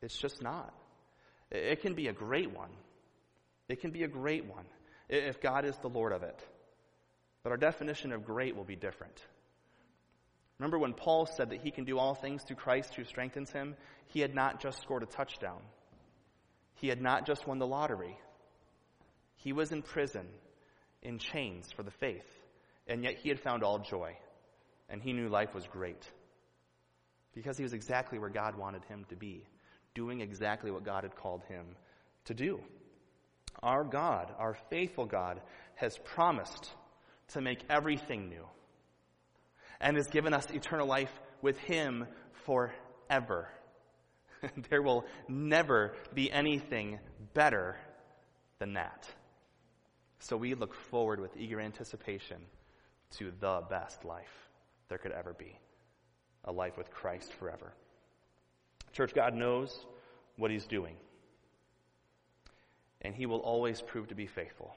It's 0.00 0.16
just 0.16 0.42
not. 0.42 0.72
It 1.50 1.82
can 1.82 1.94
be 1.94 2.08
a 2.08 2.12
great 2.12 2.54
one. 2.54 2.70
It 3.68 3.80
can 3.80 3.90
be 3.90 4.04
a 4.04 4.08
great 4.08 4.46
one 4.46 4.64
if 5.08 5.40
God 5.40 5.64
is 5.64 5.76
the 5.78 5.88
Lord 5.88 6.12
of 6.12 6.22
it. 6.22 6.42
But 7.42 7.50
our 7.50 7.56
definition 7.56 8.12
of 8.12 8.24
great 8.24 8.56
will 8.56 8.64
be 8.64 8.76
different. 8.76 9.22
Remember 10.58 10.78
when 10.78 10.92
Paul 10.92 11.26
said 11.26 11.50
that 11.50 11.60
he 11.60 11.70
can 11.70 11.84
do 11.84 11.98
all 11.98 12.14
things 12.14 12.42
through 12.42 12.56
Christ 12.56 12.94
who 12.94 13.04
strengthens 13.04 13.50
him? 13.50 13.76
He 14.06 14.20
had 14.20 14.34
not 14.34 14.60
just 14.60 14.82
scored 14.82 15.02
a 15.02 15.06
touchdown. 15.06 15.60
He 16.74 16.88
had 16.88 17.00
not 17.00 17.26
just 17.26 17.46
won 17.46 17.58
the 17.58 17.66
lottery. 17.66 18.18
He 19.36 19.52
was 19.52 19.70
in 19.70 19.82
prison, 19.82 20.26
in 21.02 21.18
chains 21.18 21.70
for 21.72 21.82
the 21.82 21.90
faith, 21.90 22.28
and 22.86 23.04
yet 23.04 23.16
he 23.22 23.28
had 23.28 23.40
found 23.40 23.62
all 23.62 23.78
joy, 23.78 24.16
and 24.88 25.02
he 25.02 25.12
knew 25.12 25.28
life 25.28 25.54
was 25.54 25.66
great. 25.66 26.10
Because 27.34 27.56
he 27.56 27.62
was 27.62 27.72
exactly 27.72 28.18
where 28.18 28.30
God 28.30 28.56
wanted 28.56 28.84
him 28.84 29.04
to 29.10 29.16
be, 29.16 29.46
doing 29.94 30.20
exactly 30.20 30.70
what 30.70 30.84
God 30.84 31.04
had 31.04 31.14
called 31.14 31.42
him 31.48 31.66
to 32.24 32.34
do. 32.34 32.60
Our 33.62 33.84
God, 33.84 34.32
our 34.38 34.56
faithful 34.70 35.06
God, 35.06 35.40
has 35.74 35.98
promised 35.98 36.70
to 37.28 37.40
make 37.40 37.60
everything 37.68 38.28
new 38.28 38.46
and 39.80 39.96
has 39.96 40.06
given 40.08 40.34
us 40.34 40.50
eternal 40.50 40.86
life 40.86 41.12
with 41.42 41.58
Him 41.58 42.06
forever. 42.44 43.48
there 44.70 44.82
will 44.82 45.04
never 45.28 45.94
be 46.14 46.30
anything 46.30 46.98
better 47.34 47.76
than 48.58 48.74
that. 48.74 49.08
So 50.20 50.36
we 50.36 50.54
look 50.54 50.74
forward 50.74 51.20
with 51.20 51.36
eager 51.36 51.60
anticipation 51.60 52.38
to 53.12 53.32
the 53.40 53.62
best 53.70 54.04
life 54.04 54.48
there 54.88 54.98
could 54.98 55.12
ever 55.12 55.32
be 55.32 55.58
a 56.44 56.52
life 56.52 56.76
with 56.76 56.90
Christ 56.90 57.32
forever. 57.32 57.72
Church, 58.92 59.14
God 59.14 59.34
knows 59.34 59.86
what 60.36 60.50
He's 60.50 60.66
doing, 60.66 60.96
and 63.02 63.14
He 63.14 63.26
will 63.26 63.40
always 63.40 63.82
prove 63.82 64.08
to 64.08 64.14
be 64.14 64.26
faithful. 64.26 64.74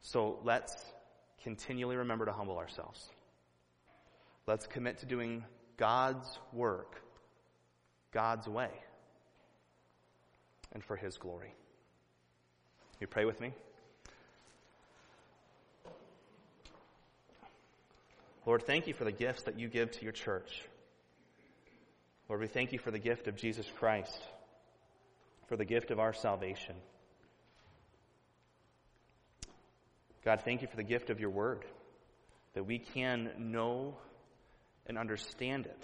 So 0.00 0.38
let's 0.42 0.74
continually 1.42 1.96
remember 1.96 2.24
to 2.24 2.32
humble 2.32 2.56
ourselves. 2.56 3.10
Let's 4.46 4.66
commit 4.66 4.98
to 4.98 5.06
doing 5.06 5.44
God's 5.76 6.38
work, 6.52 7.02
God's 8.10 8.48
way, 8.48 8.70
and 10.72 10.82
for 10.82 10.96
His 10.96 11.18
glory. 11.18 11.54
You 13.00 13.06
pray 13.06 13.24
with 13.24 13.40
me? 13.40 13.52
Lord, 18.46 18.62
thank 18.62 18.86
you 18.86 18.94
for 18.94 19.04
the 19.04 19.12
gifts 19.12 19.44
that 19.44 19.58
you 19.58 19.68
give 19.68 19.90
to 19.92 20.02
your 20.02 20.12
church. 20.12 20.62
Lord, 22.28 22.42
we 22.42 22.46
thank 22.46 22.72
you 22.72 22.78
for 22.78 22.90
the 22.90 22.98
gift 22.98 23.26
of 23.26 23.36
Jesus 23.36 23.66
Christ, 23.78 24.20
for 25.48 25.56
the 25.56 25.64
gift 25.64 25.90
of 25.90 25.98
our 25.98 26.12
salvation. 26.12 26.74
God, 30.24 30.42
thank 30.44 30.60
you 30.60 30.68
for 30.68 30.76
the 30.76 30.82
gift 30.82 31.10
of 31.10 31.20
your 31.20 31.30
word, 31.30 31.64
that 32.54 32.64
we 32.64 32.78
can 32.78 33.30
know 33.38 33.96
and 34.86 34.98
understand 34.98 35.66
it. 35.66 35.82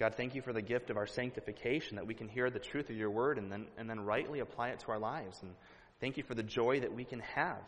God, 0.00 0.14
thank 0.14 0.34
you 0.34 0.40
for 0.40 0.54
the 0.54 0.62
gift 0.62 0.88
of 0.88 0.96
our 0.96 1.06
sanctification, 1.06 1.96
that 1.96 2.06
we 2.06 2.14
can 2.14 2.26
hear 2.26 2.48
the 2.48 2.58
truth 2.58 2.88
of 2.88 2.96
your 2.96 3.10
word 3.10 3.36
and 3.36 3.52
then, 3.52 3.66
and 3.76 3.88
then 3.88 4.00
rightly 4.00 4.40
apply 4.40 4.70
it 4.70 4.80
to 4.80 4.92
our 4.92 4.98
lives. 4.98 5.38
And 5.42 5.52
thank 6.00 6.16
you 6.16 6.22
for 6.22 6.34
the 6.34 6.42
joy 6.42 6.80
that 6.80 6.94
we 6.94 7.04
can 7.04 7.20
have 7.20 7.62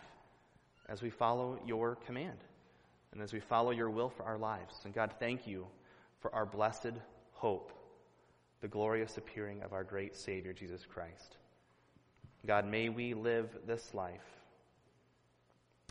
as 0.89 1.03
we 1.03 1.11
follow 1.11 1.59
your 1.67 1.97
command 2.07 2.39
and 3.13 3.21
as 3.21 3.35
we 3.35 3.41
follow 3.41 3.71
your 3.71 3.91
will 3.91 4.09
for 4.09 4.23
our 4.23 4.39
lives. 4.39 4.81
And 4.85 4.95
God, 4.95 5.13
thank 5.21 5.47
you 5.47 5.67
for 6.21 6.35
our 6.35 6.47
blessed 6.47 6.95
hope, 7.33 7.71
the 8.63 8.69
glorious 8.69 9.19
appearing 9.19 9.63
of 9.63 9.75
our 9.75 9.85
great 9.85 10.17
Savior, 10.17 10.55
Jesus 10.55 10.87
Christ. 10.87 11.37
God, 12.47 12.67
may 12.67 12.89
we 12.89 13.13
live 13.13 13.51
this 13.67 13.93
life 13.93 14.25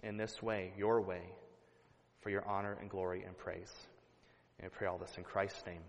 in 0.02 0.18
this 0.18 0.42
way, 0.42 0.74
your 0.76 1.02
way, 1.02 1.22
for 2.22 2.32
your 2.32 2.48
honor 2.48 2.76
and 2.82 2.89
glory 2.89 3.24
and 3.28 3.38
praise. 3.38 3.72
And 4.58 4.66
I 4.66 4.76
pray 4.76 4.88
all 4.88 4.98
this 4.98 5.14
in 5.18 5.24
Christ's 5.24 5.64
name. 5.68 5.82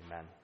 Amen. 0.00 0.41